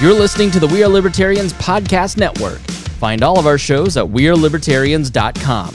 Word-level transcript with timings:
You're 0.00 0.14
listening 0.14 0.50
to 0.52 0.60
the 0.60 0.66
We 0.66 0.82
Are 0.82 0.88
Libertarians 0.88 1.52
Podcast 1.52 2.16
Network. 2.16 2.60
Find 3.00 3.22
all 3.22 3.38
of 3.38 3.46
our 3.46 3.58
shows 3.58 3.98
at 3.98 4.06
WeareLibertarians.com. 4.06 5.74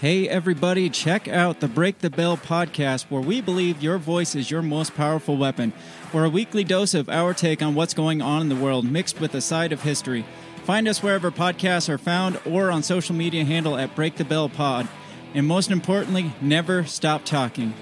Hey, 0.00 0.28
everybody, 0.28 0.88
check 0.88 1.26
out 1.26 1.58
the 1.58 1.66
Break 1.66 1.98
the 1.98 2.10
Bell 2.10 2.36
podcast, 2.36 3.06
where 3.10 3.20
we 3.20 3.40
believe 3.40 3.82
your 3.82 3.98
voice 3.98 4.36
is 4.36 4.52
your 4.52 4.62
most 4.62 4.94
powerful 4.94 5.36
weapon. 5.36 5.72
For 6.12 6.24
a 6.24 6.30
weekly 6.30 6.62
dose 6.62 6.94
of 6.94 7.08
our 7.08 7.34
take 7.34 7.60
on 7.60 7.74
what's 7.74 7.92
going 7.92 8.22
on 8.22 8.42
in 8.42 8.48
the 8.48 8.54
world, 8.54 8.84
mixed 8.84 9.20
with 9.20 9.34
a 9.34 9.40
side 9.40 9.72
of 9.72 9.82
history. 9.82 10.24
Find 10.62 10.86
us 10.86 11.02
wherever 11.02 11.32
podcasts 11.32 11.88
are 11.88 11.98
found 11.98 12.38
or 12.46 12.70
on 12.70 12.84
social 12.84 13.16
media 13.16 13.44
handle 13.44 13.76
at 13.76 13.96
Break 13.96 14.14
the 14.14 14.24
Bell 14.24 14.48
Pod. 14.48 14.86
And 15.34 15.44
most 15.44 15.72
importantly, 15.72 16.34
never 16.40 16.84
stop 16.84 17.24
talking. 17.24 17.74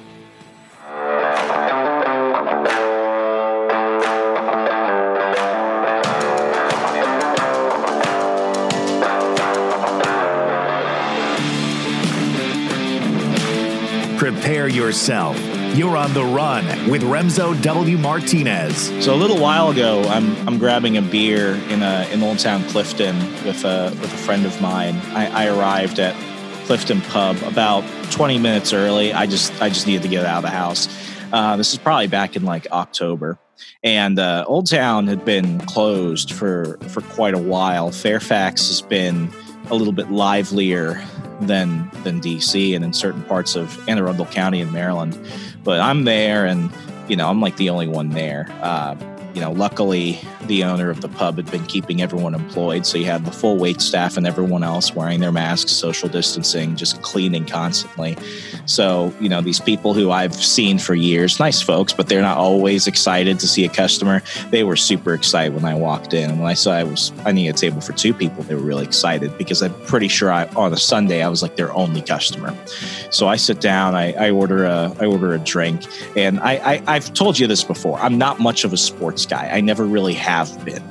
Prepare 14.27 14.67
yourself. 14.67 15.39
You're 15.77 15.97
on 15.97 16.13
the 16.13 16.25
run 16.25 16.65
with 16.91 17.03
Remso 17.03 17.63
W. 17.63 17.97
Martinez. 17.97 18.89
So 19.05 19.15
a 19.15 19.17
little 19.17 19.39
while 19.39 19.71
ago, 19.71 20.03
I'm 20.03 20.35
I'm 20.49 20.59
grabbing 20.59 20.97
a 20.97 21.03
beer 21.03 21.55
in 21.69 21.81
a 21.81 22.09
in 22.11 22.25
Old 22.25 22.41
Town 22.41 22.65
Clifton 22.65 23.17
with 23.45 23.65
a 23.65 23.97
with 24.01 24.13
a 24.13 24.17
friend 24.17 24.45
of 24.45 24.61
mine. 24.61 24.97
I, 25.15 25.45
I 25.45 25.47
arrived 25.47 26.01
at 26.01 26.17
Clifton 26.67 27.03
Pub 27.03 27.41
about 27.45 27.85
20 28.11 28.39
minutes 28.41 28.73
early. 28.73 29.13
I 29.13 29.27
just 29.27 29.53
I 29.63 29.69
just 29.69 29.87
needed 29.87 30.03
to 30.03 30.09
get 30.09 30.27
out 30.27 30.39
of 30.39 30.43
the 30.43 30.51
house. 30.51 30.89
Uh, 31.33 31.57
this 31.57 31.73
is 31.73 31.79
probably 31.79 32.09
back 32.09 32.35
in 32.35 32.45
like 32.45 32.67
October, 32.73 33.39
and 33.85 34.19
uh, 34.19 34.45
Old 34.49 34.69
Town 34.69 35.07
had 35.07 35.25
been 35.25 35.61
closed 35.61 36.33
for 36.33 36.79
for 36.89 37.01
quite 37.01 37.35
a 37.35 37.39
while. 37.39 37.93
Fairfax 37.93 38.67
has 38.67 38.83
been 38.83 39.31
a 39.71 39.75
little 39.75 39.93
bit 39.93 40.11
livelier 40.11 41.03
than 41.41 41.91
than 42.03 42.21
DC 42.21 42.75
and 42.75 42.85
in 42.85 42.93
certain 42.93 43.23
parts 43.25 43.57
of 43.57 43.89
Anne 43.89 43.99
Arundel 43.99 44.27
County 44.27 44.61
in 44.61 44.73
Maryland. 44.73 45.19
But 45.65 45.81
I'm 45.81 46.05
there, 46.05 46.47
and 46.47 46.71
you 47.09 47.17
know 47.17 47.29
I'm 47.29 47.41
like 47.41 47.57
the 47.57 47.71
only 47.71 47.89
one 47.89 48.11
there. 48.11 48.47
Uh, 48.63 48.97
you 49.35 49.41
know, 49.41 49.53
luckily 49.53 50.19
the 50.47 50.65
owner 50.65 50.91
of 50.91 51.01
the 51.01 51.09
pub 51.09 51.37
had 51.37 51.51
been 51.51 51.65
keeping 51.67 52.03
everyone 52.03 52.35
employed, 52.35 52.87
so 52.87 52.99
you 52.99 53.05
had 53.05 53.25
the 53.25 53.31
full 53.31 53.57
wait 53.57 53.81
staff 53.81 54.17
and 54.17 54.27
everyone 54.27 54.63
else 54.63 54.95
wearing 54.95 55.21
their 55.21 55.33
masks, 55.33 55.73
social 55.73 56.09
distancing, 56.09 56.77
just 56.77 57.03
cleaning 57.03 57.45
constantly. 57.47 58.17
So 58.67 59.15
you 59.21 59.29
know 59.29 59.41
these 59.41 59.61
people 59.61 59.95
who 59.95 60.11
I've 60.11 60.35
seen 60.35 60.79
for 60.79 60.95
years, 60.95 61.41
nice 61.41 61.63
folks, 61.63 61.93
but 61.93 62.09
they're 62.09 62.23
not 62.23 62.39
always 62.39 62.87
excited 62.87 63.39
to 63.41 63.49
see 63.49 63.65
a 63.65 63.69
customer. 63.69 64.23
They 64.51 64.65
were 64.65 64.77
super 64.77 65.15
excited 65.15 65.55
when 65.55 65.65
I 65.65 65.75
walked 65.75 66.15
in, 66.15 66.31
and 66.31 66.41
when 66.41 66.51
I 66.51 66.55
saw 66.55 66.73
I 66.73 66.85
was 66.85 67.13
I 67.25 67.33
need 67.33 67.49
a 67.49 67.53
table 67.53 67.81
for 67.81 67.93
two 67.93 68.15
people, 68.15 68.43
they 68.45 68.55
were 68.55 68.63
really 68.63 68.85
excited 68.85 69.37
because 69.39 69.63
I'm 69.63 69.75
pretty 69.87 70.09
sure 70.09 70.31
I, 70.31 70.47
on 70.57 70.73
a 70.73 70.77
Sunday 70.77 71.23
I 71.23 71.29
was 71.29 71.43
like 71.43 71.57
their 71.57 71.73
only 71.73 72.03
customer. 72.03 72.57
So 73.11 73.29
I 73.29 73.37
sit 73.37 73.61
down, 73.61 73.95
I, 73.95 74.13
I 74.13 74.31
order 74.31 74.65
a 74.65 74.95
I 75.01 75.07
order 75.07 75.35
a 75.35 75.39
drink, 75.39 75.83
and 76.17 76.41
I, 76.41 76.53
I 76.75 76.83
I've 76.87 77.13
told 77.15 77.39
you 77.39 77.47
this 77.47 77.65
before. 77.65 77.99
I'm 77.99 78.19
not 78.19 78.41
much 78.41 78.65
of 78.65 78.73
a 78.73 78.77
sports 78.77 79.27
guy. 79.27 79.49
I 79.53 79.61
never 79.61 79.85
really 79.85 80.15
have 80.15 80.36
been. 80.65 80.83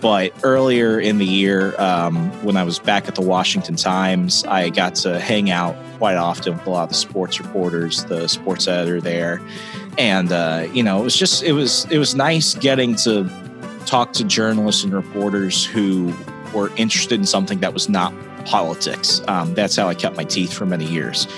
But 0.00 0.32
earlier 0.42 0.98
in 0.98 1.18
the 1.18 1.24
year, 1.24 1.80
um, 1.80 2.30
when 2.42 2.56
I 2.56 2.64
was 2.64 2.80
back 2.80 3.06
at 3.06 3.14
the 3.14 3.22
Washington 3.22 3.76
Times, 3.76 4.44
I 4.44 4.68
got 4.70 4.96
to 4.96 5.20
hang 5.20 5.48
out 5.50 5.76
quite 5.98 6.16
often 6.16 6.54
with 6.54 6.66
a 6.66 6.70
lot 6.70 6.82
of 6.82 6.88
the 6.88 6.96
sports 6.96 7.40
reporters, 7.40 8.04
the 8.06 8.26
sports 8.26 8.66
editor 8.66 9.00
there, 9.00 9.40
and 9.98 10.32
uh, 10.32 10.66
you 10.72 10.82
know, 10.82 11.00
it 11.00 11.04
was 11.04 11.16
just 11.16 11.44
it 11.44 11.52
was 11.52 11.86
it 11.90 11.98
was 11.98 12.16
nice 12.16 12.54
getting 12.56 12.96
to 12.96 13.30
talk 13.86 14.12
to 14.14 14.24
journalists 14.24 14.82
and 14.82 14.92
reporters 14.92 15.64
who 15.64 16.12
were 16.52 16.72
interested 16.76 17.20
in 17.20 17.26
something 17.26 17.60
that 17.60 17.72
was 17.72 17.88
not 17.88 18.12
politics. 18.44 19.22
Um, 19.28 19.54
that's 19.54 19.76
how 19.76 19.88
I 19.88 19.94
kept 19.94 20.16
my 20.16 20.24
teeth 20.24 20.52
for 20.52 20.66
many 20.66 20.84
years. 20.86 21.28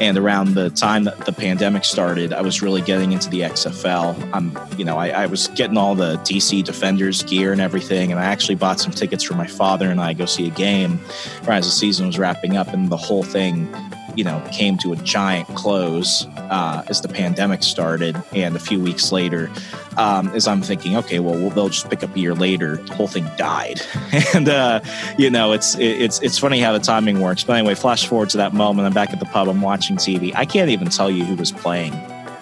And 0.00 0.18
around 0.18 0.54
the 0.54 0.70
time 0.70 1.04
that 1.04 1.24
the 1.24 1.32
pandemic 1.32 1.84
started, 1.84 2.32
I 2.32 2.40
was 2.40 2.62
really 2.62 2.82
getting 2.82 3.12
into 3.12 3.30
the 3.30 3.42
XFL. 3.42 4.30
I'm, 4.32 4.58
you 4.76 4.84
know, 4.84 4.98
I, 4.98 5.10
I, 5.10 5.26
was 5.26 5.48
getting 5.48 5.76
all 5.76 5.94
the 5.94 6.16
DC 6.18 6.64
Defenders 6.64 7.22
gear 7.22 7.52
and 7.52 7.60
everything, 7.60 8.10
and 8.10 8.20
I 8.20 8.24
actually 8.24 8.56
bought 8.56 8.80
some 8.80 8.92
tickets 8.92 9.22
for 9.22 9.34
my 9.34 9.46
father 9.46 9.90
and 9.90 10.00
I 10.00 10.12
go 10.12 10.26
see 10.26 10.48
a 10.48 10.50
game 10.50 10.98
right 11.44 11.58
as 11.58 11.66
the 11.66 11.70
season 11.70 12.08
was 12.08 12.18
wrapping 12.18 12.56
up, 12.56 12.68
and 12.68 12.90
the 12.90 12.96
whole 12.96 13.22
thing 13.22 13.72
you 14.16 14.24
know 14.24 14.42
came 14.52 14.76
to 14.78 14.92
a 14.92 14.96
giant 14.96 15.48
close 15.48 16.26
uh, 16.50 16.84
as 16.88 17.00
the 17.00 17.08
pandemic 17.08 17.62
started 17.62 18.20
and 18.32 18.56
a 18.56 18.58
few 18.58 18.80
weeks 18.80 19.12
later 19.12 19.50
um, 19.96 20.28
as 20.28 20.46
i'm 20.46 20.62
thinking 20.62 20.96
okay 20.96 21.20
well, 21.20 21.50
they'll 21.50 21.68
just 21.68 21.88
pick 21.88 22.02
up 22.02 22.14
a 22.14 22.18
year 22.18 22.34
later 22.34 22.76
the 22.76 22.94
whole 22.94 23.08
thing 23.08 23.28
died. 23.36 23.80
And 24.34 24.48
uh, 24.48 24.80
you 25.18 25.30
know 25.30 25.52
it's 25.52 25.76
it's 25.78 26.20
it's 26.20 26.38
funny 26.38 26.58
how 26.58 26.72
the 26.72 26.78
timing 26.78 27.20
works. 27.20 27.44
But 27.44 27.56
anyway 27.56 27.74
flash 27.74 28.06
forward 28.06 28.30
to 28.30 28.36
that 28.38 28.52
moment 28.52 28.86
i'm 28.86 28.92
back 28.92 29.10
at 29.10 29.18
the 29.18 29.26
pub 29.26 29.48
i'm 29.48 29.60
watching 29.60 29.96
tv 29.96 30.32
i 30.34 30.44
can't 30.44 30.70
even 30.70 30.88
tell 30.88 31.10
you 31.10 31.24
who 31.24 31.34
was 31.34 31.52
playing 31.52 31.92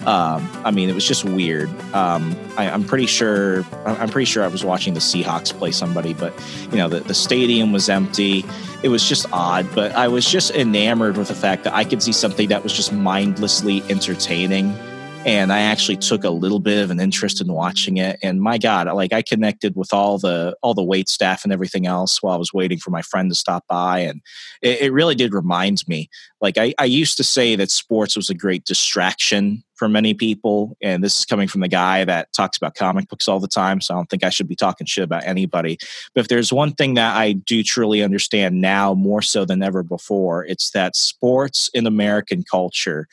um, 0.06 0.48
I 0.64 0.70
mean, 0.70 0.88
it 0.88 0.94
was 0.94 1.06
just 1.06 1.24
weird. 1.24 1.68
Um, 1.94 2.36
I, 2.56 2.64
am 2.64 2.84
pretty 2.84 3.06
sure. 3.06 3.64
I'm 3.86 4.08
pretty 4.08 4.24
sure 4.24 4.42
I 4.42 4.48
was 4.48 4.64
watching 4.64 4.94
the 4.94 5.00
Seahawks 5.00 5.56
play 5.56 5.70
somebody, 5.70 6.12
but 6.12 6.32
you 6.70 6.78
know, 6.78 6.88
the, 6.88 7.00
the 7.00 7.14
stadium 7.14 7.72
was 7.72 7.88
empty. 7.88 8.44
It 8.82 8.88
was 8.88 9.08
just 9.08 9.26
odd, 9.32 9.68
but 9.74 9.92
I 9.92 10.08
was 10.08 10.28
just 10.28 10.50
enamored 10.50 11.16
with 11.16 11.28
the 11.28 11.34
fact 11.34 11.64
that 11.64 11.74
I 11.74 11.84
could 11.84 12.02
see 12.02 12.12
something 12.12 12.48
that 12.48 12.62
was 12.62 12.72
just 12.72 12.92
mindlessly 12.92 13.82
entertaining 13.88 14.76
and 15.24 15.52
I 15.52 15.60
actually 15.60 15.98
took 15.98 16.24
a 16.24 16.30
little 16.30 16.58
bit 16.58 16.82
of 16.82 16.90
an 16.90 16.98
interest 16.98 17.40
in 17.40 17.52
watching 17.52 17.98
it. 17.98 18.18
And 18.22 18.42
my 18.42 18.58
God, 18.58 18.92
like 18.92 19.12
I 19.12 19.22
connected 19.22 19.76
with 19.76 19.92
all 19.92 20.18
the 20.18 20.56
all 20.62 20.74
the 20.74 20.82
wait 20.82 21.08
staff 21.08 21.44
and 21.44 21.52
everything 21.52 21.86
else 21.86 22.22
while 22.22 22.34
I 22.34 22.38
was 22.38 22.52
waiting 22.52 22.78
for 22.78 22.90
my 22.90 23.02
friend 23.02 23.30
to 23.30 23.34
stop 23.34 23.64
by, 23.68 24.00
and 24.00 24.20
it, 24.62 24.82
it 24.82 24.92
really 24.92 25.14
did 25.14 25.32
remind 25.32 25.86
me. 25.86 26.08
Like 26.40 26.58
I, 26.58 26.74
I 26.78 26.86
used 26.86 27.16
to 27.18 27.24
say 27.24 27.54
that 27.56 27.70
sports 27.70 28.16
was 28.16 28.30
a 28.30 28.34
great 28.34 28.64
distraction 28.64 29.62
for 29.76 29.88
many 29.88 30.12
people, 30.12 30.76
and 30.82 31.04
this 31.04 31.20
is 31.20 31.24
coming 31.24 31.46
from 31.46 31.60
the 31.60 31.68
guy 31.68 32.04
that 32.04 32.32
talks 32.32 32.56
about 32.56 32.74
comic 32.74 33.08
books 33.08 33.28
all 33.28 33.38
the 33.38 33.48
time. 33.48 33.80
So 33.80 33.94
I 33.94 33.98
don't 33.98 34.10
think 34.10 34.24
I 34.24 34.30
should 34.30 34.48
be 34.48 34.56
talking 34.56 34.86
shit 34.86 35.04
about 35.04 35.24
anybody. 35.24 35.78
But 36.14 36.22
if 36.22 36.28
there's 36.28 36.52
one 36.52 36.72
thing 36.72 36.94
that 36.94 37.16
I 37.16 37.32
do 37.32 37.62
truly 37.62 38.02
understand 38.02 38.60
now 38.60 38.94
more 38.94 39.22
so 39.22 39.44
than 39.44 39.62
ever 39.62 39.84
before, 39.84 40.44
it's 40.44 40.70
that 40.72 40.96
sports 40.96 41.70
in 41.74 41.86
American 41.86 42.42
culture 42.42 43.06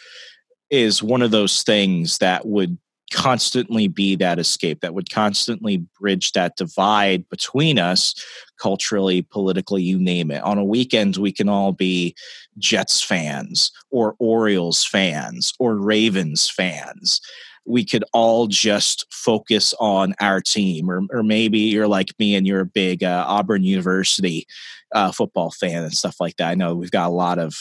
is 0.69 1.03
one 1.03 1.21
of 1.21 1.31
those 1.31 1.63
things 1.63 2.17
that 2.19 2.45
would 2.45 2.77
constantly 3.11 3.87
be 3.87 4.15
that 4.15 4.39
escape 4.39 4.81
that 4.81 4.93
would 4.93 5.09
constantly 5.09 5.77
bridge 5.99 6.31
that 6.33 6.55
divide 6.55 7.27
between 7.29 7.79
us 7.79 8.13
culturally 8.59 9.21
politically 9.21 9.81
you 9.81 9.97
name 9.97 10.29
it. 10.31 10.43
On 10.43 10.57
a 10.57 10.63
weekend 10.63 11.17
we 11.17 11.31
can 11.31 11.49
all 11.49 11.71
be 11.71 12.15
jets 12.57 13.01
fans 13.01 13.71
or 13.89 14.15
orioles 14.19 14.83
fans 14.83 15.53
or 15.59 15.75
ravens 15.75 16.49
fans. 16.49 17.19
We 17.65 17.85
could 17.85 18.03
all 18.13 18.47
just 18.47 19.05
focus 19.11 19.73
on 19.79 20.13
our 20.19 20.41
team 20.41 20.89
or, 20.89 21.01
or 21.11 21.23
maybe 21.23 21.59
you're 21.59 21.87
like 21.87 22.09
me 22.19 22.35
and 22.35 22.45
you're 22.45 22.61
a 22.61 22.65
big 22.65 23.03
uh, 23.03 23.25
auburn 23.27 23.63
university 23.63 24.45
uh, 24.93 25.11
football 25.11 25.51
fan 25.51 25.83
and 25.83 25.93
stuff 25.93 26.17
like 26.19 26.37
that. 26.37 26.49
I 26.49 26.55
know 26.55 26.75
we've 26.75 26.91
got 26.91 27.07
a 27.07 27.13
lot 27.13 27.39
of 27.39 27.55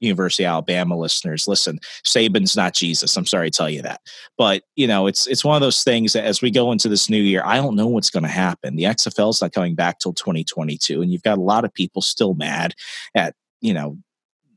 University 0.00 0.44
of 0.44 0.50
Alabama 0.50 0.96
listeners, 0.96 1.46
listen, 1.46 1.78
Saban's 2.04 2.56
not 2.56 2.74
Jesus. 2.74 3.16
I'm 3.16 3.26
sorry 3.26 3.50
to 3.50 3.56
tell 3.56 3.70
you 3.70 3.82
that. 3.82 4.00
But, 4.36 4.62
you 4.76 4.86
know, 4.86 5.06
it's 5.06 5.26
it's 5.26 5.44
one 5.44 5.56
of 5.56 5.60
those 5.60 5.82
things 5.82 6.12
that 6.12 6.24
as 6.24 6.42
we 6.42 6.50
go 6.50 6.72
into 6.72 6.88
this 6.88 7.08
new 7.08 7.22
year, 7.22 7.42
I 7.44 7.56
don't 7.56 7.76
know 7.76 7.86
what's 7.86 8.10
going 8.10 8.22
to 8.24 8.28
happen. 8.28 8.76
The 8.76 8.84
XFL 8.84 9.30
is 9.30 9.42
not 9.42 9.52
coming 9.52 9.74
back 9.74 9.98
till 9.98 10.12
2022 10.12 11.02
and 11.02 11.12
you've 11.12 11.22
got 11.22 11.38
a 11.38 11.42
lot 11.42 11.64
of 11.64 11.72
people 11.72 12.02
still 12.02 12.34
mad 12.34 12.74
at, 13.14 13.34
you 13.60 13.74
know, 13.74 13.98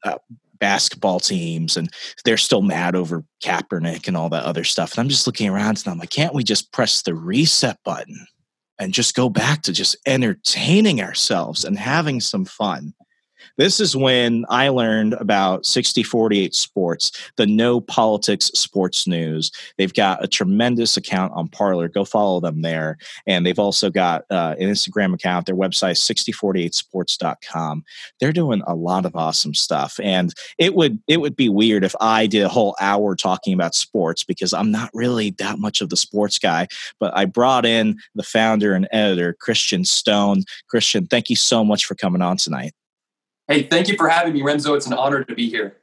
uh, 0.03 0.17
basketball 0.63 1.19
teams 1.19 1.75
and 1.75 1.89
they're 2.23 2.37
still 2.37 2.61
mad 2.61 2.95
over 2.95 3.25
Kaepernick 3.43 4.07
and 4.07 4.15
all 4.15 4.29
that 4.29 4.45
other 4.45 4.63
stuff. 4.63 4.93
And 4.93 4.99
I'm 4.99 5.09
just 5.09 5.27
looking 5.27 5.49
around 5.49 5.83
and 5.83 5.87
I'm 5.87 5.97
like, 5.97 6.09
can't 6.09 6.33
we 6.33 6.41
just 6.41 6.71
press 6.71 7.01
the 7.01 7.13
reset 7.13 7.79
button 7.83 8.25
and 8.79 8.93
just 8.93 9.13
go 9.13 9.27
back 9.27 9.61
to 9.63 9.73
just 9.73 9.97
entertaining 10.05 11.01
ourselves 11.01 11.65
and 11.65 11.77
having 11.77 12.21
some 12.21 12.45
fun? 12.45 12.93
This 13.57 13.79
is 13.79 13.95
when 13.95 14.45
I 14.49 14.69
learned 14.69 15.13
about 15.13 15.65
6048 15.65 16.55
Sports, 16.55 17.11
the 17.37 17.45
no 17.45 17.79
politics 17.79 18.47
sports 18.55 19.07
news. 19.07 19.51
They've 19.77 19.93
got 19.93 20.23
a 20.23 20.27
tremendous 20.27 20.97
account 20.97 21.33
on 21.35 21.49
Parler. 21.49 21.87
Go 21.87 22.03
follow 22.03 22.39
them 22.39 22.63
there. 22.63 22.97
And 23.27 23.45
they've 23.45 23.59
also 23.59 23.91
got 23.91 24.23
uh, 24.31 24.55
an 24.59 24.69
Instagram 24.69 25.13
account. 25.13 25.45
Their 25.45 25.55
website, 25.55 25.97
6048sports.com. 25.97 27.83
They're 28.19 28.33
doing 28.33 28.63
a 28.65 28.75
lot 28.75 29.05
of 29.05 29.15
awesome 29.15 29.53
stuff. 29.53 29.99
And 30.01 30.33
it 30.57 30.73
would 30.73 30.99
it 31.07 31.21
would 31.21 31.35
be 31.35 31.49
weird 31.49 31.83
if 31.83 31.95
I 32.01 32.25
did 32.25 32.43
a 32.43 32.49
whole 32.49 32.75
hour 32.81 33.15
talking 33.15 33.53
about 33.53 33.75
sports 33.75 34.23
because 34.23 34.53
I'm 34.53 34.71
not 34.71 34.89
really 34.93 35.31
that 35.31 35.59
much 35.59 35.81
of 35.81 35.89
the 35.89 35.97
sports 35.97 36.39
guy. 36.39 36.67
But 36.99 37.15
I 37.15 37.25
brought 37.25 37.65
in 37.65 37.99
the 38.15 38.23
founder 38.23 38.73
and 38.73 38.87
editor, 38.91 39.33
Christian 39.39 39.85
Stone. 39.85 40.43
Christian, 40.69 41.05
thank 41.05 41.29
you 41.29 41.35
so 41.35 41.63
much 41.63 41.85
for 41.85 41.95
coming 41.95 42.21
on 42.21 42.37
tonight. 42.37 42.73
Hey, 43.47 43.63
thank 43.63 43.87
you 43.87 43.97
for 43.97 44.07
having 44.07 44.33
me, 44.33 44.41
Remso. 44.41 44.75
It's 44.75 44.87
an 44.87 44.93
honor 44.93 45.23
to 45.23 45.35
be 45.35 45.49
here. 45.49 45.77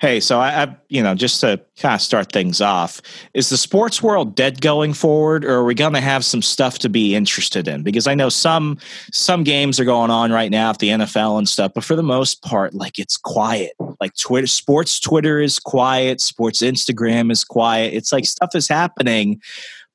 Hey, 0.00 0.20
so 0.20 0.38
I, 0.38 0.64
I, 0.64 0.76
you 0.90 1.02
know, 1.02 1.14
just 1.14 1.40
to 1.40 1.58
kind 1.78 1.94
of 1.94 2.02
start 2.02 2.30
things 2.30 2.60
off, 2.60 3.00
is 3.32 3.48
the 3.48 3.56
sports 3.56 4.02
world 4.02 4.34
dead 4.34 4.60
going 4.60 4.92
forward, 4.92 5.46
or 5.46 5.54
are 5.54 5.64
we 5.64 5.74
going 5.74 5.94
to 5.94 6.00
have 6.00 6.26
some 6.26 6.42
stuff 6.42 6.78
to 6.80 6.90
be 6.90 7.14
interested 7.14 7.66
in? 7.66 7.82
Because 7.82 8.06
I 8.06 8.14
know 8.14 8.28
some 8.28 8.78
some 9.12 9.44
games 9.44 9.80
are 9.80 9.86
going 9.86 10.10
on 10.10 10.30
right 10.30 10.50
now 10.50 10.70
at 10.70 10.78
the 10.78 10.88
NFL 10.88 11.38
and 11.38 11.48
stuff, 11.48 11.72
but 11.74 11.84
for 11.84 11.96
the 11.96 12.02
most 12.02 12.42
part, 12.42 12.74
like 12.74 12.98
it's 12.98 13.16
quiet. 13.16 13.72
Like 13.98 14.14
Twitter, 14.14 14.46
sports 14.46 15.00
Twitter 15.00 15.40
is 15.40 15.58
quiet, 15.58 16.20
sports 16.20 16.60
Instagram 16.60 17.32
is 17.32 17.42
quiet. 17.42 17.94
It's 17.94 18.12
like 18.12 18.26
stuff 18.26 18.54
is 18.54 18.68
happening, 18.68 19.40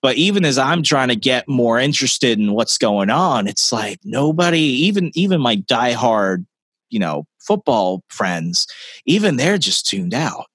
but 0.02 0.16
even 0.16 0.44
as 0.44 0.58
I'm 0.58 0.82
trying 0.82 1.10
to 1.10 1.16
get 1.16 1.48
more 1.48 1.80
interested 1.80 2.40
in 2.40 2.54
what's 2.54 2.78
going 2.78 3.12
on, 3.12 3.48
it's 3.48 3.72
like 3.72 4.00
nobody, 4.04 4.60
even 4.60 5.12
even 5.14 5.40
my 5.40 5.58
diehard, 5.58 6.46
you 6.90 7.00
know, 7.00 7.26
football 7.40 8.04
friends, 8.10 8.68
even 9.06 9.38
they're 9.38 9.58
just 9.58 9.88
tuned 9.88 10.14
out. 10.14 10.46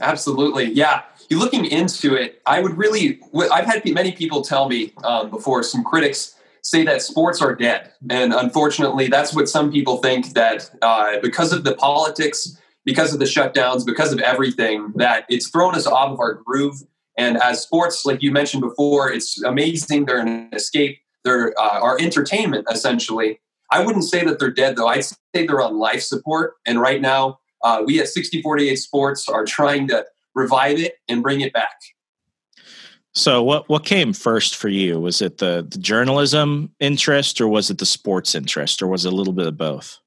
Absolutely, 0.00 0.64
yeah. 0.72 1.02
You 1.30 1.38
looking 1.38 1.64
into 1.64 2.14
it, 2.14 2.42
I 2.46 2.60
would 2.60 2.76
really. 2.76 3.20
I've 3.52 3.64
had 3.64 3.82
many 3.86 4.12
people 4.12 4.42
tell 4.42 4.68
me 4.68 4.92
um, 5.04 5.30
before. 5.30 5.62
Some 5.62 5.84
critics 5.84 6.34
say 6.62 6.84
that 6.84 7.02
sports 7.02 7.40
are 7.40 7.54
dead, 7.54 7.92
and 8.10 8.34
unfortunately, 8.34 9.06
that's 9.08 9.34
what 9.34 9.48
some 9.48 9.70
people 9.72 9.98
think. 9.98 10.34
That 10.34 10.70
uh, 10.82 11.18
because 11.22 11.52
of 11.52 11.64
the 11.64 11.74
politics, 11.74 12.58
because 12.84 13.12
of 13.14 13.20
the 13.20 13.24
shutdowns, 13.24 13.86
because 13.86 14.12
of 14.12 14.18
everything, 14.18 14.92
that 14.96 15.24
it's 15.28 15.48
thrown 15.48 15.74
us 15.74 15.86
off 15.86 16.10
of 16.10 16.20
our 16.20 16.34
groove 16.34 16.82
and 17.16 17.38
as 17.38 17.62
sports, 17.62 18.04
like 18.04 18.22
you 18.22 18.30
mentioned 18.30 18.62
before, 18.62 19.10
it's 19.10 19.42
amazing. 19.42 20.04
They're 20.04 20.18
an 20.18 20.50
escape. 20.52 20.98
They're 21.24 21.58
uh, 21.58 21.80
our 21.80 21.98
entertainment, 21.98 22.66
essentially. 22.70 23.40
I 23.70 23.84
wouldn't 23.84 24.04
say 24.04 24.24
that 24.24 24.38
they're 24.38 24.50
dead, 24.50 24.76
though. 24.76 24.88
I'd 24.88 25.04
say 25.04 25.16
they're 25.34 25.60
on 25.60 25.78
life 25.78 26.02
support. 26.02 26.54
And 26.66 26.80
right 26.80 27.00
now, 27.00 27.38
uh, 27.62 27.82
we 27.84 28.00
at 28.00 28.08
6048 28.08 28.76
Sports 28.76 29.28
are 29.28 29.44
trying 29.44 29.88
to 29.88 30.04
revive 30.34 30.78
it 30.78 30.94
and 31.08 31.22
bring 31.22 31.40
it 31.40 31.52
back. 31.52 31.76
So, 33.14 33.42
what 33.42 33.68
what 33.68 33.84
came 33.84 34.12
first 34.12 34.56
for 34.56 34.68
you? 34.68 35.00
Was 35.00 35.22
it 35.22 35.38
the, 35.38 35.66
the 35.66 35.78
journalism 35.78 36.70
interest, 36.80 37.40
or 37.40 37.48
was 37.48 37.70
it 37.70 37.78
the 37.78 37.86
sports 37.86 38.34
interest, 38.34 38.82
or 38.82 38.88
was 38.88 39.06
it 39.06 39.12
a 39.12 39.16
little 39.16 39.32
bit 39.32 39.46
of 39.46 39.56
both? 39.56 39.98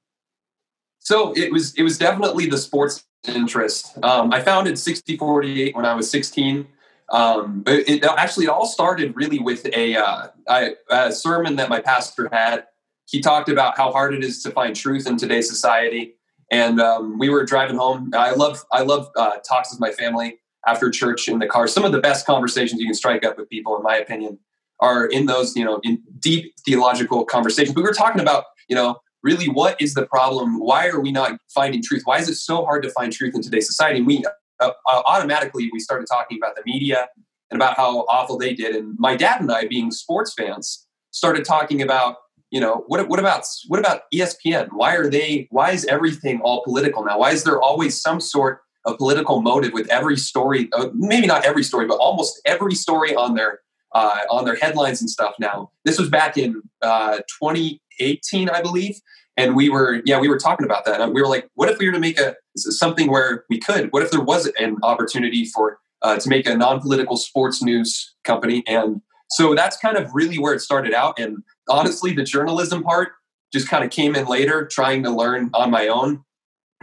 So 1.00 1.32
it 1.36 1.50
was 1.50 1.74
it 1.74 1.82
was 1.82 1.98
definitely 1.98 2.46
the 2.46 2.58
sports 2.58 3.04
interest. 3.26 3.98
Um, 4.04 4.32
I 4.32 4.40
founded 4.40 4.78
6048 4.78 5.74
when 5.74 5.84
I 5.84 5.94
was 5.94 6.10
16. 6.10 6.66
Um, 7.10 7.64
it, 7.66 8.04
it, 8.04 8.04
actually 8.04 8.46
all 8.46 8.66
started 8.66 9.16
really 9.16 9.40
with 9.40 9.66
a, 9.74 9.96
uh, 9.96 10.28
I, 10.48 10.74
a 10.88 11.10
sermon 11.10 11.56
that 11.56 11.68
my 11.68 11.80
pastor 11.80 12.28
had. 12.30 12.66
He 13.10 13.20
talked 13.20 13.48
about 13.48 13.76
how 13.76 13.90
hard 13.90 14.14
it 14.14 14.22
is 14.22 14.40
to 14.44 14.52
find 14.52 14.74
truth 14.74 15.06
in 15.06 15.16
today's 15.16 15.48
society, 15.48 16.14
and 16.50 16.80
um, 16.80 17.18
we 17.18 17.28
were 17.28 17.44
driving 17.44 17.76
home. 17.76 18.12
I 18.14 18.30
love 18.30 18.64
I 18.70 18.82
love 18.82 19.10
uh, 19.16 19.38
talks 19.38 19.72
with 19.72 19.80
my 19.80 19.90
family 19.90 20.38
after 20.64 20.90
church 20.90 21.26
in 21.26 21.40
the 21.40 21.46
car. 21.46 21.66
Some 21.66 21.84
of 21.84 21.90
the 21.90 22.00
best 22.00 22.24
conversations 22.24 22.80
you 22.80 22.86
can 22.86 22.94
strike 22.94 23.24
up 23.24 23.36
with 23.36 23.48
people, 23.48 23.76
in 23.76 23.82
my 23.82 23.96
opinion, 23.96 24.38
are 24.78 25.06
in 25.06 25.26
those 25.26 25.56
you 25.56 25.64
know 25.64 25.80
in 25.82 26.00
deep 26.20 26.54
theological 26.64 27.24
conversations. 27.24 27.74
We 27.74 27.82
were 27.82 27.92
talking 27.92 28.20
about 28.20 28.44
you 28.68 28.76
know 28.76 29.00
really 29.24 29.46
what 29.46 29.80
is 29.80 29.94
the 29.94 30.06
problem? 30.06 30.60
Why 30.60 30.86
are 30.86 31.00
we 31.00 31.10
not 31.10 31.38
finding 31.52 31.82
truth? 31.82 32.02
Why 32.04 32.18
is 32.18 32.28
it 32.28 32.36
so 32.36 32.64
hard 32.64 32.84
to 32.84 32.90
find 32.90 33.12
truth 33.12 33.34
in 33.34 33.42
today's 33.42 33.66
society? 33.66 33.98
And 33.98 34.06
we 34.06 34.24
uh, 34.60 34.70
uh, 34.86 35.02
automatically 35.06 35.68
we 35.72 35.80
started 35.80 36.06
talking 36.06 36.38
about 36.38 36.54
the 36.54 36.62
media 36.64 37.08
and 37.50 37.60
about 37.60 37.76
how 37.76 38.00
awful 38.08 38.38
they 38.38 38.54
did. 38.54 38.76
And 38.76 38.96
my 38.98 39.16
dad 39.16 39.40
and 39.40 39.50
I, 39.50 39.66
being 39.66 39.90
sports 39.90 40.32
fans, 40.32 40.86
started 41.10 41.44
talking 41.44 41.82
about 41.82 42.16
you 42.50 42.60
know 42.60 42.84
what 42.86 43.08
what 43.08 43.18
about 43.18 43.44
what 43.68 43.80
about 43.80 44.02
ESPN? 44.12 44.68
Why 44.72 44.96
are 44.96 45.08
they? 45.08 45.48
Why 45.50 45.70
is 45.70 45.84
everything 45.86 46.40
all 46.42 46.62
political 46.64 47.04
now? 47.04 47.18
Why 47.18 47.30
is 47.30 47.44
there 47.44 47.60
always 47.60 48.00
some 48.00 48.20
sort 48.20 48.60
of 48.84 48.98
political 48.98 49.40
motive 49.40 49.72
with 49.72 49.88
every 49.88 50.16
story? 50.16 50.68
Uh, 50.72 50.88
maybe 50.94 51.26
not 51.26 51.44
every 51.44 51.62
story, 51.62 51.86
but 51.86 51.96
almost 51.98 52.40
every 52.44 52.74
story 52.74 53.14
on 53.14 53.34
their 53.34 53.60
uh, 53.94 54.18
on 54.30 54.44
their 54.44 54.56
headlines 54.56 55.00
and 55.00 55.08
stuff. 55.08 55.34
Now 55.38 55.70
this 55.84 55.98
was 55.98 56.08
back 56.08 56.36
in 56.36 56.60
uh, 56.82 57.18
2018, 57.40 58.50
I 58.50 58.62
believe, 58.62 59.00
and 59.36 59.54
we 59.54 59.68
were 59.68 60.02
yeah 60.04 60.18
we 60.20 60.28
were 60.28 60.38
talking 60.38 60.64
about 60.64 60.84
that 60.84 61.00
And 61.00 61.14
we 61.14 61.22
were 61.22 61.28
like 61.28 61.48
what 61.54 61.68
if 61.68 61.78
we 61.78 61.86
were 61.86 61.92
to 61.92 62.00
make 62.00 62.18
a 62.18 62.34
something 62.56 63.10
where 63.10 63.44
we 63.48 63.58
could 63.58 63.92
what 63.92 64.02
if 64.02 64.10
there 64.10 64.20
was 64.20 64.46
an 64.58 64.76
opportunity 64.82 65.44
for 65.46 65.78
uh, 66.02 66.18
to 66.18 66.28
make 66.28 66.46
a 66.46 66.56
non-political 66.56 67.16
sports 67.16 67.62
news 67.62 68.14
company 68.24 68.62
and 68.66 69.00
so 69.30 69.54
that's 69.54 69.76
kind 69.76 69.96
of 69.96 70.10
really 70.14 70.38
where 70.38 70.54
it 70.54 70.60
started 70.60 70.92
out. 70.94 71.18
And 71.18 71.38
honestly 71.68 72.12
the 72.12 72.24
journalism 72.24 72.82
part 72.82 73.12
just 73.52 73.68
kind 73.68 73.84
of 73.84 73.90
came 73.90 74.14
in 74.14 74.26
later 74.26 74.66
trying 74.66 75.02
to 75.04 75.10
learn 75.10 75.50
on 75.54 75.70
my 75.70 75.88
own. 75.88 76.24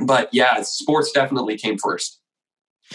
But 0.06 0.30
yeah 0.32 0.62
sports 0.62 1.12
definitely 1.12 1.58
came 1.58 1.78
first. 1.78 2.20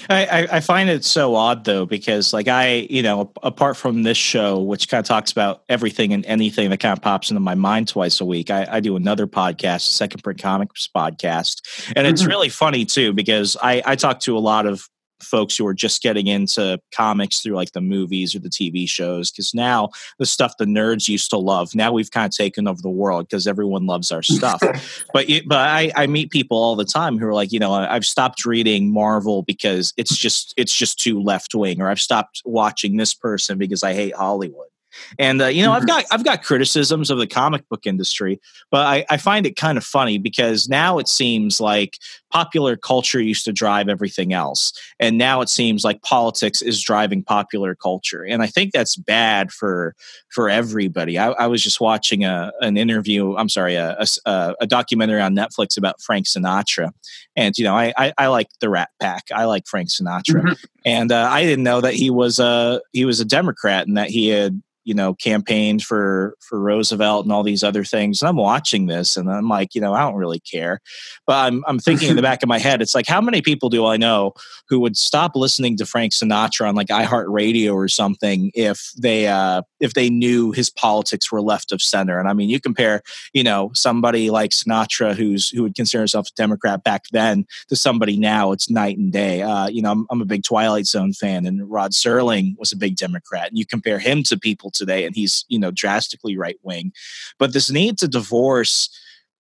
I, 0.09 0.49
I 0.51 0.61
find 0.61 0.89
it 0.89 1.05
so 1.05 1.35
odd 1.35 1.65
though 1.65 1.85
because 1.85 2.33
like 2.33 2.49
I 2.49 2.87
you 2.89 3.03
know 3.03 3.31
apart 3.43 3.77
from 3.77 4.05
this 4.05 4.17
show 4.17 4.59
which 4.59 4.89
kind 4.89 5.01
of 5.01 5.07
talks 5.07 5.31
about 5.31 5.65
everything 5.69 6.15
and 6.15 6.25
anything 6.25 6.71
that 6.71 6.81
kind 6.81 6.97
of 6.97 7.03
pops 7.03 7.31
into 7.31 7.41
my 7.41 7.55
mind 7.55 7.89
twice 7.89 8.19
a 8.19 8.25
week 8.25 8.51
I, 8.51 8.67
I 8.71 8.81
do 8.81 8.97
another 8.97 9.27
podcast 9.27 9.83
Second 9.83 10.23
Print 10.25 10.41
Comics 10.41 10.89
podcast. 10.97 11.93
And 11.95 12.07
it's 12.07 12.23
mm-hmm. 12.23 12.31
really 12.31 12.49
funny 12.49 12.87
too 12.87 13.13
because 13.13 13.57
I 13.63 13.83
I 13.85 13.97
talk 13.97 14.21
to 14.21 14.37
a 14.37 14.41
lot 14.41 14.65
of 14.65 14.89
folks 15.23 15.57
who 15.57 15.67
are 15.67 15.75
just 15.75 16.03
getting 16.03 16.27
into 16.27 16.79
comics 16.95 17.41
through 17.41 17.55
like 17.55 17.73
the 17.73 17.81
movies 17.81 18.35
or 18.35 18.39
the 18.39 18.49
TV 18.49 18.89
shows. 18.89 19.31
Because 19.31 19.55
now 19.55 19.91
the 20.19 20.27
stuff 20.27 20.57
the 20.59 20.65
nerds 20.65 21.09
used 21.09 21.31
to 21.31 21.39
love, 21.39 21.75
now 21.75 21.93
we've 21.93 22.11
kind 22.11 22.27
of 22.27 22.37
taken 22.37 22.69
over 22.69 22.81
the 22.83 22.91
world 22.91 23.29
because 23.29 23.47
everyone 23.47 23.87
loves 23.87 24.11
our 24.11 24.23
stuff. 24.23 24.61
but 25.13 25.27
but 25.47 25.59
I, 25.59 25.93
I 25.97 26.07
meet 26.07 26.31
people 26.31 26.57
all 26.57 26.77
the 26.77 26.85
time 26.85 27.19
who 27.19 27.27
are 27.27 27.35
like, 27.35 27.53
you 27.53 27.59
know, 27.59 27.73
I've 27.73 28.05
stopped 28.05 28.45
reading 28.45 28.93
Marvel 28.93 29.43
because 29.43 29.93
it's 29.97 30.17
just 30.17 30.55
it's 30.57 30.77
just 30.77 30.99
too 30.99 31.23
left 31.23 31.55
wing, 31.55 31.81
or 31.81 31.89
I've 31.89 32.01
stopped 32.01 32.43
watching 32.45 32.97
this 32.97 33.15
person 33.15 33.59
because 33.59 33.83
I 33.83 33.95
hate 33.95 34.15
Hollywood. 34.15 34.72
And 35.19 35.43
uh, 35.43 35.47
you 35.47 35.63
know, 35.63 35.73
I've 35.73 35.83
mm-hmm. 35.83 35.87
got 35.87 36.05
I've 36.11 36.25
got 36.25 36.43
criticisms 36.43 37.11
of 37.11 37.19
the 37.19 37.27
comic 37.27 37.69
book 37.69 37.87
industry, 37.87 38.41
but 38.71 38.87
I, 38.87 39.05
I 39.11 39.17
find 39.17 39.47
it 39.47 39.57
kind 39.57 39.79
of 39.79 39.85
funny 39.85 40.19
because 40.19 40.69
now 40.69 40.99
it 40.99 41.09
seems 41.09 41.61
like 41.61 41.99
popular 42.31 42.77
culture 42.77 43.21
used 43.21 43.45
to 43.45 43.53
drive 43.53 43.89
everything 43.89 44.33
else, 44.33 44.73
and 44.99 45.19
now 45.19 45.41
it 45.41 45.49
seems 45.49 45.85
like 45.85 46.03
politics 46.03 46.63
is 46.63 46.83
driving 46.83 47.23
popular 47.23 47.75
culture, 47.75 48.25
and 48.25 48.43
I 48.43 48.47
think 48.47 48.73
that's 48.73 48.97
bad 48.97 49.53
for 49.53 49.95
for 50.31 50.49
everybody. 50.49 51.19
I, 51.19 51.31
I 51.33 51.47
was 51.47 51.63
just 51.63 51.81
watching 51.81 52.25
a 52.25 52.53
an 52.61 52.77
interview. 52.77 53.37
I'm 53.37 53.49
sorry, 53.49 53.77
a, 53.77 54.05
a, 54.27 54.55
a 54.61 54.67
documentary 54.67 55.21
on 55.21 55.35
Netflix 55.35 55.77
about 55.77 56.01
Frank 56.01 56.27
Sinatra, 56.27 56.91
and 57.37 57.57
you 57.57 57.65
know, 57.65 57.77
I 57.77 57.93
I, 57.97 58.13
I 58.19 58.27
like 58.29 58.49
the 58.61 58.69
Rat 58.69 58.91
Pack. 59.01 59.25
I 59.35 59.45
like 59.45 59.67
Frank 59.67 59.89
Sinatra, 59.89 60.43
mm-hmm. 60.43 60.53
and 60.85 61.13
uh, 61.13 61.29
I 61.31 61.43
didn't 61.43 61.65
know 61.65 61.81
that 61.81 61.95
he 61.95 62.11
was 62.11 62.39
a 62.39 62.81
he 62.93 63.05
was 63.05 63.21
a 63.21 63.25
Democrat 63.25 63.87
and 63.87 63.97
that 63.97 64.11
he 64.11 64.29
had 64.29 64.63
you 64.85 64.95
know 64.95 65.15
campaigned 65.15 65.83
for 65.83 66.37
for 66.41 66.61
Roosevelt 66.61 67.25
and 67.25 67.33
all 67.33 67.43
these 67.43 67.63
other 67.63 67.85
things 67.85 68.21
and 68.21 68.29
I'm 68.29 68.37
watching 68.37 68.87
this 68.87 69.17
and 69.17 69.31
I'm 69.31 69.49
like 69.49 69.75
you 69.75 69.81
know 69.81 69.95
I 69.95 70.01
don't 70.01 70.17
really 70.17 70.41
care. 70.41 70.81
But 71.27 71.47
I'm 71.47 71.63
I'm 71.67 71.79
thinking 71.79 72.11
in 72.11 72.17
the 72.17 72.23
back 72.23 72.43
of 72.43 72.49
my 72.49 72.59
head 72.59 72.83
it's 72.83 72.95
like 72.95 73.07
how 73.07 73.21
many 73.21 73.43
people 73.43 73.69
do 73.69 73.87
I 73.87 73.97
know 73.97 74.33
who 74.69 74.81
would 74.81 74.97
stop 74.97 75.33
listening 75.35 75.77
to 75.77 75.87
Frank 75.87 76.13
Sinatra 76.13 76.69
on 76.69 76.75
like 76.75 76.89
iHeartRadio 76.89 77.75
or 77.75 77.89
something 77.89 78.51
if 78.55 78.91
they 79.01 79.27
uh 79.29 79.63
if 79.81 79.95
they 79.95 80.11
knew 80.11 80.53
his 80.53 80.71
politics 80.71 81.31
were 81.31 81.43
left 81.43 81.73
of 81.73 81.81
center? 81.81 82.19
And 82.19 82.29
I 82.29 82.33
mean 82.33 82.51
you 82.51 82.61
compare 82.61 83.03
you 83.33 83.45
know 83.45 83.71
somebody 83.75 84.31
like 84.31 84.51
Sinatra 84.51 85.15
who's 85.15 85.49
who 85.51 85.63
would 85.63 85.75
consider 85.75 86.01
himself 86.03 86.29
a 86.29 86.35
Democrat 86.35 86.83
back 86.83 87.05
then 87.13 87.47
to 87.69 87.77
somebody 87.77 88.19
now 88.19 88.53
it's 88.53 88.69
night 88.69 88.99
and 88.99 89.13
day. 89.13 89.43
Uh 89.43 89.69
you 89.69 89.83
know 89.83 89.93
I'm, 89.93 90.07
I'm 90.11 90.21
a 90.21 90.27
big 90.27 90.43
Twilight 90.43 90.87
Zone 90.87 91.13
fan 91.13 91.47
and 91.47 91.71
Rod 91.71 91.93
Serling 91.93 92.55
was 92.59 92.73
a 92.73 92.77
big 92.77 92.97
Democrat 92.97 93.49
and 93.49 93.59
you 93.59 93.67
compare 93.67 93.99
him 93.99 94.23
to 94.25 94.37
people 94.37 94.72
today 94.73 95.05
and 95.05 95.15
he's 95.15 95.45
you 95.49 95.59
know 95.59 95.71
drastically 95.71 96.37
right 96.37 96.59
wing 96.63 96.93
but 97.39 97.53
this 97.53 97.71
need 97.71 97.99
to 97.99 98.09
divorce 98.09 98.89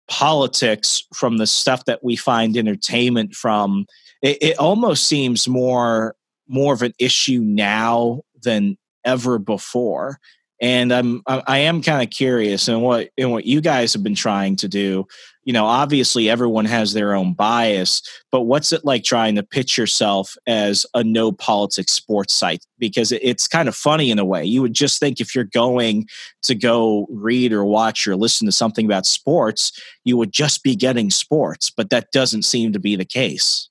politics 0.08 1.02
from 1.14 1.36
the 1.36 1.46
stuff 1.46 1.84
that 1.84 2.02
we 2.02 2.16
find 2.16 2.56
entertainment 2.56 3.34
from 3.34 3.86
it, 4.22 4.38
it 4.40 4.58
almost 4.58 5.06
seems 5.06 5.46
more 5.46 6.14
more 6.48 6.72
of 6.72 6.82
an 6.82 6.94
issue 6.98 7.40
now 7.40 8.20
than 8.42 8.76
ever 9.04 9.38
before 9.38 10.18
and 10.60 10.92
I'm 10.92 11.22
I 11.26 11.58
am 11.58 11.82
kind 11.82 12.02
of 12.02 12.10
curious 12.10 12.68
in 12.68 12.80
what 12.80 13.10
in 13.16 13.30
what 13.30 13.46
you 13.46 13.60
guys 13.60 13.92
have 13.92 14.02
been 14.02 14.14
trying 14.14 14.56
to 14.56 14.68
do. 14.68 15.06
You 15.44 15.52
know, 15.54 15.64
obviously 15.64 16.28
everyone 16.28 16.66
has 16.66 16.92
their 16.92 17.14
own 17.14 17.32
bias, 17.32 18.02
but 18.30 18.42
what's 18.42 18.70
it 18.70 18.84
like 18.84 19.02
trying 19.02 19.34
to 19.36 19.42
pitch 19.42 19.78
yourself 19.78 20.36
as 20.46 20.84
a 20.92 21.02
no 21.02 21.32
politics 21.32 21.92
sports 21.92 22.34
site? 22.34 22.66
Because 22.78 23.12
it's 23.12 23.48
kind 23.48 23.66
of 23.66 23.74
funny 23.74 24.10
in 24.10 24.18
a 24.18 24.26
way. 24.26 24.44
You 24.44 24.60
would 24.60 24.74
just 24.74 25.00
think 25.00 25.20
if 25.20 25.34
you're 25.34 25.44
going 25.44 26.06
to 26.42 26.54
go 26.54 27.06
read 27.08 27.52
or 27.52 27.64
watch 27.64 28.06
or 28.06 28.14
listen 28.14 28.46
to 28.46 28.52
something 28.52 28.84
about 28.84 29.06
sports, 29.06 29.72
you 30.04 30.18
would 30.18 30.32
just 30.32 30.62
be 30.62 30.76
getting 30.76 31.10
sports, 31.10 31.70
but 31.70 31.88
that 31.90 32.12
doesn't 32.12 32.42
seem 32.42 32.72
to 32.74 32.78
be 32.78 32.94
the 32.94 33.06
case. 33.06 33.70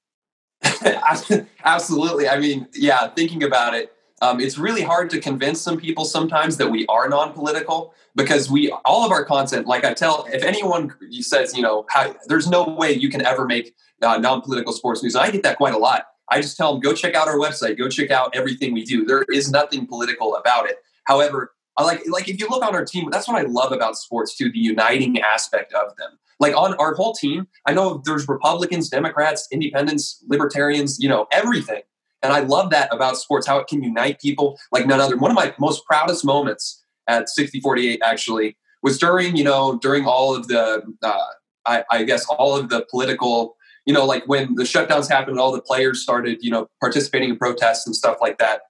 Absolutely. 1.63 2.27
I 2.27 2.39
mean, 2.39 2.67
yeah, 2.74 3.08
thinking 3.10 3.44
about 3.44 3.75
it, 3.75 3.91
um, 4.21 4.39
it's 4.39 4.57
really 4.57 4.81
hard 4.81 5.09
to 5.12 5.19
convince 5.19 5.62
some 5.62 5.77
people 5.77 6.05
sometimes 6.05 6.57
that 6.57 6.69
we 6.69 6.86
are 6.88 7.07
non-political 7.07 7.93
because 8.15 8.50
we 8.50 8.71
all 8.83 9.05
of 9.05 9.12
our 9.12 9.24
content 9.24 9.67
like 9.67 9.83
i 9.83 9.93
tell 9.93 10.27
if 10.31 10.43
anyone 10.43 10.93
says 11.21 11.55
you 11.55 11.62
know 11.62 11.86
how, 11.89 12.15
there's 12.27 12.47
no 12.47 12.63
way 12.63 12.91
you 12.91 13.09
can 13.09 13.25
ever 13.25 13.45
make 13.45 13.75
uh, 14.01 14.17
non-political 14.17 14.74
sports 14.74 15.03
news 15.03 15.15
and 15.15 15.24
i 15.24 15.31
get 15.31 15.43
that 15.43 15.57
quite 15.57 15.74
a 15.74 15.77
lot. 15.77 16.05
I 16.29 16.41
just 16.41 16.57
tell 16.57 16.74
them 16.74 16.81
go 16.81 16.93
check 16.93 17.15
out 17.15 17.29
our 17.29 17.38
website. 17.38 17.77
Go 17.77 17.88
check 17.88 18.12
out 18.12 18.36
everything 18.36 18.74
we 18.74 18.83
do. 18.83 19.05
There 19.05 19.24
is 19.31 19.50
nothing 19.50 19.88
political 19.88 20.36
about 20.36 20.69
it. 20.69 20.75
However 21.05 21.53
I 21.77 21.83
like 21.83 22.01
like 22.07 22.27
if 22.27 22.39
you 22.39 22.47
look 22.50 22.63
on 22.63 22.75
our 22.75 22.83
team 22.83 23.09
that's 23.12 23.27
what 23.27 23.38
i 23.38 23.43
love 23.47 23.71
about 23.71 23.97
sports 23.97 24.36
too 24.36 24.51
the 24.51 24.59
uniting 24.59 25.19
aspect 25.21 25.74
of 25.74 25.95
them. 25.97 26.17
Like 26.39 26.55
on 26.55 26.74
our 26.75 26.93
whole 26.95 27.13
team 27.13 27.47
i 27.65 27.74
know 27.74 28.01
there's 28.05 28.27
republicans 28.27 28.89
democrats 28.89 29.47
independents 29.51 30.24
libertarians 30.27 30.97
you 31.00 31.07
know 31.07 31.27
everything 31.31 31.81
and 32.24 32.33
I 32.33 32.39
love 32.39 32.71
that 32.71 32.93
about 32.93 33.17
sports, 33.17 33.47
how 33.47 33.59
it 33.59 33.67
can 33.67 33.83
unite 33.83 34.19
people 34.19 34.59
like 34.71 34.88
none 34.88 35.00
other. 35.00 35.17
One 35.17 35.31
of 35.31 35.36
my 35.36 35.53
most 35.59 35.86
proudest 35.86 36.25
moments 36.25 36.83
at 37.07 37.29
6048 37.29 38.01
actually 38.03 38.57
was 38.81 38.97
during, 38.97 39.36
you 39.36 39.43
know, 39.43 39.77
during 39.81 40.05
all 40.05 40.36
of 40.36 40.47
the, 40.47 40.83
uh, 41.03 41.25
I, 41.65 41.83
I 41.91 42.03
guess, 42.03 42.25
all 42.27 42.55
of 42.55 42.69
the 42.69 42.86
political, 42.89 43.55
you 43.86 43.93
know, 43.93 44.05
like 44.05 44.27
when 44.27 44.55
the 44.55 44.63
shutdowns 44.63 45.09
happened, 45.09 45.31
and 45.31 45.39
all 45.39 45.51
the 45.51 45.62
players 45.62 46.01
started, 46.01 46.39
you 46.41 46.51
know, 46.51 46.69
participating 46.79 47.29
in 47.29 47.38
protests 47.38 47.86
and 47.86 47.95
stuff 47.95 48.17
like 48.19 48.38
that. 48.39 48.62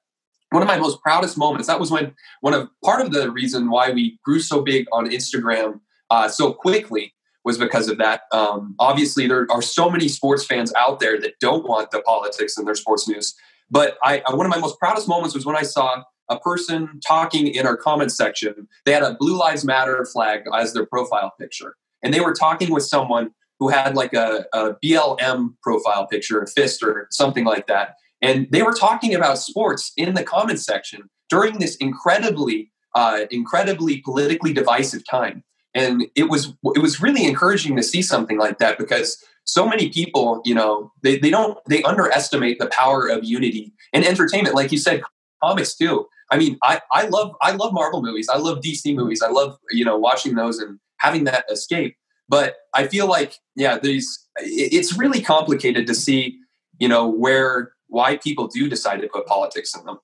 One 0.51 0.61
of 0.61 0.67
my 0.67 0.77
most 0.77 1.01
proudest 1.01 1.37
moments, 1.37 1.67
that 1.67 1.79
was 1.79 1.91
when 1.91 2.13
one 2.41 2.53
of 2.53 2.69
part 2.83 3.01
of 3.01 3.11
the 3.11 3.29
reason 3.31 3.69
why 3.69 3.91
we 3.91 4.17
grew 4.23 4.39
so 4.39 4.61
big 4.61 4.87
on 4.91 5.09
Instagram 5.09 5.81
uh, 6.09 6.29
so 6.29 6.53
quickly 6.53 7.13
was 7.47 7.57
because 7.57 7.87
of 7.87 7.97
that. 7.97 8.23
Um, 8.33 8.75
obviously, 8.77 9.25
there 9.25 9.47
are 9.49 9.61
so 9.61 9.89
many 9.89 10.09
sports 10.09 10.45
fans 10.45 10.73
out 10.77 10.99
there 10.99 11.17
that 11.21 11.39
don't 11.39 11.65
want 11.65 11.91
the 11.91 12.01
politics 12.01 12.57
in 12.57 12.65
their 12.65 12.75
sports 12.75 13.07
news. 13.07 13.33
But 13.71 13.97
I, 14.03 14.21
one 14.31 14.45
of 14.45 14.49
my 14.49 14.59
most 14.59 14.77
proudest 14.77 15.07
moments 15.07 15.33
was 15.33 15.45
when 15.45 15.55
I 15.55 15.61
saw 15.61 16.03
a 16.29 16.37
person 16.37 16.99
talking 17.07 17.47
in 17.47 17.65
our 17.65 17.77
comments 17.77 18.17
section. 18.17 18.67
They 18.85 18.91
had 18.91 19.01
a 19.01 19.15
Blue 19.17 19.37
Lives 19.37 19.63
Matter 19.63 20.05
flag 20.11 20.41
as 20.53 20.73
their 20.73 20.85
profile 20.85 21.31
picture, 21.39 21.77
and 22.03 22.13
they 22.13 22.19
were 22.19 22.33
talking 22.33 22.69
with 22.69 22.83
someone 22.83 23.31
who 23.59 23.69
had 23.69 23.95
like 23.95 24.13
a, 24.13 24.45
a 24.53 24.73
BLM 24.83 25.55
profile 25.63 26.05
picture, 26.05 26.41
a 26.41 26.47
fist 26.47 26.83
or 26.83 27.07
something 27.11 27.45
like 27.45 27.67
that. 27.67 27.95
And 28.21 28.47
they 28.51 28.61
were 28.61 28.73
talking 28.73 29.15
about 29.15 29.37
sports 29.39 29.93
in 29.95 30.15
the 30.15 30.23
comments 30.23 30.65
section 30.65 31.03
during 31.29 31.59
this 31.59 31.77
incredibly, 31.77 32.71
uh, 32.93 33.21
incredibly 33.31 34.01
politically 34.01 34.51
divisive 34.51 35.03
time 35.09 35.43
and 35.77 36.07
it 36.15 36.29
was 36.29 36.53
it 36.75 36.81
was 36.81 37.01
really 37.01 37.25
encouraging 37.25 37.75
to 37.75 37.83
see 37.83 38.01
something 38.01 38.37
like 38.37 38.57
that 38.57 38.77
because 38.77 39.23
so 39.43 39.67
many 39.67 39.89
people 39.89 40.41
you 40.43 40.55
know 40.55 40.91
they, 41.03 41.17
they 41.17 41.29
don't 41.29 41.57
they 41.65 41.83
underestimate 41.83 42.59
the 42.59 42.67
power 42.67 43.07
of 43.07 43.23
unity 43.23 43.71
and 43.93 44.03
entertainment. 44.03 44.55
Like 44.55 44.71
you 44.71 44.77
said 44.77 45.01
comics 45.43 45.75
too. 45.75 46.07
I 46.31 46.37
mean 46.37 46.57
i 46.63 46.81
i 46.91 47.07
love 47.07 47.35
i 47.41 47.51
love 47.51 47.73
marvel 47.73 48.01
movies. 48.01 48.27
I 48.29 48.37
love 48.37 48.59
dc 48.59 48.93
movies. 48.93 49.21
I 49.21 49.29
love 49.29 49.57
you 49.71 49.85
know 49.85 49.97
watching 49.97 50.35
those 50.35 50.59
and 50.59 50.79
having 50.97 51.23
that 51.25 51.45
escape. 51.51 51.95
But 52.27 52.55
i 52.73 52.87
feel 52.87 53.07
like 53.07 53.35
yeah 53.55 53.77
these 53.77 54.27
it's 54.39 54.97
really 54.97 55.21
complicated 55.21 55.87
to 55.87 55.95
see 55.95 56.39
you 56.79 56.87
know 56.87 57.07
where 57.07 57.73
why 57.87 58.17
people 58.17 58.47
do 58.47 58.67
decide 58.67 59.01
to 59.01 59.07
put 59.07 59.25
politics 59.25 59.75
in 59.75 59.85
them 59.85 59.99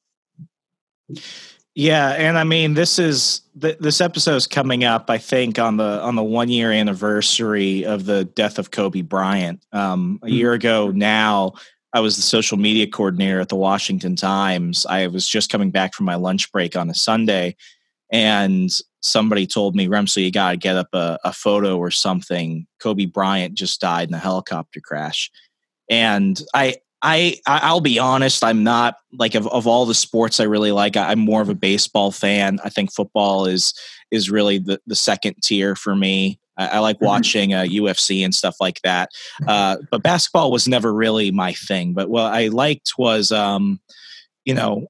yeah, 1.76 2.10
and 2.10 2.38
I 2.38 2.44
mean 2.44 2.76
this 2.76 3.00
is 3.00 3.42
th- 3.60 3.80
this 3.80 4.00
episode 4.00 4.36
is 4.36 4.48
coming 4.48 4.84
up. 4.84 5.10
I 5.10 5.18
think 5.18 5.58
on 5.58 5.78
the 5.78 6.02
on 6.02 6.16
the 6.16 6.24
one 6.24 6.50
year 6.50 6.72
anniversary 6.72 7.84
of 7.84 8.06
the 8.06 8.26
death 8.26 8.60
of 8.60 8.72
Kobe 8.72 9.02
Bryant. 9.02 9.66
Um, 9.72 10.20
a 10.22 10.30
year 10.30 10.54
ago 10.54 10.92
now, 10.92 11.54
I 11.92 12.00
was 12.00 12.16
the 12.16 12.22
social 12.22 12.58
media 12.58 12.86
coordinator 12.86 13.40
at 13.40 13.50
the 13.50 13.56
Washington 13.56 14.16
Times. 14.16 14.86
I 14.86 15.08
was 15.08 15.28
just 15.28 15.52
coming 15.52 15.72
back 15.72 15.96
from 15.96 16.06
my 16.06 16.16
lunch 16.16 16.52
break 16.52 16.76
on 16.76 16.92
a 16.92 16.96
Sunday, 16.96 17.56
and 18.12 18.70
somebody 19.02 19.48
told 19.48 19.76
me, 19.76 19.88
"Remsley, 19.88 20.26
you 20.26 20.32
got 20.32 20.52
to 20.52 20.58
get 20.58 20.76
up 20.76 20.90
a, 20.94 21.18
a 21.24 21.34
photo 21.34 21.78
or 21.78 21.90
something." 21.90 22.68
Kobe 22.80 23.06
Bryant 23.06 23.56
just 23.56 23.82
died 23.82 24.10
in 24.10 24.14
a 24.14 24.20
helicopter 24.20 24.80
crash, 24.80 25.32
and 25.90 26.40
I 26.54 26.76
I 27.04 27.38
I'll 27.46 27.82
be 27.82 28.00
honest, 28.00 28.44
I'm 28.44 28.64
not 28.64 28.96
like 29.12 29.36
of, 29.36 29.46
of 29.48 29.68
all 29.68 29.86
the 29.86 29.94
sports 29.94 30.40
I 30.40 30.46
really 30.46 30.72
like, 30.72 30.96
I'm 30.96 31.20
more 31.20 31.42
of 31.42 31.50
a 31.50 31.56
baseball 31.56 32.12
fan. 32.12 32.60
I 32.64 32.70
think 32.70 32.94
football 32.94 33.46
is 33.46 33.74
is 34.10 34.32
really 34.32 34.60
the, 34.60 34.80
the 34.88 34.96
second 34.96 35.36
tier 35.44 35.76
for 35.76 35.96
me. 35.96 36.40
I, 36.58 36.68
I 36.68 36.80
like 36.80 36.98
mm-hmm. 36.98 37.06
watching 37.06 37.54
uh, 37.54 37.64
UFC 37.64 38.24
and 38.24 38.34
stuff 38.34 38.56
like 38.62 38.80
that. 38.84 39.10
Uh, 39.48 39.78
but 39.92 40.04
basketball 40.04 40.52
was 40.52 40.68
never 40.68 40.94
really 40.94 41.32
my 41.32 41.54
thing. 41.54 41.94
But 41.94 42.10
what 42.10 42.34
I 42.34 42.48
liked 42.48 42.94
was, 42.98 43.32
um, 43.32 43.80
you 44.46 44.54
know, 44.54 44.88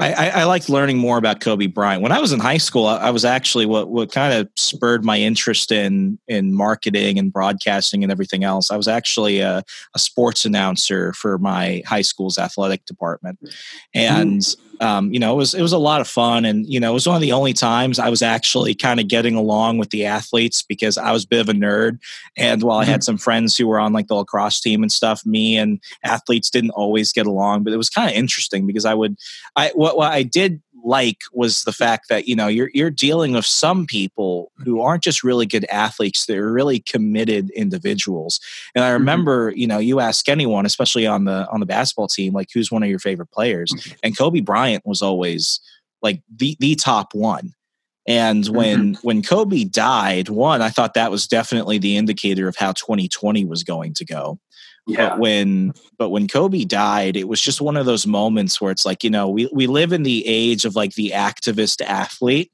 I, 0.00 0.30
I, 0.30 0.44
liked 0.44 0.68
learning 0.68 0.98
more 0.98 1.18
about 1.18 1.40
Kobe 1.40 1.66
Bryant. 1.66 2.02
When 2.02 2.12
I 2.12 2.20
was 2.20 2.32
in 2.32 2.38
high 2.38 2.58
school, 2.58 2.86
I, 2.86 3.10
was 3.10 3.24
actually 3.24 3.66
what 3.66 3.90
what 3.90 4.12
kind 4.12 4.32
of 4.32 4.48
spurred 4.54 5.04
my 5.04 5.18
interest 5.18 5.72
in 5.72 6.20
in 6.28 6.54
marketing 6.54 7.18
and 7.18 7.32
broadcasting 7.32 8.04
and 8.04 8.12
everything 8.12 8.44
else. 8.44 8.70
I 8.70 8.76
was 8.76 8.86
actually 8.86 9.40
a, 9.40 9.64
a 9.94 9.98
sports 9.98 10.44
announcer 10.44 11.12
for 11.14 11.36
my 11.38 11.82
high 11.84 12.02
school's 12.02 12.38
athletic 12.38 12.84
department, 12.84 13.40
mm-hmm. 13.42 13.98
and 13.98 14.56
um, 14.80 15.12
you 15.12 15.18
know, 15.18 15.32
it 15.32 15.36
was 15.36 15.54
it 15.54 15.62
was 15.62 15.72
a 15.72 15.78
lot 15.78 16.00
of 16.00 16.08
fun, 16.08 16.44
and 16.44 16.66
you 16.66 16.80
know, 16.80 16.90
it 16.90 16.94
was 16.94 17.06
one 17.06 17.16
of 17.16 17.22
the 17.22 17.32
only 17.32 17.52
times 17.52 17.98
I 17.98 18.08
was 18.08 18.22
actually 18.22 18.74
kind 18.74 19.00
of 19.00 19.08
getting 19.08 19.34
along 19.34 19.78
with 19.78 19.90
the 19.90 20.06
athletes 20.06 20.62
because 20.62 20.98
I 20.98 21.12
was 21.12 21.24
a 21.24 21.28
bit 21.28 21.40
of 21.40 21.48
a 21.48 21.52
nerd, 21.52 21.98
and 22.36 22.62
while 22.62 22.78
I 22.78 22.84
had 22.84 23.00
mm-hmm. 23.00 23.02
some 23.02 23.18
friends 23.18 23.56
who 23.56 23.66
were 23.66 23.80
on 23.80 23.92
like 23.92 24.06
the 24.06 24.14
lacrosse 24.14 24.60
team 24.60 24.82
and 24.82 24.92
stuff, 24.92 25.24
me 25.26 25.56
and 25.56 25.80
athletes 26.04 26.50
didn't 26.50 26.70
always 26.70 27.12
get 27.12 27.26
along, 27.26 27.64
but 27.64 27.72
it 27.72 27.76
was 27.76 27.90
kind 27.90 28.10
of 28.10 28.16
interesting 28.16 28.66
because 28.66 28.84
I 28.84 28.94
would, 28.94 29.16
I 29.56 29.72
what, 29.74 29.96
what 29.96 30.12
I 30.12 30.22
did 30.22 30.62
like 30.84 31.18
was 31.32 31.62
the 31.62 31.72
fact 31.72 32.08
that 32.08 32.28
you 32.28 32.36
know 32.36 32.46
you're 32.46 32.70
you're 32.72 32.90
dealing 32.90 33.32
with 33.32 33.44
some 33.44 33.86
people 33.86 34.52
who 34.64 34.80
aren't 34.80 35.02
just 35.02 35.24
really 35.24 35.46
good 35.46 35.66
athletes 35.70 36.26
they're 36.26 36.50
really 36.50 36.80
committed 36.80 37.50
individuals 37.50 38.40
and 38.74 38.84
i 38.84 38.88
mm-hmm. 38.88 38.94
remember 38.94 39.50
mm-hmm. 39.50 39.58
you 39.58 39.66
know 39.66 39.78
you 39.78 40.00
ask 40.00 40.28
anyone 40.28 40.66
especially 40.66 41.06
on 41.06 41.24
the 41.24 41.48
on 41.50 41.60
the 41.60 41.66
basketball 41.66 42.08
team 42.08 42.32
like 42.32 42.48
who's 42.52 42.70
one 42.70 42.82
of 42.82 42.88
your 42.88 42.98
favorite 42.98 43.30
players 43.30 43.72
mm-hmm. 43.72 43.94
and 44.02 44.16
kobe 44.16 44.40
bryant 44.40 44.84
was 44.86 45.02
always 45.02 45.60
like 46.02 46.22
the 46.34 46.56
the 46.60 46.74
top 46.74 47.14
one 47.14 47.52
and 48.06 48.46
when 48.48 48.94
mm-hmm. 48.94 49.06
when 49.06 49.22
kobe 49.22 49.64
died 49.64 50.28
one 50.28 50.62
i 50.62 50.68
thought 50.68 50.94
that 50.94 51.10
was 51.10 51.26
definitely 51.26 51.78
the 51.78 51.96
indicator 51.96 52.48
of 52.48 52.56
how 52.56 52.72
2020 52.72 53.44
was 53.44 53.64
going 53.64 53.94
to 53.94 54.04
go 54.04 54.38
yeah. 54.88 55.10
But 55.10 55.18
when 55.18 55.74
but 55.98 56.08
when 56.08 56.26
Kobe 56.28 56.64
died, 56.64 57.16
it 57.16 57.28
was 57.28 57.40
just 57.40 57.60
one 57.60 57.76
of 57.76 57.86
those 57.86 58.06
moments 58.06 58.60
where 58.60 58.72
it's 58.72 58.86
like, 58.86 59.04
you 59.04 59.10
know, 59.10 59.28
we, 59.28 59.48
we 59.52 59.66
live 59.66 59.92
in 59.92 60.02
the 60.02 60.26
age 60.26 60.64
of 60.64 60.74
like 60.74 60.94
the 60.94 61.10
activist 61.14 61.82
athlete. 61.82 62.50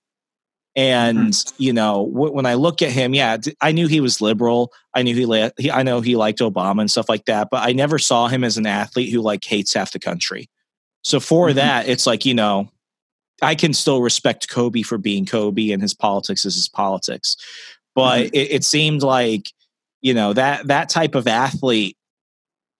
And 0.74 1.28
mm-hmm. 1.28 1.62
you 1.62 1.72
know, 1.72 2.10
w- 2.12 2.32
when 2.32 2.46
I 2.46 2.54
look 2.54 2.82
at 2.82 2.90
him, 2.90 3.14
yeah, 3.14 3.36
I 3.60 3.70
knew 3.70 3.86
he 3.86 4.00
was 4.00 4.20
liberal. 4.20 4.72
I 4.94 5.02
knew 5.02 5.14
he, 5.14 5.26
la- 5.26 5.50
he, 5.56 5.70
I 5.70 5.84
know 5.84 6.00
he 6.00 6.16
liked 6.16 6.40
Obama 6.40 6.80
and 6.80 6.90
stuff 6.90 7.08
like 7.08 7.26
that, 7.26 7.48
but 7.50 7.66
I 7.66 7.72
never 7.72 8.00
saw 8.00 8.26
him 8.26 8.42
as 8.42 8.58
an 8.58 8.66
athlete 8.66 9.12
who 9.12 9.20
like 9.20 9.44
hates 9.44 9.72
half 9.72 9.92
the 9.92 10.00
country. 10.00 10.50
So 11.02 11.20
for 11.20 11.48
mm-hmm. 11.48 11.56
that, 11.56 11.88
it's 11.88 12.06
like 12.06 12.24
you 12.24 12.34
know, 12.34 12.68
I 13.40 13.54
can 13.54 13.72
still 13.72 14.02
respect 14.02 14.48
Kobe 14.48 14.82
for 14.82 14.98
being 14.98 15.24
Kobe 15.24 15.70
and 15.70 15.80
his 15.80 15.94
politics 15.94 16.44
is 16.44 16.56
his 16.56 16.68
politics, 16.68 17.36
but 17.94 18.24
mm-hmm. 18.24 18.34
it, 18.34 18.50
it 18.50 18.64
seemed 18.64 19.04
like 19.04 19.52
you 20.00 20.14
know 20.14 20.32
that 20.32 20.66
that 20.66 20.88
type 20.88 21.14
of 21.14 21.28
athlete 21.28 21.96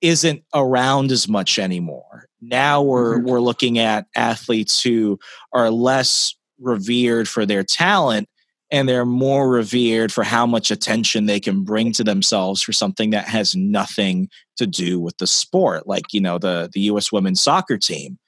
isn't 0.04 0.44
around 0.54 1.11
as 1.11 1.26
much 1.26 1.58
anymore. 1.58 2.28
Now 2.42 2.82
we're 2.82 3.16
mm-hmm. 3.16 3.26
we're 3.26 3.40
looking 3.40 3.78
at 3.78 4.06
athletes 4.14 4.82
who 4.82 5.18
are 5.54 5.70
less 5.70 6.37
revered 6.61 7.26
for 7.26 7.46
their 7.46 7.64
talent 7.64 8.28
and 8.70 8.87
they're 8.87 9.06
more 9.06 9.49
revered 9.49 10.12
for 10.12 10.23
how 10.23 10.46
much 10.46 10.70
attention 10.70 11.25
they 11.25 11.40
can 11.40 11.64
bring 11.64 11.90
to 11.92 12.04
themselves 12.04 12.61
for 12.62 12.73
something 12.73 13.11
that 13.11 13.26
has 13.26 13.56
nothing 13.56 14.28
to 14.56 14.66
do 14.66 15.00
with 15.00 15.16
the 15.16 15.26
sport 15.26 15.87
like 15.87 16.12
you 16.12 16.20
know 16.20 16.38
the 16.38 16.68
the 16.73 16.80
US 16.82 17.11
women's 17.11 17.42
soccer 17.42 17.78
team 17.78 18.18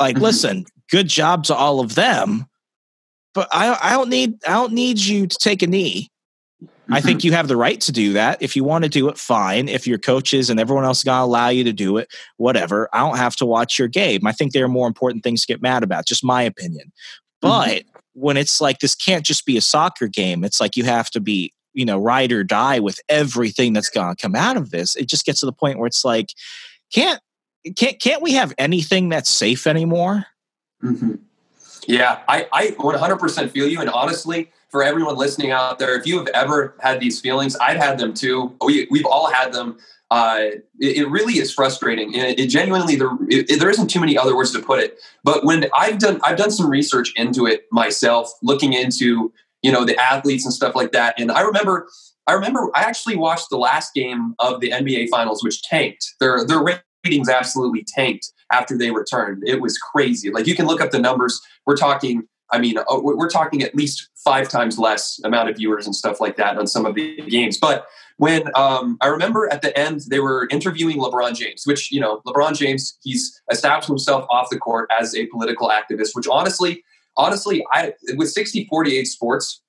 like 0.00 0.14
mm-hmm. 0.14 0.24
listen 0.24 0.64
good 0.88 1.08
job 1.08 1.42
to 1.44 1.54
all 1.54 1.80
of 1.80 1.96
them 1.96 2.46
but 3.34 3.48
I 3.52 3.76
I 3.82 3.90
don't 3.90 4.08
need 4.08 4.34
I 4.46 4.52
don't 4.52 4.72
need 4.72 4.98
you 4.98 5.26
to 5.26 5.36
take 5.36 5.62
a 5.62 5.66
knee 5.66 6.11
I 6.90 7.00
think 7.00 7.20
mm-hmm. 7.20 7.26
you 7.28 7.32
have 7.32 7.48
the 7.48 7.56
right 7.56 7.80
to 7.82 7.92
do 7.92 8.12
that. 8.14 8.42
If 8.42 8.56
you 8.56 8.64
want 8.64 8.84
to 8.84 8.90
do 8.90 9.08
it, 9.08 9.18
fine. 9.18 9.68
If 9.68 9.86
your 9.86 9.98
coaches 9.98 10.50
and 10.50 10.58
everyone 10.58 10.84
else 10.84 11.04
going 11.04 11.18
to 11.18 11.24
allow 11.24 11.48
you 11.48 11.64
to 11.64 11.72
do 11.72 11.96
it, 11.96 12.12
whatever. 12.36 12.88
I 12.92 13.00
don't 13.00 13.16
have 13.16 13.36
to 13.36 13.46
watch 13.46 13.78
your 13.78 13.88
game. 13.88 14.26
I 14.26 14.32
think 14.32 14.52
there 14.52 14.64
are 14.64 14.68
more 14.68 14.88
important 14.88 15.22
things 15.22 15.42
to 15.42 15.46
get 15.46 15.62
mad 15.62 15.82
about, 15.82 16.06
just 16.06 16.24
my 16.24 16.42
opinion. 16.42 16.86
Mm-hmm. 16.86 17.48
But 17.48 17.68
mm-hmm. 17.68 17.98
when 18.14 18.36
it's 18.36 18.60
like 18.60 18.80
this 18.80 18.94
can't 18.94 19.24
just 19.24 19.46
be 19.46 19.56
a 19.56 19.62
soccer 19.62 20.08
game, 20.08 20.44
it's 20.44 20.60
like 20.60 20.76
you 20.76 20.84
have 20.84 21.10
to 21.10 21.20
be, 21.20 21.52
you 21.72 21.84
know, 21.84 21.98
ride 21.98 22.32
or 22.32 22.44
die 22.44 22.80
with 22.80 23.00
everything 23.08 23.72
that's 23.72 23.90
going 23.90 24.14
to 24.14 24.20
come 24.20 24.34
out 24.34 24.56
of 24.56 24.70
this. 24.70 24.96
It 24.96 25.08
just 25.08 25.24
gets 25.24 25.40
to 25.40 25.46
the 25.46 25.52
point 25.52 25.78
where 25.78 25.86
it's 25.86 26.04
like, 26.04 26.30
can't 26.92 27.20
can't 27.76 28.00
can't 28.00 28.22
we 28.22 28.32
have 28.32 28.52
anything 28.58 29.08
that's 29.08 29.30
safe 29.30 29.66
anymore? 29.66 30.26
Mm-hmm. 30.82 31.14
Yeah, 31.86 32.20
I, 32.28 32.46
I 32.52 32.66
100% 32.68 33.50
feel 33.50 33.68
you. 33.68 33.80
And 33.80 33.90
honestly, 33.90 34.50
for 34.72 34.82
everyone 34.82 35.16
listening 35.16 35.52
out 35.52 35.78
there, 35.78 35.94
if 35.96 36.06
you 36.06 36.18
have 36.18 36.28
ever 36.28 36.74
had 36.80 36.98
these 36.98 37.20
feelings, 37.20 37.54
I've 37.56 37.76
had 37.76 37.98
them 37.98 38.14
too. 38.14 38.56
We, 38.64 38.88
we've 38.90 39.06
all 39.06 39.30
had 39.30 39.52
them. 39.52 39.78
Uh, 40.10 40.48
it, 40.78 40.96
it, 40.98 41.08
really 41.08 41.38
is 41.38 41.52
frustrating, 41.54 42.12
it, 42.12 42.38
it 42.38 42.46
genuinely 42.48 42.96
there, 42.96 43.10
it, 43.30 43.58
there 43.58 43.70
isn't 43.70 43.88
too 43.88 44.00
many 44.00 44.18
other 44.18 44.36
words 44.36 44.50
to 44.52 44.60
put 44.60 44.78
it. 44.78 44.98
But 45.24 45.42
when 45.44 45.66
I've 45.74 45.98
done 45.98 46.20
I've 46.22 46.36
done 46.36 46.50
some 46.50 46.68
research 46.68 47.14
into 47.16 47.46
it 47.46 47.64
myself, 47.72 48.30
looking 48.42 48.74
into 48.74 49.32
you 49.62 49.72
know 49.72 49.86
the 49.86 49.96
athletes 49.98 50.44
and 50.44 50.52
stuff 50.52 50.74
like 50.74 50.92
that, 50.92 51.18
and 51.18 51.32
I 51.32 51.40
remember 51.40 51.88
I 52.26 52.34
remember 52.34 52.70
I 52.74 52.82
actually 52.82 53.16
watched 53.16 53.48
the 53.48 53.56
last 53.56 53.94
game 53.94 54.34
of 54.38 54.60
the 54.60 54.70
NBA 54.70 55.08
Finals, 55.08 55.42
which 55.42 55.62
tanked. 55.62 56.14
Their 56.20 56.44
their 56.44 56.62
ratings 57.04 57.30
absolutely 57.30 57.84
tanked 57.88 58.32
after 58.52 58.76
they 58.76 58.90
returned. 58.90 59.42
It 59.46 59.62
was 59.62 59.78
crazy. 59.78 60.30
Like 60.30 60.46
you 60.46 60.54
can 60.54 60.66
look 60.66 60.82
up 60.82 60.90
the 60.90 60.98
numbers. 60.98 61.40
We're 61.64 61.76
talking. 61.76 62.28
I 62.52 62.58
mean, 62.58 62.78
uh, 62.78 62.84
we're 63.00 63.30
talking 63.30 63.62
at 63.62 63.74
least 63.74 64.10
five 64.22 64.48
times 64.48 64.78
less 64.78 65.18
amount 65.24 65.48
of 65.48 65.56
viewers 65.56 65.86
and 65.86 65.96
stuff 65.96 66.20
like 66.20 66.36
that 66.36 66.58
on 66.58 66.66
some 66.66 66.84
of 66.84 66.94
the 66.94 67.22
games. 67.22 67.58
But 67.58 67.86
when 68.18 68.50
um, 68.54 68.98
I 69.00 69.06
remember 69.08 69.50
at 69.52 69.62
the 69.62 69.76
end 69.76 70.02
they 70.08 70.20
were 70.20 70.46
interviewing 70.50 70.98
LeBron 70.98 71.34
James, 71.34 71.62
which 71.66 71.90
you 71.90 72.00
know 72.00 72.20
LeBron 72.26 72.56
James 72.56 72.98
he's 73.02 73.40
established 73.50 73.88
himself 73.88 74.26
off 74.30 74.48
the 74.50 74.58
court 74.58 74.88
as 74.96 75.14
a 75.16 75.26
political 75.26 75.70
activist. 75.70 76.10
Which 76.14 76.28
honestly, 76.28 76.84
honestly, 77.16 77.64
I 77.72 77.94
with 78.14 78.30
60 78.30 78.66
48 78.66 79.04
sports, 79.06 79.62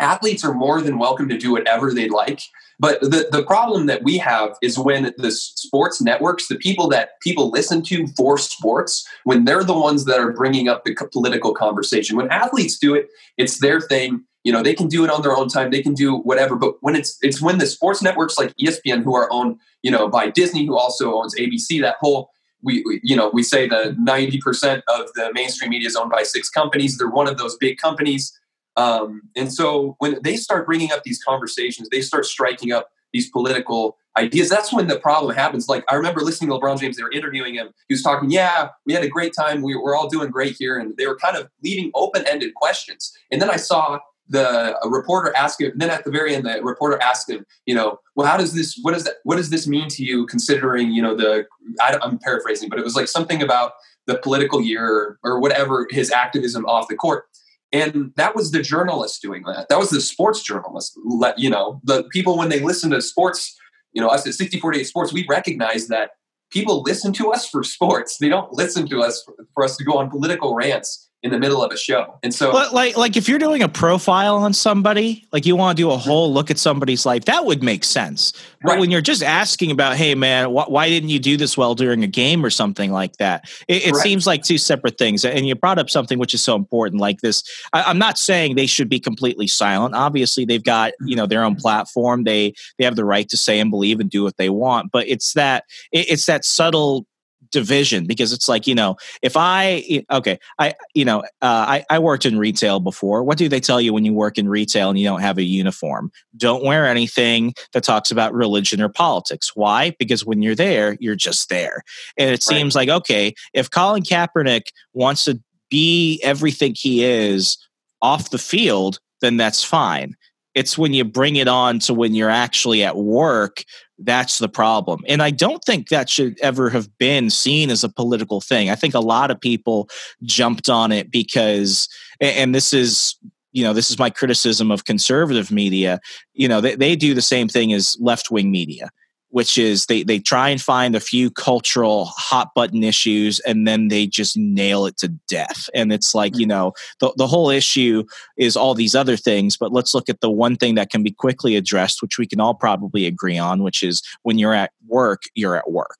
athletes 0.00 0.44
are 0.44 0.54
more 0.54 0.80
than 0.80 0.98
welcome 0.98 1.28
to 1.28 1.38
do 1.38 1.52
whatever 1.52 1.94
they'd 1.94 2.10
like. 2.10 2.40
But 2.78 3.00
the, 3.00 3.28
the 3.30 3.44
problem 3.44 3.86
that 3.86 4.02
we 4.02 4.18
have 4.18 4.56
is 4.62 4.78
when 4.78 5.14
the 5.16 5.30
sports 5.30 6.00
networks, 6.00 6.48
the 6.48 6.56
people 6.56 6.88
that 6.88 7.20
people 7.20 7.50
listen 7.50 7.82
to 7.84 8.06
for 8.08 8.36
sports, 8.38 9.06
when 9.24 9.44
they're 9.44 9.64
the 9.64 9.78
ones 9.78 10.04
that 10.06 10.18
are 10.18 10.32
bringing 10.32 10.68
up 10.68 10.84
the 10.84 10.94
political 11.12 11.54
conversation. 11.54 12.16
When 12.16 12.30
athletes 12.30 12.78
do 12.78 12.94
it, 12.94 13.08
it's 13.38 13.60
their 13.60 13.80
thing. 13.80 14.24
You 14.42 14.52
know, 14.52 14.62
they 14.62 14.74
can 14.74 14.88
do 14.88 15.04
it 15.04 15.10
on 15.10 15.22
their 15.22 15.36
own 15.36 15.48
time. 15.48 15.70
They 15.70 15.82
can 15.82 15.94
do 15.94 16.16
whatever. 16.16 16.56
But 16.56 16.74
when 16.80 16.96
it's 16.96 17.16
it's 17.22 17.40
when 17.40 17.58
the 17.58 17.66
sports 17.66 18.02
networks 18.02 18.36
like 18.36 18.52
ESPN, 18.56 19.02
who 19.02 19.14
are 19.14 19.32
owned, 19.32 19.56
you 19.82 19.90
know, 19.90 20.08
by 20.08 20.28
Disney, 20.30 20.66
who 20.66 20.76
also 20.76 21.14
owns 21.14 21.34
ABC, 21.34 21.80
that 21.80 21.96
whole 22.00 22.30
we, 22.64 22.82
we, 22.86 23.00
you 23.02 23.14
know 23.14 23.30
we 23.32 23.42
say 23.42 23.68
that 23.68 23.96
90% 23.96 24.82
of 24.88 25.12
the 25.14 25.30
mainstream 25.34 25.70
media 25.70 25.86
is 25.86 25.96
owned 25.96 26.10
by 26.10 26.22
six 26.22 26.48
companies 26.48 26.96
they're 26.96 27.10
one 27.10 27.28
of 27.28 27.36
those 27.36 27.56
big 27.58 27.76
companies 27.76 28.32
um, 28.76 29.22
and 29.36 29.52
so 29.52 29.96
when 29.98 30.18
they 30.22 30.36
start 30.36 30.66
bringing 30.66 30.92
up 30.92 31.02
these 31.04 31.22
conversations, 31.22 31.88
they 31.90 32.00
start 32.00 32.26
striking 32.26 32.72
up 32.72 32.88
these 33.12 33.30
political 33.30 33.96
ideas. 34.16 34.48
That's 34.48 34.72
when 34.72 34.88
the 34.88 34.98
problem 34.98 35.34
happens. 35.34 35.68
Like 35.68 35.84
I 35.88 35.94
remember 35.94 36.20
listening 36.20 36.50
to 36.50 36.56
LeBron 36.56 36.80
James, 36.80 36.96
they 36.96 37.02
were 37.02 37.12
interviewing 37.12 37.54
him. 37.54 37.68
He 37.88 37.94
was 37.94 38.02
talking, 38.02 38.30
yeah, 38.30 38.68
we 38.86 38.92
had 38.92 39.04
a 39.04 39.08
great 39.08 39.32
time. 39.38 39.62
We, 39.62 39.76
we're 39.76 39.96
all 39.96 40.08
doing 40.08 40.30
great 40.30 40.56
here. 40.58 40.78
And 40.78 40.96
they 40.96 41.06
were 41.06 41.16
kind 41.16 41.36
of 41.36 41.48
leaving 41.62 41.90
open-ended 41.94 42.54
questions. 42.54 43.12
And 43.30 43.40
then 43.40 43.50
I 43.50 43.56
saw 43.56 44.00
the 44.28 44.76
reporter 44.84 45.32
ask 45.36 45.60
him, 45.60 45.72
then 45.76 45.90
at 45.90 46.04
the 46.04 46.10
very 46.10 46.34
end, 46.34 46.46
the 46.46 46.62
reporter 46.62 47.00
asked 47.02 47.28
him, 47.28 47.44
you 47.66 47.74
know, 47.74 47.98
well, 48.16 48.26
how 48.26 48.36
does 48.36 48.54
this, 48.54 48.78
what 48.82 48.94
does 48.94 49.04
that, 49.04 49.16
what 49.24 49.36
does 49.36 49.50
this 49.50 49.66
mean 49.66 49.88
to 49.88 50.02
you 50.02 50.26
considering, 50.26 50.92
you 50.92 51.02
know, 51.02 51.14
the, 51.14 51.46
I, 51.80 51.98
am 52.02 52.18
paraphrasing, 52.18 52.68
but 52.68 52.78
it 52.78 52.84
was 52.84 52.96
like 52.96 53.06
something 53.06 53.42
about 53.42 53.72
the 54.06 54.16
political 54.16 54.62
year 54.62 55.18
or 55.22 55.40
whatever, 55.40 55.86
his 55.90 56.10
activism 56.10 56.64
off 56.66 56.88
the 56.88 56.96
court. 56.96 57.26
And 57.74 58.12
that 58.14 58.36
was 58.36 58.52
the 58.52 58.62
journalist 58.62 59.20
doing 59.20 59.42
that. 59.46 59.68
That 59.68 59.80
was 59.80 59.90
the 59.90 60.00
sports 60.00 60.42
journalist. 60.42 60.96
Let 61.04 61.40
you 61.40 61.50
know, 61.50 61.80
the 61.82 62.04
people 62.04 62.38
when 62.38 62.48
they 62.48 62.60
listen 62.60 62.92
to 62.92 63.02
sports, 63.02 63.58
you 63.92 64.00
know, 64.00 64.06
us 64.06 64.24
at 64.28 64.34
6048 64.34 64.84
Sports, 64.84 65.12
we 65.12 65.26
recognize 65.28 65.88
that 65.88 66.10
people 66.52 66.82
listen 66.82 67.12
to 67.14 67.32
us 67.32 67.48
for 67.48 67.64
sports. 67.64 68.18
They 68.18 68.28
don't 68.28 68.52
listen 68.52 68.88
to 68.90 69.00
us 69.00 69.24
for, 69.24 69.34
for 69.54 69.64
us 69.64 69.76
to 69.78 69.84
go 69.84 69.98
on 69.98 70.08
political 70.08 70.54
rants 70.54 71.10
in 71.24 71.30
the 71.30 71.38
middle 71.38 71.64
of 71.64 71.72
a 71.72 71.76
show. 71.76 72.18
And 72.22 72.34
so 72.34 72.52
but 72.52 72.74
like 72.74 72.98
like 72.98 73.16
if 73.16 73.30
you're 73.30 73.38
doing 73.38 73.62
a 73.62 73.68
profile 73.68 74.36
on 74.36 74.52
somebody, 74.52 75.26
like 75.32 75.46
you 75.46 75.56
want 75.56 75.74
to 75.74 75.82
do 75.82 75.90
a 75.90 75.96
whole 75.96 76.30
look 76.32 76.50
at 76.50 76.58
somebody's 76.58 77.06
life, 77.06 77.24
that 77.24 77.46
would 77.46 77.62
make 77.62 77.82
sense. 77.82 78.34
But 78.62 78.72
right. 78.72 78.80
when 78.80 78.90
you're 78.90 79.00
just 79.00 79.22
asking 79.22 79.70
about, 79.70 79.96
hey 79.96 80.14
man, 80.14 80.50
wh- 80.50 80.70
why 80.70 80.90
didn't 80.90 81.08
you 81.08 81.18
do 81.18 81.38
this 81.38 81.56
well 81.56 81.74
during 81.74 82.04
a 82.04 82.06
game 82.06 82.44
or 82.44 82.50
something 82.50 82.92
like 82.92 83.16
that? 83.16 83.48
It, 83.68 83.86
it 83.86 83.96
seems 83.96 84.26
like 84.26 84.42
two 84.42 84.58
separate 84.58 84.98
things. 84.98 85.24
And 85.24 85.48
you 85.48 85.54
brought 85.54 85.78
up 85.78 85.88
something 85.88 86.18
which 86.18 86.34
is 86.34 86.42
so 86.44 86.56
important, 86.56 87.00
like 87.00 87.22
this. 87.22 87.42
I, 87.72 87.90
am 87.90 87.98
not 87.98 88.18
saying 88.18 88.56
they 88.56 88.66
should 88.66 88.90
be 88.90 89.00
completely 89.00 89.46
silent. 89.46 89.94
Obviously, 89.94 90.44
they've 90.44 90.62
got 90.62 90.92
you 91.06 91.16
know 91.16 91.26
their 91.26 91.42
own 91.42 91.56
platform. 91.56 92.24
They 92.24 92.52
they 92.78 92.84
have 92.84 92.96
the 92.96 93.04
right 93.04 93.28
to 93.30 93.38
say 93.38 93.60
and 93.60 93.70
believe 93.70 93.98
and 93.98 94.10
do 94.10 94.22
what 94.22 94.36
they 94.36 94.50
want. 94.50 94.92
But 94.92 95.08
it's 95.08 95.32
that 95.32 95.64
it, 95.90 96.10
it's 96.10 96.26
that 96.26 96.44
subtle 96.44 97.06
division 97.54 98.04
because 98.04 98.32
it's 98.32 98.48
like 98.48 98.66
you 98.66 98.74
know 98.74 98.96
if 99.22 99.36
i 99.36 100.04
okay 100.10 100.38
i 100.58 100.74
you 100.92 101.04
know 101.04 101.20
uh, 101.40 101.64
I, 101.68 101.84
I 101.88 101.98
worked 102.00 102.26
in 102.26 102.38
retail 102.38 102.80
before. 102.80 103.22
What 103.22 103.38
do 103.38 103.48
they 103.48 103.60
tell 103.60 103.80
you 103.80 103.92
when 103.92 104.04
you 104.04 104.12
work 104.12 104.38
in 104.38 104.48
retail 104.48 104.90
and 104.90 104.98
you 104.98 105.06
don't 105.06 105.20
have 105.20 105.38
a 105.38 105.42
uniform? 105.42 106.10
Don't 106.36 106.64
wear 106.64 106.86
anything 106.86 107.54
that 107.72 107.84
talks 107.84 108.10
about 108.10 108.34
religion 108.34 108.82
or 108.82 108.88
politics. 108.88 109.54
Why? 109.54 109.94
Because 109.98 110.26
when 110.26 110.42
you're 110.42 110.54
there 110.54 110.96
you're 111.00 111.14
just 111.14 111.48
there. 111.48 111.82
And 112.18 112.28
it 112.28 112.32
right. 112.32 112.42
seems 112.42 112.74
like 112.74 112.88
okay 112.88 113.34
if 113.52 113.70
colin 113.70 114.02
kaepernick 114.02 114.66
wants 114.92 115.24
to 115.24 115.40
be 115.70 116.20
everything 116.22 116.74
he 116.76 117.04
is 117.04 117.56
off 118.02 118.30
the 118.30 118.38
field 118.38 118.98
then 119.20 119.36
that's 119.36 119.64
fine 119.64 120.16
it's 120.54 120.78
when 120.78 120.94
you 120.94 121.04
bring 121.04 121.36
it 121.36 121.48
on 121.48 121.78
to 121.80 121.94
when 121.94 122.14
you're 122.14 122.30
actually 122.30 122.82
at 122.84 122.96
work 122.96 123.64
that's 123.98 124.38
the 124.38 124.48
problem. 124.48 125.04
And 125.06 125.22
I 125.22 125.30
don't 125.30 125.62
think 125.64 125.88
that 125.88 126.08
should 126.08 126.38
ever 126.40 126.70
have 126.70 126.96
been 126.98 127.30
seen 127.30 127.70
as 127.70 127.84
a 127.84 127.88
political 127.88 128.40
thing. 128.40 128.70
I 128.70 128.74
think 128.74 128.94
a 128.94 129.00
lot 129.00 129.30
of 129.30 129.40
people 129.40 129.88
jumped 130.22 130.68
on 130.68 130.90
it 130.90 131.10
because, 131.10 131.88
and 132.20 132.54
this 132.54 132.72
is, 132.72 133.16
you 133.52 133.62
know, 133.62 133.72
this 133.72 133.90
is 133.90 133.98
my 133.98 134.10
criticism 134.10 134.70
of 134.70 134.84
conservative 134.84 135.50
media. 135.52 136.00
You 136.32 136.48
know, 136.48 136.60
they, 136.60 136.74
they 136.74 136.96
do 136.96 137.14
the 137.14 137.22
same 137.22 137.48
thing 137.48 137.72
as 137.72 137.96
left 138.00 138.30
wing 138.30 138.50
media 138.50 138.90
which 139.34 139.58
is 139.58 139.86
they 139.86 140.04
they 140.04 140.20
try 140.20 140.48
and 140.48 140.62
find 140.62 140.94
a 140.94 141.00
few 141.00 141.28
cultural 141.28 142.04
hot 142.04 142.54
button 142.54 142.84
issues 142.84 143.40
and 143.40 143.66
then 143.66 143.88
they 143.88 144.06
just 144.06 144.36
nail 144.36 144.86
it 144.86 144.96
to 144.96 145.08
death. 145.28 145.68
And 145.74 145.92
it's 145.92 146.14
like 146.14 146.38
you 146.38 146.46
mm. 146.46 146.50
know 146.50 146.72
the, 147.00 147.12
the 147.16 147.26
whole 147.26 147.50
issue 147.50 148.04
is 148.36 148.56
all 148.56 148.74
these 148.74 148.94
other 148.94 149.16
things 149.16 149.56
but 149.56 149.72
let's 149.72 149.92
look 149.92 150.08
at 150.08 150.20
the 150.20 150.30
one 150.30 150.54
thing 150.54 150.76
that 150.76 150.88
can 150.88 151.02
be 151.02 151.10
quickly 151.10 151.56
addressed 151.56 152.00
which 152.00 152.16
we 152.16 152.28
can 152.28 152.38
all 152.38 152.54
probably 152.54 153.06
agree 153.06 153.36
on 153.36 153.64
which 153.64 153.82
is 153.82 154.02
when 154.22 154.38
you're 154.38 154.54
at 154.54 154.70
work 154.86 155.22
you're 155.34 155.56
at 155.56 155.68
work. 155.68 155.98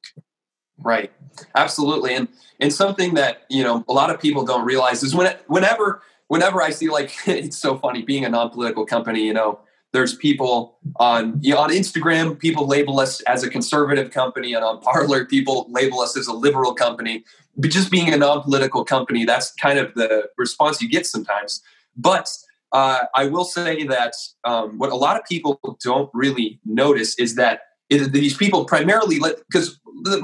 Right. 0.79 1.11
Absolutely. 1.57 2.15
And 2.15 2.29
and 2.61 2.73
something 2.73 3.15
that 3.15 3.47
you 3.51 3.65
know 3.65 3.85
a 3.89 3.93
lot 3.93 4.11
of 4.11 4.21
people 4.21 4.45
don't 4.45 4.65
realize 4.65 5.03
is 5.03 5.13
when 5.13 5.35
whenever 5.49 6.03
whenever 6.29 6.63
i 6.63 6.71
see 6.71 6.89
like 6.89 7.13
it's 7.27 7.59
so 7.59 7.77
funny 7.79 8.03
being 8.03 8.25
a 8.25 8.29
non-political 8.29 8.87
company 8.87 9.27
you 9.27 9.35
know 9.35 9.59
there's 9.95 10.15
people 10.15 10.77
on 10.97 11.39
you 11.41 11.55
know, 11.55 11.61
on 11.61 11.71
Instagram, 11.71 12.39
people 12.39 12.67
label 12.67 13.01
us 13.01 13.21
as 13.23 13.43
a 13.45 13.49
conservative 13.49 14.11
company, 14.11 14.53
and 14.53 14.63
on 14.63 14.81
Parler, 14.81 15.25
people 15.25 15.67
label 15.71 16.01
us 16.01 16.17
as 16.17 16.27
a 16.27 16.33
liberal 16.33 16.75
company. 16.75 17.25
But 17.57 17.71
just 17.71 17.91
being 17.91 18.13
a 18.13 18.17
non-political 18.17 18.85
company, 18.85 19.25
that's 19.25 19.53
kind 19.53 19.79
of 19.79 19.95
the 19.95 20.29
response 20.37 20.83
you 20.83 20.89
get 20.89 21.07
sometimes. 21.07 21.63
But 21.97 22.29
uh, 22.73 23.05
I 23.15 23.27
will 23.27 23.45
say 23.45 23.85
that 23.85 24.15
um, 24.43 24.79
what 24.79 24.91
a 24.91 24.97
lot 24.97 25.17
of 25.17 25.25
people 25.25 25.61
don't 25.83 26.11
really 26.13 26.59
notice 26.65 27.17
is 27.17 27.37
that 27.37 27.61
it, 27.89 28.13
these 28.13 28.37
people 28.37 28.65
primarily 28.65 29.21
because 29.49 29.79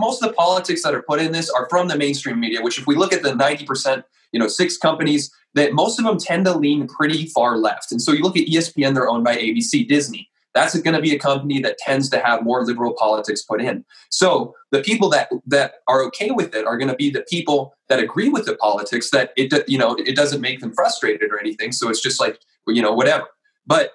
most 0.07 0.21
of 0.21 0.29
the 0.29 0.35
politics 0.35 0.83
that 0.83 0.95
are 0.95 1.03
put 1.03 1.21
in 1.21 1.31
this 1.31 1.49
are 1.49 1.69
from 1.71 1.87
the 1.87 1.97
mainstream 1.97 2.41
media. 2.41 2.61
Which, 2.61 2.79
if 2.81 2.89
we 2.89 2.97
look 2.97 3.13
at 3.13 3.23
the 3.23 3.37
ninety 3.37 3.65
percent, 3.65 4.05
you 4.33 4.41
know, 4.41 4.49
six 4.49 4.77
companies 4.77 5.31
that 5.55 5.73
most 5.73 5.99
of 5.99 6.05
them 6.05 6.19
tend 6.19 6.45
to 6.47 6.57
lean 6.57 6.87
pretty 6.87 7.27
far 7.27 7.57
left. 7.57 7.93
And 7.93 8.01
so 8.01 8.13
you 8.13 8.23
look 8.23 8.37
at 8.37 8.47
ESPN, 8.47 8.95
they're 8.95 9.09
owned 9.09 9.25
by 9.25 9.37
ABC, 9.37 9.87
Disney. 9.89 10.29
That's 10.55 10.79
going 10.81 10.97
to 10.97 11.01
be 11.01 11.15
a 11.15 11.19
company 11.19 11.61
that 11.61 11.79
tends 11.79 12.09
to 12.11 12.19
have 12.19 12.43
more 12.43 12.65
liberal 12.65 12.95
politics 12.99 13.43
put 13.43 13.61
in. 13.61 13.85
So 14.11 14.55
the 14.73 14.83
people 14.83 15.09
that 15.11 15.31
that 15.47 15.75
are 15.87 16.03
okay 16.07 16.33
with 16.33 16.55
it 16.57 16.67
are 16.67 16.77
going 16.77 16.89
to 16.89 16.97
be 16.97 17.09
the 17.09 17.25
people 17.29 17.75
that 17.89 18.01
agree 18.01 18.29
with 18.29 18.47
the 18.47 18.57
politics. 18.57 19.11
That 19.11 19.33
it 19.37 19.53
you 19.69 19.79
know 19.79 19.95
it 19.95 20.17
doesn't 20.17 20.41
make 20.41 20.59
them 20.59 20.73
frustrated 20.75 21.31
or 21.31 21.39
anything. 21.39 21.71
So 21.71 21.89
it's 21.89 22.03
just 22.03 22.21
like 22.21 22.41
you 22.67 22.83
know 22.83 22.93
whatever. 22.93 23.29
But 23.65 23.93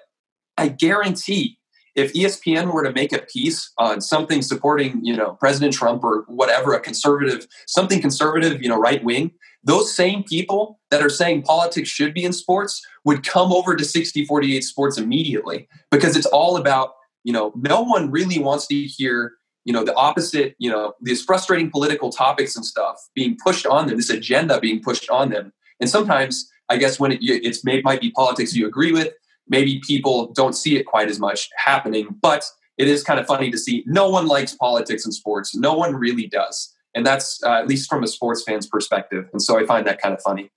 I 0.56 0.68
guarantee 0.68 1.58
if 1.96 2.12
ESPN 2.12 2.72
were 2.72 2.84
to 2.84 2.92
make 2.92 3.12
a 3.12 3.18
piece 3.18 3.72
on 3.78 4.02
something 4.02 4.42
supporting, 4.42 5.02
you 5.02 5.16
know, 5.16 5.32
President 5.40 5.72
Trump 5.72 6.04
or 6.04 6.24
whatever, 6.28 6.74
a 6.74 6.80
conservative, 6.80 7.46
something 7.66 8.02
conservative, 8.02 8.62
you 8.62 8.68
know, 8.68 8.78
right 8.78 9.02
wing, 9.02 9.32
those 9.66 9.94
same 9.94 10.22
people 10.22 10.78
that 10.90 11.02
are 11.02 11.10
saying 11.10 11.42
politics 11.42 11.88
should 11.88 12.14
be 12.14 12.24
in 12.24 12.32
sports 12.32 12.80
would 13.04 13.26
come 13.26 13.52
over 13.52 13.74
to 13.76 13.84
6048 13.84 14.62
sports 14.62 14.96
immediately 14.96 15.68
because 15.90 16.16
it's 16.16 16.26
all 16.26 16.56
about 16.56 16.92
you 17.24 17.32
know 17.32 17.52
no 17.56 17.82
one 17.82 18.10
really 18.10 18.38
wants 18.38 18.66
to 18.68 18.74
hear 18.74 19.32
you 19.64 19.72
know 19.72 19.84
the 19.84 19.94
opposite 19.94 20.54
you 20.58 20.70
know 20.70 20.94
these 21.02 21.22
frustrating 21.22 21.70
political 21.70 22.10
topics 22.10 22.56
and 22.56 22.64
stuff 22.64 22.96
being 23.14 23.36
pushed 23.44 23.66
on 23.66 23.88
them 23.88 23.96
this 23.96 24.10
agenda 24.10 24.58
being 24.60 24.80
pushed 24.80 25.10
on 25.10 25.30
them. 25.30 25.52
And 25.80 25.90
sometimes 25.90 26.48
i 26.70 26.76
guess 26.76 26.98
when 26.98 27.12
it, 27.12 27.18
it's 27.20 27.64
may, 27.64 27.82
might 27.82 28.00
be 28.00 28.10
politics 28.12 28.54
you 28.54 28.66
agree 28.66 28.92
with 28.92 29.12
maybe 29.48 29.80
people 29.86 30.32
don't 30.32 30.54
see 30.54 30.76
it 30.76 30.84
quite 30.84 31.08
as 31.08 31.18
much 31.20 31.48
happening 31.56 32.08
but 32.22 32.44
it 32.78 32.88
is 32.88 33.02
kind 33.02 33.18
of 33.18 33.26
funny 33.26 33.50
to 33.50 33.58
see 33.58 33.82
no 33.86 34.08
one 34.08 34.26
likes 34.26 34.54
politics 34.54 35.04
and 35.04 35.14
sports. 35.14 35.56
No 35.56 35.74
one 35.74 35.94
really 35.94 36.26
does 36.26 36.75
and 36.96 37.06
that's 37.06 37.40
uh, 37.44 37.52
at 37.52 37.68
least 37.68 37.88
from 37.88 38.02
a 38.02 38.08
sports 38.08 38.42
fan's 38.42 38.66
perspective. 38.66 39.28
And 39.32 39.40
so 39.40 39.58
I 39.58 39.66
find 39.66 39.86
that 39.86 40.00
kind 40.00 40.14
of 40.14 40.20
funny. 40.22 40.50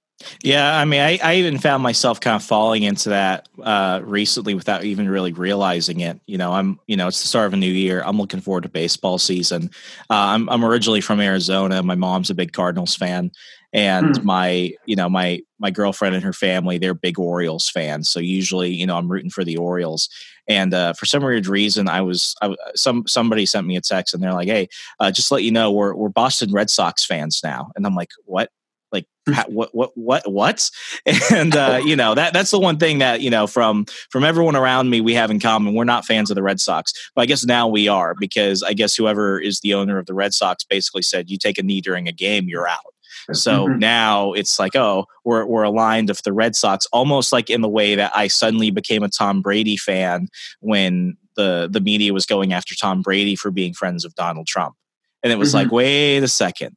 Yeah, 0.44 0.78
I 0.78 0.84
mean, 0.84 1.00
I, 1.00 1.18
I 1.24 1.36
even 1.36 1.60
found 1.60 1.82
myself 1.82 2.20
kind 2.20 2.36
of 2.36 2.44
falling 2.44 2.84
into 2.84 3.10
that 3.10 3.48
uh, 3.64 4.02
recently 4.04 4.54
without 4.54 4.84
even 4.84 5.08
really 5.08 5.32
realizing 5.32 6.02
it. 6.02 6.20
You 6.26 6.38
know, 6.38 6.52
I'm, 6.52 6.78
you 6.88 6.98
know, 6.98 7.08
it's 7.08 7.22
the 7.22 7.28
start 7.28 7.48
of 7.48 7.54
a 7.54 7.58
new 7.58 7.72
year. 7.72 8.04
I'm 8.06 8.18
looking 8.18 8.42
forward 8.42 8.64
to 8.64 8.70
baseball 8.70 9.18
season. 9.18 9.70
Uh, 10.10 10.16
I'm, 10.34 10.50
I'm 10.50 10.66
originally 10.66 11.00
from 11.00 11.22
Arizona. 11.22 11.84
My 11.84 11.96
mom's 11.96 12.30
a 12.30 12.36
big 12.36 12.52
Cardinals 12.52 12.96
fan, 12.96 13.32
and 13.72 14.18
hmm. 14.18 14.26
my, 14.26 14.74
you 14.86 14.98
know, 14.98 15.10
my 15.10 15.42
my 15.58 15.72
girlfriend 15.72 16.16
and 16.16 16.24
her 16.24 16.34
family, 16.34 16.78
they're 16.78 16.94
big 16.94 17.20
Orioles 17.20 17.70
fans. 17.70 18.10
So 18.10 18.20
usually, 18.20 18.72
you 18.72 18.86
know, 18.86 18.98
I'm 18.98 19.10
rooting 19.10 19.30
for 19.30 19.46
the 19.46 19.58
Orioles. 19.58 20.10
And 20.50 20.74
uh, 20.74 20.94
for 20.94 21.06
some 21.06 21.24
weird 21.24 21.48
reason, 21.48 21.88
I 21.88 22.02
was 22.02 22.36
I, 22.42 22.56
some 22.76 23.06
somebody 23.08 23.46
sent 23.46 23.68
me 23.68 23.78
a 23.78 23.82
text, 23.82 24.14
and 24.14 24.22
they're 24.22 24.34
like, 24.34 24.48
"Hey, 24.48 24.68
uh, 25.00 25.12
just 25.12 25.32
let 25.32 25.44
you 25.44 25.52
know, 25.52 25.72
we're 25.72 25.94
we're 25.94 26.10
Boston 26.10 26.52
Red 26.52 26.70
Sox 26.70 27.06
fans 27.06 27.40
now." 27.44 27.70
And 27.76 27.86
I'm 27.86 27.96
like, 27.96 28.10
"What?" 28.26 28.50
like 28.92 29.06
what 29.48 29.74
what 29.76 29.92
what 29.96 30.32
what 30.32 30.70
and 31.32 31.56
uh, 31.56 31.80
you 31.84 31.96
know 31.96 32.16
that 32.16 32.34
that's 32.34 32.52
the 32.52 32.60
one 32.60 32.78
thing 32.78 33.00
that 33.00 33.22
you 33.22 33.30
know 33.30 33.48
from 33.48 33.86
from 34.10 34.24
everyone 34.24 34.56
around 34.56 34.90
me 34.90 35.02
we 35.02 35.14
have 35.14 35.32
in 35.32 35.40
common 35.40 35.76
we're 35.76 35.84
not 35.84 36.06
fans 36.06 36.32
of 36.32 36.36
the 36.36 36.44
red 36.44 36.60
sox 36.60 36.94
but 37.16 37.22
i 37.22 37.26
guess 37.26 37.46
now 37.46 37.68
we 37.68 37.88
are 37.88 38.16
because 38.20 38.64
i 38.64 38.74
guess 38.74 38.96
whoever 38.96 39.40
is 39.40 39.60
the 39.60 39.74
owner 39.74 40.00
of 40.00 40.06
the 40.06 40.14
red 40.14 40.34
sox 40.34 40.64
basically 40.64 41.02
said 41.02 41.30
you 41.30 41.38
take 41.38 41.58
a 41.58 41.64
knee 41.64 41.82
during 41.82 42.08
a 42.08 42.12
game 42.12 42.48
you're 42.48 42.68
out 42.68 42.94
so 43.34 43.68
mm-hmm. 43.68 43.80
now 43.80 44.34
it's 44.34 44.60
like, 44.60 44.76
oh, 44.76 45.06
we're 45.26 45.46
we're 45.46 45.64
aligned 45.64 46.10
with 46.10 46.24
the 46.24 46.34
Red 46.34 46.56
Sox, 46.56 46.86
almost 46.94 47.32
like 47.32 47.50
in 47.50 47.62
the 47.62 47.70
way 47.70 47.96
that 47.96 48.12
I 48.16 48.28
suddenly 48.28 48.72
became 48.72 49.04
a 49.04 49.10
Tom 49.10 49.42
Brady 49.42 49.78
fan 49.78 50.28
when 50.60 51.18
the 51.36 51.70
the 51.72 51.82
media 51.82 52.14
was 52.14 52.26
going 52.26 52.54
after 52.54 52.76
Tom 52.76 53.02
Brady 53.02 53.36
for 53.36 53.52
being 53.52 53.74
friends 53.74 54.06
of 54.06 54.16
Donald 54.16 54.48
Trump. 54.48 54.76
And 55.24 55.32
it 55.32 55.38
was 55.38 55.50
mm-hmm. 55.50 55.58
like, 55.58 55.72
wait 55.72 56.24
a 56.24 56.28
second. 56.28 56.76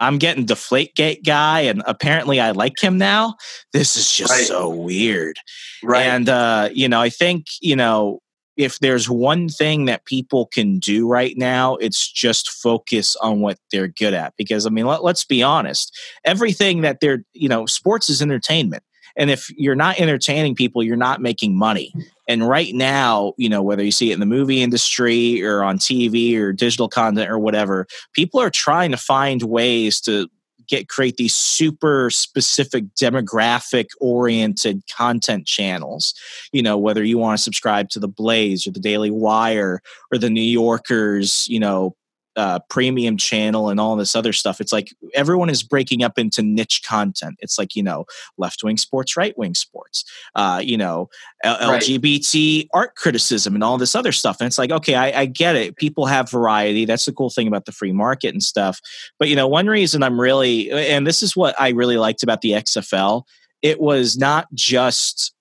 I'm 0.00 0.18
getting 0.18 0.46
Deflategate 0.46 1.24
guy, 1.24 1.60
and 1.60 1.82
apparently 1.86 2.40
I 2.40 2.50
like 2.50 2.82
him 2.82 2.98
now. 2.98 3.36
This 3.72 3.96
is 3.96 4.10
just 4.10 4.32
right. 4.32 4.46
so 4.46 4.68
weird. 4.68 5.36
Right. 5.84 6.02
And 6.02 6.28
uh, 6.28 6.70
you 6.72 6.88
know, 6.88 7.00
I 7.00 7.08
think, 7.08 7.46
you 7.60 7.76
know, 7.76 8.20
if 8.56 8.78
there's 8.80 9.08
one 9.08 9.48
thing 9.48 9.86
that 9.86 10.04
people 10.04 10.46
can 10.46 10.78
do 10.78 11.08
right 11.08 11.36
now, 11.36 11.76
it's 11.76 12.10
just 12.10 12.50
focus 12.50 13.16
on 13.16 13.40
what 13.40 13.58
they're 13.70 13.88
good 13.88 14.14
at. 14.14 14.34
Because 14.36 14.66
I 14.66 14.70
mean, 14.70 14.86
let, 14.86 15.02
let's 15.02 15.24
be 15.24 15.42
honest, 15.42 15.96
everything 16.24 16.82
that 16.82 17.00
they're, 17.00 17.24
you 17.32 17.48
know, 17.48 17.66
sports 17.66 18.10
is 18.10 18.22
entertainment. 18.22 18.82
And 19.16 19.30
if 19.30 19.50
you're 19.56 19.74
not 19.74 20.00
entertaining 20.00 20.54
people, 20.54 20.82
you're 20.82 20.96
not 20.96 21.20
making 21.20 21.56
money. 21.56 21.92
And 22.28 22.48
right 22.48 22.74
now, 22.74 23.34
you 23.36 23.48
know, 23.48 23.62
whether 23.62 23.84
you 23.84 23.90
see 23.90 24.10
it 24.10 24.14
in 24.14 24.20
the 24.20 24.26
movie 24.26 24.62
industry 24.62 25.42
or 25.44 25.62
on 25.62 25.78
TV 25.78 26.36
or 26.38 26.52
digital 26.52 26.88
content 26.88 27.30
or 27.30 27.38
whatever, 27.38 27.86
people 28.14 28.40
are 28.40 28.50
trying 28.50 28.90
to 28.90 28.96
find 28.96 29.42
ways 29.42 30.00
to 30.02 30.28
get 30.66 30.88
create 30.88 31.16
these 31.16 31.34
super 31.34 32.10
specific 32.10 32.84
demographic 33.00 33.86
oriented 34.00 34.82
content 34.90 35.46
channels. 35.46 36.14
You 36.52 36.62
know 36.62 36.78
whether 36.78 37.02
you 37.02 37.18
want 37.18 37.38
to 37.38 37.42
subscribe 37.42 37.88
to 37.90 37.98
the 37.98 38.08
blaze 38.08 38.66
or 38.66 38.70
the 38.70 38.80
daily 38.80 39.10
wire 39.10 39.80
or 40.10 40.18
the 40.18 40.30
new 40.30 40.40
yorkers 40.40 41.46
you 41.48 41.58
know 41.60 41.94
uh, 42.36 42.58
premium 42.68 43.16
channel 43.16 43.68
and 43.68 43.78
all 43.78 43.96
this 43.96 44.14
other 44.14 44.32
stuff. 44.32 44.60
It's 44.60 44.72
like 44.72 44.92
everyone 45.14 45.50
is 45.50 45.62
breaking 45.62 46.02
up 46.02 46.18
into 46.18 46.42
niche 46.42 46.82
content. 46.86 47.36
It's 47.40 47.58
like 47.58 47.76
you 47.76 47.82
know 47.82 48.06
left 48.38 48.62
wing 48.64 48.76
sports, 48.76 49.16
right 49.16 49.36
wing 49.36 49.54
sports, 49.54 50.04
uh, 50.34 50.60
you 50.64 50.76
know 50.76 51.08
L- 51.44 51.70
right. 51.70 51.82
LGBT 51.82 52.68
art 52.72 52.94
criticism 52.96 53.54
and 53.54 53.64
all 53.64 53.78
this 53.78 53.94
other 53.94 54.12
stuff. 54.12 54.38
And 54.40 54.46
it's 54.46 54.58
like 54.58 54.70
okay, 54.70 54.94
I, 54.94 55.20
I 55.22 55.26
get 55.26 55.56
it. 55.56 55.76
People 55.76 56.06
have 56.06 56.30
variety. 56.30 56.84
That's 56.84 57.04
the 57.04 57.12
cool 57.12 57.30
thing 57.30 57.48
about 57.48 57.66
the 57.66 57.72
free 57.72 57.92
market 57.92 58.28
and 58.28 58.42
stuff. 58.42 58.80
But 59.18 59.28
you 59.28 59.36
know, 59.36 59.48
one 59.48 59.66
reason 59.66 60.02
I'm 60.02 60.20
really 60.20 60.70
and 60.70 61.06
this 61.06 61.22
is 61.22 61.36
what 61.36 61.54
I 61.60 61.70
really 61.70 61.96
liked 61.96 62.22
about 62.22 62.40
the 62.40 62.52
XFL. 62.52 63.24
It 63.60 63.80
was 63.80 64.18
not 64.18 64.48
just 64.54 65.34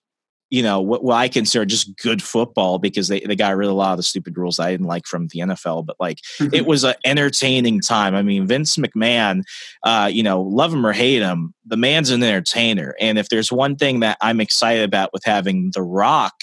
you 0.52 0.62
know 0.62 0.82
what, 0.82 1.04
what 1.04 1.16
I 1.16 1.30
consider 1.30 1.66
just 1.66 1.98
good 1.98 2.22
football 2.22 2.78
because 2.78 3.08
they, 3.08 3.22
they 3.22 3.38
got 3.38 3.56
rid 3.56 3.68
of 3.68 3.72
a 3.72 3.76
lot 3.76 3.94
of 3.94 3.98
the 3.98 4.04
stupid 4.04 4.38
rules 4.38 4.60
I 4.60 4.70
didn't 4.70 4.86
like 4.86 5.08
from 5.08 5.28
the 5.28 5.40
NFL. 5.40 5.86
But 5.86 5.96
like 6.00 6.20
it 6.52 6.66
was 6.66 6.84
an 6.84 6.94
entertaining 7.06 7.80
time. 7.80 8.14
I 8.14 8.22
mean, 8.22 8.46
Vince 8.46 8.76
McMahon, 8.76 9.44
uh, 9.84 10.10
you 10.12 10.22
know, 10.22 10.42
love 10.42 10.74
him 10.74 10.86
or 10.86 10.92
hate 10.92 11.22
him, 11.22 11.54
the 11.66 11.78
man's 11.78 12.10
an 12.10 12.22
entertainer. 12.22 12.96
And 13.00 13.18
if 13.18 13.30
there's 13.30 13.52
one 13.52 13.78
thing 13.78 14.02
that 14.02 14.18
I'm 14.22 14.42
excited 14.42 14.84
about 14.84 15.14
with 15.14 15.24
having 15.24 15.72
The 15.74 15.84
Rock, 15.84 16.34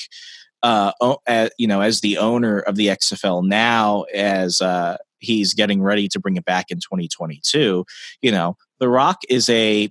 uh, 0.62 0.92
uh, 1.00 1.48
you 1.58 1.68
know, 1.68 1.82
as 1.82 2.00
the 2.00 2.16
owner 2.16 2.60
of 2.60 2.76
the 2.76 2.86
XFL 2.86 3.46
now, 3.46 4.02
as 4.14 4.62
uh, 4.62 4.96
he's 5.18 5.52
getting 5.52 5.82
ready 5.82 6.08
to 6.08 6.18
bring 6.18 6.36
it 6.36 6.46
back 6.46 6.70
in 6.70 6.78
2022, 6.78 7.84
you 8.22 8.32
know, 8.32 8.56
The 8.80 8.88
Rock 8.88 9.18
is 9.28 9.50
a 9.50 9.90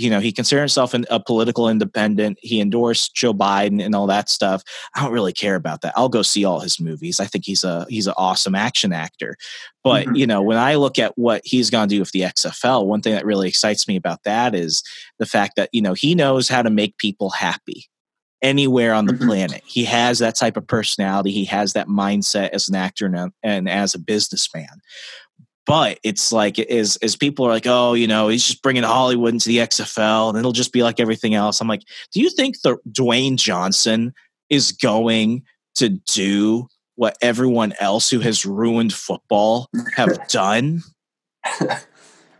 you 0.00 0.08
know, 0.08 0.20
he 0.20 0.32
considered 0.32 0.62
himself 0.62 0.94
an, 0.94 1.04
a 1.10 1.20
political 1.20 1.68
independent. 1.68 2.38
He 2.40 2.60
endorsed 2.60 3.14
Joe 3.14 3.34
Biden 3.34 3.84
and 3.84 3.94
all 3.94 4.06
that 4.06 4.30
stuff. 4.30 4.62
I 4.94 5.02
don't 5.02 5.12
really 5.12 5.32
care 5.32 5.56
about 5.56 5.82
that. 5.82 5.92
I'll 5.96 6.08
go 6.08 6.22
see 6.22 6.44
all 6.44 6.60
his 6.60 6.80
movies. 6.80 7.20
I 7.20 7.26
think 7.26 7.44
he's 7.44 7.64
a 7.64 7.86
he's 7.88 8.06
an 8.06 8.14
awesome 8.16 8.54
action 8.54 8.92
actor. 8.92 9.36
But 9.84 10.06
mm-hmm. 10.06 10.16
you 10.16 10.26
know, 10.26 10.40
when 10.42 10.56
I 10.56 10.76
look 10.76 10.98
at 10.98 11.16
what 11.18 11.42
he's 11.44 11.68
going 11.68 11.88
to 11.88 11.94
do 11.94 12.00
with 12.00 12.12
the 12.12 12.22
XFL, 12.22 12.86
one 12.86 13.02
thing 13.02 13.12
that 13.12 13.26
really 13.26 13.48
excites 13.48 13.86
me 13.86 13.96
about 13.96 14.24
that 14.24 14.54
is 14.54 14.82
the 15.18 15.26
fact 15.26 15.56
that 15.56 15.68
you 15.72 15.82
know 15.82 15.92
he 15.92 16.14
knows 16.14 16.48
how 16.48 16.62
to 16.62 16.70
make 16.70 16.96
people 16.96 17.30
happy 17.30 17.86
anywhere 18.42 18.94
on 18.94 19.04
the 19.04 19.12
mm-hmm. 19.12 19.26
planet. 19.26 19.62
He 19.66 19.84
has 19.84 20.18
that 20.20 20.34
type 20.34 20.56
of 20.56 20.66
personality. 20.66 21.30
He 21.30 21.44
has 21.44 21.74
that 21.74 21.88
mindset 21.88 22.50
as 22.50 22.70
an 22.70 22.74
actor 22.74 23.04
and, 23.04 23.32
and 23.42 23.68
as 23.68 23.94
a 23.94 23.98
businessman 23.98 24.80
but 25.66 25.98
it's 26.02 26.32
like 26.32 26.58
as 26.58 26.96
as 26.96 27.16
people 27.16 27.46
are 27.46 27.50
like, 27.50 27.66
oh, 27.66 27.94
you 27.94 28.06
know, 28.06 28.28
he's 28.28 28.46
just 28.46 28.62
bringing 28.62 28.82
Hollywood 28.82 29.32
into 29.32 29.48
the 29.48 29.58
XFL, 29.58 30.30
and 30.30 30.38
it'll 30.38 30.52
just 30.52 30.72
be 30.72 30.82
like 30.82 31.00
everything 31.00 31.34
else. 31.34 31.60
I'm 31.60 31.68
like, 31.68 31.82
do 32.12 32.20
you 32.20 32.30
think 32.30 32.60
the 32.62 32.78
Dwayne 32.90 33.36
Johnson 33.36 34.12
is 34.48 34.72
going 34.72 35.42
to 35.76 35.90
do 35.90 36.66
what 36.96 37.16
everyone 37.22 37.72
else 37.80 38.10
who 38.10 38.20
has 38.20 38.44
ruined 38.44 38.92
football 38.92 39.68
have 39.96 40.28
done? 40.28 40.82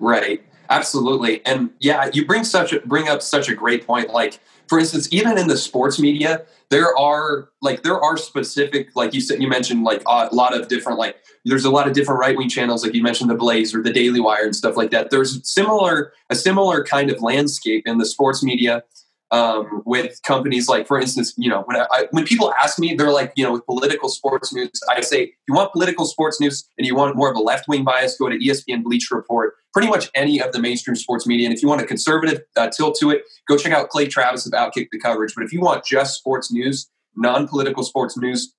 right, 0.00 0.42
absolutely, 0.68 1.44
and 1.46 1.70
yeah, 1.78 2.10
you 2.12 2.26
bring 2.26 2.44
such 2.44 2.72
a, 2.72 2.80
bring 2.80 3.08
up 3.08 3.22
such 3.22 3.48
a 3.48 3.54
great 3.54 3.86
point. 3.86 4.10
Like, 4.10 4.40
for 4.68 4.78
instance, 4.78 5.08
even 5.12 5.38
in 5.38 5.48
the 5.48 5.56
sports 5.56 5.98
media, 5.98 6.44
there 6.70 6.96
are 6.96 7.50
like 7.60 7.82
there 7.82 8.00
are 8.00 8.16
specific 8.16 8.94
like 8.94 9.12
you 9.12 9.20
said 9.20 9.42
you 9.42 9.48
mentioned 9.48 9.82
like 9.82 10.02
a 10.06 10.28
lot 10.32 10.58
of 10.58 10.68
different 10.68 10.98
like 10.98 11.16
there's 11.44 11.64
a 11.64 11.70
lot 11.70 11.88
of 11.88 11.94
different 11.94 12.20
right 12.20 12.36
wing 12.36 12.48
channels 12.48 12.84
like 12.84 12.94
you 12.94 13.02
mentioned 13.02 13.28
the 13.28 13.34
Blaze 13.34 13.74
or 13.74 13.82
the 13.82 13.92
Daily 13.92 14.20
Wire 14.20 14.44
and 14.44 14.54
stuff 14.54 14.76
like 14.76 14.90
that. 14.90 15.10
There's 15.10 15.46
similar 15.48 16.12
a 16.30 16.34
similar 16.34 16.84
kind 16.84 17.10
of 17.10 17.20
landscape 17.20 17.82
in 17.86 17.98
the 17.98 18.06
sports 18.06 18.42
media 18.42 18.84
um, 19.32 19.82
with 19.86 20.20
companies 20.22 20.68
like, 20.68 20.86
for 20.86 21.00
instance, 21.00 21.34
you 21.36 21.48
know, 21.48 21.62
when 21.62 21.76
I, 21.76 22.06
when 22.10 22.24
people 22.24 22.52
ask 22.60 22.78
me, 22.78 22.94
they're 22.94 23.12
like, 23.12 23.32
you 23.36 23.44
know, 23.44 23.52
with 23.52 23.64
political 23.66 24.08
sports 24.08 24.52
news, 24.52 24.70
I 24.88 25.00
say, 25.00 25.22
if 25.22 25.30
you 25.46 25.54
want 25.54 25.72
political 25.72 26.04
sports 26.04 26.40
news 26.40 26.68
and 26.76 26.86
you 26.86 26.96
want 26.96 27.16
more 27.16 27.30
of 27.30 27.36
a 27.36 27.40
left 27.40 27.68
wing 27.68 27.84
bias, 27.84 28.16
go 28.18 28.28
to 28.28 28.36
ESPN 28.36 28.82
Bleacher 28.82 29.14
Report, 29.14 29.54
pretty 29.72 29.88
much 29.88 30.10
any 30.14 30.40
of 30.40 30.52
the 30.52 30.60
mainstream 30.60 30.96
sports 30.96 31.26
media. 31.26 31.46
And 31.46 31.56
if 31.56 31.62
you 31.62 31.68
want 31.68 31.80
a 31.80 31.86
conservative 31.86 32.40
uh, 32.56 32.68
tilt 32.68 32.96
to 33.00 33.10
it, 33.10 33.22
go 33.48 33.56
check 33.56 33.72
out 33.72 33.88
Clay 33.88 34.08
Travis 34.08 34.46
of 34.46 34.52
Outkick 34.52 34.88
the 34.90 34.98
Coverage. 34.98 35.34
But 35.34 35.44
if 35.44 35.52
you 35.52 35.60
want 35.60 35.84
just 35.84 36.18
sports 36.18 36.52
news, 36.52 36.90
non 37.16 37.46
political 37.46 37.84
sports 37.84 38.16
news, 38.16 38.52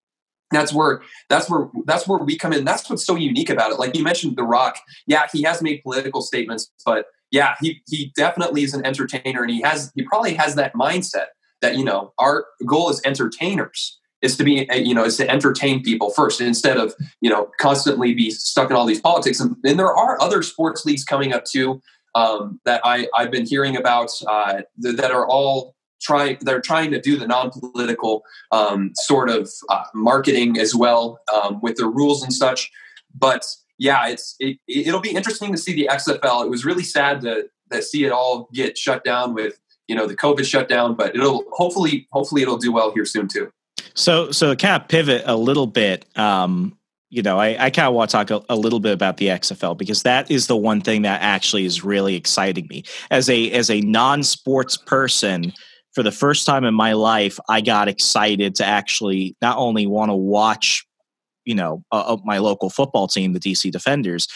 that's 0.51 0.73
where 0.73 1.01
that's 1.29 1.49
where 1.49 1.69
that's 1.85 2.07
where 2.07 2.19
we 2.19 2.37
come 2.37 2.53
in. 2.53 2.65
That's 2.65 2.89
what's 2.89 3.05
so 3.05 3.15
unique 3.15 3.49
about 3.49 3.71
it. 3.71 3.79
Like 3.79 3.95
you 3.95 4.03
mentioned, 4.03 4.35
The 4.35 4.43
Rock. 4.43 4.77
Yeah, 5.07 5.27
he 5.31 5.43
has 5.43 5.61
made 5.61 5.81
political 5.81 6.21
statements, 6.21 6.71
but 6.85 7.05
yeah, 7.31 7.55
he 7.61 7.81
he 7.87 8.11
definitely 8.15 8.63
is 8.63 8.73
an 8.73 8.85
entertainer, 8.85 9.41
and 9.41 9.49
he 9.49 9.61
has 9.61 9.91
he 9.95 10.03
probably 10.03 10.33
has 10.33 10.55
that 10.55 10.73
mindset 10.73 11.27
that 11.61 11.77
you 11.77 11.83
know 11.83 12.13
our 12.17 12.45
goal 12.65 12.89
as 12.89 13.01
entertainers 13.05 13.99
is 14.21 14.37
to 14.37 14.43
be 14.43 14.67
you 14.75 14.93
know 14.93 15.05
is 15.05 15.17
to 15.17 15.29
entertain 15.29 15.81
people 15.81 16.11
first 16.11 16.41
instead 16.41 16.77
of 16.77 16.93
you 17.21 17.29
know 17.29 17.49
constantly 17.59 18.13
be 18.13 18.29
stuck 18.29 18.69
in 18.69 18.75
all 18.75 18.85
these 18.85 19.01
politics. 19.01 19.39
And, 19.39 19.55
and 19.63 19.79
there 19.79 19.93
are 19.93 20.21
other 20.21 20.43
sports 20.43 20.85
leagues 20.85 21.03
coming 21.03 21.33
up 21.33 21.45
too 21.45 21.81
um, 22.15 22.59
that 22.65 22.81
I 22.83 23.07
I've 23.15 23.31
been 23.31 23.45
hearing 23.45 23.77
about 23.77 24.11
uh, 24.27 24.61
that 24.77 25.11
are 25.11 25.27
all 25.27 25.75
trying 26.01 26.37
they're 26.41 26.61
trying 26.61 26.91
to 26.91 26.99
do 26.99 27.15
the 27.15 27.27
non-political 27.27 28.23
um, 28.51 28.91
sort 28.95 29.29
of 29.29 29.49
uh, 29.69 29.83
marketing 29.93 30.59
as 30.59 30.75
well 30.75 31.19
um, 31.33 31.59
with 31.61 31.77
their 31.77 31.89
rules 31.89 32.23
and 32.23 32.33
such 32.33 32.71
but 33.13 33.45
yeah 33.81 34.07
it's 34.07 34.35
it, 34.39 34.57
it'll 34.67 35.01
be 35.01 35.09
interesting 35.09 35.51
to 35.51 35.57
see 35.57 35.73
the 35.73 35.89
xfl 35.91 36.45
it 36.45 36.49
was 36.49 36.63
really 36.63 36.83
sad 36.83 37.19
to, 37.21 37.49
to 37.71 37.81
see 37.81 38.05
it 38.05 38.11
all 38.11 38.47
get 38.53 38.77
shut 38.77 39.03
down 39.03 39.33
with 39.33 39.59
you 39.87 39.95
know 39.95 40.07
the 40.07 40.15
covid 40.15 40.45
shutdown 40.45 40.95
but 40.95 41.15
it'll 41.15 41.43
hopefully 41.51 42.07
hopefully 42.11 42.41
it'll 42.41 42.57
do 42.57 42.71
well 42.71 42.93
here 42.93 43.05
soon 43.05 43.27
too. 43.27 43.51
So 43.93 44.31
so 44.31 44.55
kind 44.55 44.81
of 44.81 44.87
pivot 44.87 45.23
a 45.25 45.35
little 45.35 45.67
bit? 45.67 46.05
Um 46.17 46.77
you 47.13 47.21
know, 47.21 47.37
I, 47.37 47.65
I 47.65 47.69
kind 47.71 47.89
of 47.89 47.93
want 47.93 48.09
to 48.09 48.13
talk 48.15 48.31
a, 48.31 48.41
a, 48.47 48.55
little 48.55 48.79
bit 48.79 48.93
about 48.93 49.17
the 49.17 49.27
XFL 49.27 49.77
because 49.77 50.03
that 50.03 50.31
is 50.31 50.47
the 50.47 50.55
one 50.55 50.79
thing 50.79 51.01
that 51.01 51.21
actually 51.21 51.65
is 51.65 51.83
really 51.83 52.15
exciting 52.15 52.67
me. 52.69 52.85
As 53.11 53.29
a 53.29 53.51
as 53.51 53.69
a 53.69 53.81
non 53.81 54.23
sports 54.23 54.77
person 54.77 55.51
for 55.91 56.03
the 56.03 56.11
first 56.11 56.45
time 56.45 56.63
in 56.63 56.73
my 56.73 56.93
life, 56.93 57.37
I 57.49 57.59
got 57.59 57.89
excited 57.89 58.55
to 58.55 58.65
actually 58.65 59.35
not 59.41 59.57
only 59.57 59.87
want 59.87 60.09
to 60.09 60.15
watch, 60.15 60.87
you 61.45 61.55
know, 61.55 61.83
uh, 61.91 62.17
my 62.23 62.37
local 62.37 62.69
football 62.69 63.07
team, 63.07 63.33
the 63.33 63.39
DC 63.39 63.71
Defenders. 63.71 64.27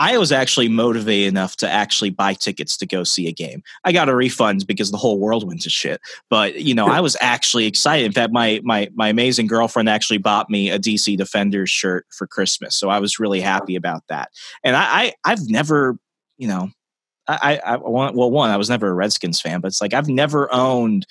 I 0.00 0.16
was 0.16 0.32
actually 0.32 0.68
motivated 0.68 1.28
enough 1.28 1.56
to 1.56 1.68
actually 1.68 2.08
buy 2.08 2.32
tickets 2.32 2.78
to 2.78 2.86
go 2.86 3.04
see 3.04 3.28
a 3.28 3.32
game. 3.32 3.62
I 3.84 3.92
got 3.92 4.08
a 4.08 4.16
refund 4.16 4.66
because 4.66 4.90
the 4.90 4.96
whole 4.96 5.18
world 5.18 5.46
went 5.46 5.60
to 5.62 5.70
shit. 5.70 6.00
But 6.30 6.54
you 6.62 6.74
know, 6.74 6.86
I 6.86 7.00
was 7.00 7.18
actually 7.20 7.66
excited. 7.66 8.06
In 8.06 8.12
fact, 8.12 8.32
my 8.32 8.62
my 8.64 8.88
my 8.94 9.08
amazing 9.08 9.46
girlfriend 9.46 9.90
actually 9.90 10.16
bought 10.16 10.48
me 10.48 10.70
a 10.70 10.78
DC 10.78 11.18
Defenders 11.18 11.68
shirt 11.68 12.06
for 12.16 12.26
Christmas, 12.26 12.74
so 12.76 12.88
I 12.88 12.98
was 12.98 13.18
really 13.18 13.42
happy 13.42 13.76
about 13.76 14.02
that. 14.08 14.30
And 14.64 14.74
I, 14.74 14.82
I 14.82 15.12
I've 15.26 15.50
never, 15.50 15.98
you 16.38 16.48
know, 16.48 16.70
I, 17.28 17.60
I 17.64 17.76
want 17.76 18.16
well 18.16 18.30
one 18.30 18.50
I 18.50 18.56
was 18.56 18.70
never 18.70 18.88
a 18.88 18.94
Redskins 18.94 19.40
fan, 19.40 19.60
but 19.60 19.68
it's 19.68 19.82
like 19.82 19.92
I've 19.92 20.08
never 20.08 20.52
owned 20.52 21.06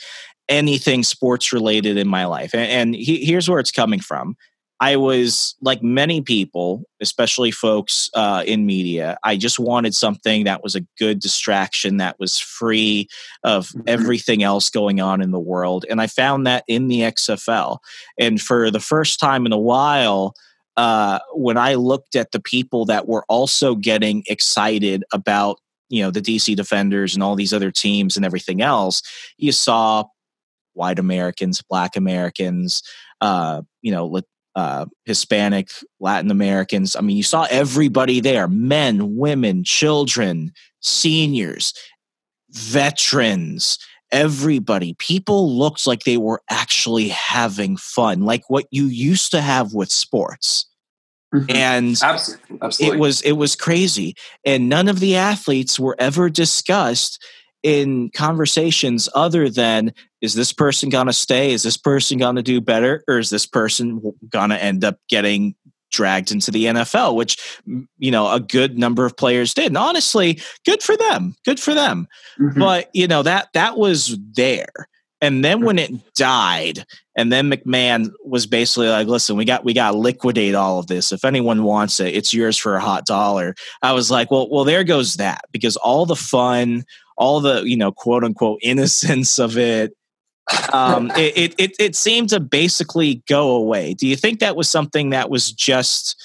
anything 0.47 1.03
sports 1.03 1.53
related 1.53 1.95
in 1.95 2.07
my 2.07 2.25
life, 2.25 2.55
and, 2.55 2.63
and 2.63 2.95
he, 2.95 3.23
here's 3.23 3.47
where 3.47 3.59
it's 3.59 3.71
coming 3.71 3.99
from. 3.99 4.35
I 4.81 4.95
was 4.95 5.55
like 5.61 5.83
many 5.83 6.21
people, 6.21 6.83
especially 7.01 7.51
folks 7.51 8.09
uh, 8.13 8.43
in 8.45 8.65
media. 8.65 9.17
I 9.23 9.35
just 9.35 9.59
wanted 9.59 9.93
something 9.93 10.45
that 10.45 10.63
was 10.63 10.75
a 10.75 10.85
good 10.97 11.19
distraction, 11.19 11.97
that 11.97 12.17
was 12.19 12.37
free 12.37 13.09
of 13.43 13.67
mm-hmm. 13.67 13.81
everything 13.87 14.41
else 14.41 14.69
going 14.69 15.01
on 15.01 15.21
in 15.21 15.31
the 15.31 15.39
world, 15.39 15.85
and 15.89 16.01
I 16.01 16.07
found 16.07 16.47
that 16.47 16.63
in 16.67 16.87
the 16.87 17.01
XFL. 17.01 17.79
And 18.17 18.41
for 18.41 18.71
the 18.71 18.79
first 18.79 19.19
time 19.19 19.45
in 19.45 19.51
a 19.51 19.59
while, 19.59 20.33
uh, 20.77 21.19
when 21.33 21.57
I 21.57 21.73
looked 21.73 22.15
at 22.15 22.31
the 22.31 22.39
people 22.39 22.85
that 22.85 23.07
were 23.07 23.25
also 23.27 23.75
getting 23.75 24.23
excited 24.27 25.03
about 25.11 25.59
you 25.89 26.01
know 26.01 26.11
the 26.11 26.21
DC 26.21 26.55
Defenders 26.55 27.15
and 27.15 27.23
all 27.23 27.35
these 27.35 27.53
other 27.53 27.71
teams 27.71 28.15
and 28.15 28.25
everything 28.25 28.61
else, 28.61 29.01
you 29.37 29.51
saw 29.51 30.05
white 30.73 30.99
Americans, 30.99 31.61
black 31.61 31.97
Americans, 31.97 32.81
uh, 33.19 33.61
you 33.81 33.91
know, 33.91 34.05
uh, 34.55 34.85
Hispanic, 35.05 35.69
Latin 35.99 36.31
Americans. 36.31 36.95
I 36.95 37.01
mean, 37.01 37.17
you 37.17 37.23
saw 37.23 37.47
everybody 37.49 38.19
there 38.19 38.47
men, 38.47 39.15
women, 39.15 39.63
children, 39.63 40.51
seniors, 40.79 41.73
veterans, 42.49 43.77
everybody. 44.11 44.95
People 44.95 45.57
looked 45.57 45.85
like 45.85 46.03
they 46.03 46.17
were 46.17 46.41
actually 46.49 47.09
having 47.09 47.77
fun, 47.77 48.21
like 48.21 48.49
what 48.49 48.65
you 48.71 48.85
used 48.85 49.31
to 49.31 49.41
have 49.41 49.73
with 49.73 49.91
sports. 49.91 50.65
Mm-hmm. 51.33 51.51
And 51.51 51.97
absolutely. 52.01 52.59
Absolutely. 52.61 52.97
it 52.97 52.99
was 52.99 53.21
it 53.21 53.31
was 53.33 53.55
crazy. 53.55 54.15
And 54.43 54.67
none 54.67 54.87
of 54.87 54.99
the 54.99 55.15
athletes 55.15 55.79
were 55.79 55.95
ever 55.99 56.27
discussed 56.29 57.23
in 57.63 58.09
conversations 58.11 59.09
other 59.13 59.49
than 59.49 59.93
is 60.21 60.33
this 60.33 60.53
person 60.53 60.89
going 60.89 61.07
to 61.07 61.13
stay? 61.13 61.51
Is 61.51 61.63
this 61.63 61.77
person 61.77 62.17
going 62.17 62.35
to 62.35 62.43
do 62.43 62.61
better? 62.61 63.03
Or 63.07 63.19
is 63.19 63.29
this 63.29 63.45
person 63.45 64.01
going 64.29 64.49
to 64.49 64.61
end 64.61 64.83
up 64.83 64.99
getting 65.09 65.55
dragged 65.91 66.31
into 66.31 66.51
the 66.51 66.65
NFL, 66.65 67.15
which, 67.15 67.59
you 67.97 68.11
know, 68.11 68.31
a 68.31 68.39
good 68.39 68.77
number 68.77 69.05
of 69.05 69.17
players 69.17 69.53
did. 69.53 69.67
And 69.67 69.77
honestly, 69.77 70.39
good 70.65 70.83
for 70.83 70.95
them. 70.95 71.35
Good 71.45 71.59
for 71.59 71.73
them. 71.73 72.07
Mm-hmm. 72.39 72.59
But, 72.59 72.89
you 72.93 73.07
know, 73.07 73.23
that, 73.23 73.49
that 73.53 73.77
was 73.77 74.17
there. 74.33 74.87
And 75.21 75.43
then 75.43 75.65
when 75.65 75.77
it 75.79 75.91
died, 76.13 76.85
and 77.17 77.31
then 77.31 77.51
McMahon 77.51 78.11
was 78.23 78.45
basically 78.45 78.87
like, 78.87 79.07
"Listen, 79.07 79.35
we 79.35 79.43
got 79.43 79.65
we 79.65 79.73
got 79.73 79.91
to 79.91 79.97
liquidate 79.97 80.55
all 80.55 80.79
of 80.79 80.87
this. 80.87 81.11
If 81.11 81.25
anyone 81.25 81.63
wants 81.63 81.99
it, 81.99 82.15
it's 82.15 82.33
yours 82.33 82.55
for 82.55 82.75
a 82.75 82.79
hot 82.79 83.05
dollar." 83.05 83.53
I 83.81 83.91
was 83.91 84.09
like, 84.09 84.31
"Well, 84.31 84.49
well, 84.49 84.63
there 84.63 84.85
goes 84.85 85.15
that." 85.15 85.41
Because 85.51 85.75
all 85.75 86.05
the 86.05 86.15
fun, 86.15 86.85
all 87.19 87.41
the 87.41 87.61
you 87.63 87.77
know, 87.77 87.91
quote 87.91 88.23
unquote 88.23 88.59
innocence 88.63 89.37
of 89.37 89.57
it, 89.57 89.93
um, 90.73 91.11
it, 91.15 91.37
it, 91.37 91.55
it 91.59 91.71
it 91.79 91.95
seemed 91.95 92.29
to 92.29 92.39
basically 92.39 93.21
go 93.27 93.51
away. 93.51 93.93
Do 93.93 94.07
you 94.07 94.15
think 94.15 94.39
that 94.39 94.55
was 94.55 94.69
something 94.69 95.11
that 95.11 95.29
was 95.29 95.51
just 95.51 96.19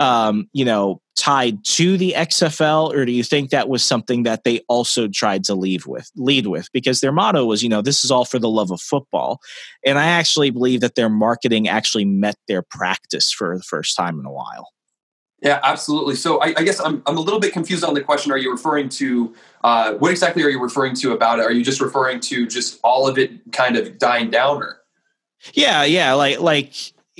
um, 0.00 0.48
you 0.54 0.64
know, 0.64 1.02
tied 1.18 1.62
to 1.62 1.98
the 1.98 2.14
XFL, 2.16 2.94
or 2.94 3.04
do 3.04 3.12
you 3.12 3.22
think 3.22 3.50
that 3.50 3.68
was 3.68 3.84
something 3.84 4.22
that 4.22 4.44
they 4.44 4.60
also 4.66 5.08
tried 5.08 5.44
to 5.44 5.54
leave 5.54 5.86
with, 5.86 6.10
lead 6.16 6.46
with? 6.46 6.70
Because 6.72 7.02
their 7.02 7.12
motto 7.12 7.44
was, 7.44 7.62
you 7.62 7.68
know, 7.68 7.82
this 7.82 8.02
is 8.02 8.10
all 8.10 8.24
for 8.24 8.38
the 8.38 8.48
love 8.48 8.70
of 8.70 8.80
football, 8.80 9.40
and 9.84 9.98
I 9.98 10.06
actually 10.06 10.50
believe 10.50 10.80
that 10.80 10.94
their 10.94 11.10
marketing 11.10 11.68
actually 11.68 12.06
met 12.06 12.36
their 12.48 12.62
practice 12.62 13.30
for 13.30 13.56
the 13.56 13.62
first 13.62 13.94
time 13.94 14.18
in 14.18 14.24
a 14.24 14.32
while. 14.32 14.70
Yeah, 15.42 15.58
absolutely. 15.62 16.16
So 16.16 16.40
I, 16.42 16.54
I 16.56 16.62
guess 16.62 16.80
I'm 16.80 17.02
I'm 17.06 17.16
a 17.16 17.20
little 17.20 17.40
bit 17.40 17.52
confused 17.52 17.82
on 17.82 17.94
the 17.94 18.02
question. 18.02 18.30
Are 18.30 18.36
you 18.36 18.50
referring 18.50 18.88
to 18.90 19.34
uh, 19.64 19.94
what 19.94 20.10
exactly 20.10 20.42
are 20.42 20.50
you 20.50 20.62
referring 20.62 20.94
to 20.96 21.12
about 21.12 21.38
it? 21.38 21.46
Are 21.46 21.52
you 21.52 21.64
just 21.64 21.80
referring 21.80 22.20
to 22.20 22.46
just 22.46 22.78
all 22.84 23.08
of 23.08 23.18
it 23.18 23.52
kind 23.52 23.76
of 23.76 23.98
dying 23.98 24.30
down, 24.30 24.62
or? 24.62 24.82
Yeah, 25.54 25.84
yeah, 25.84 26.12
like 26.12 26.40
like 26.40 26.74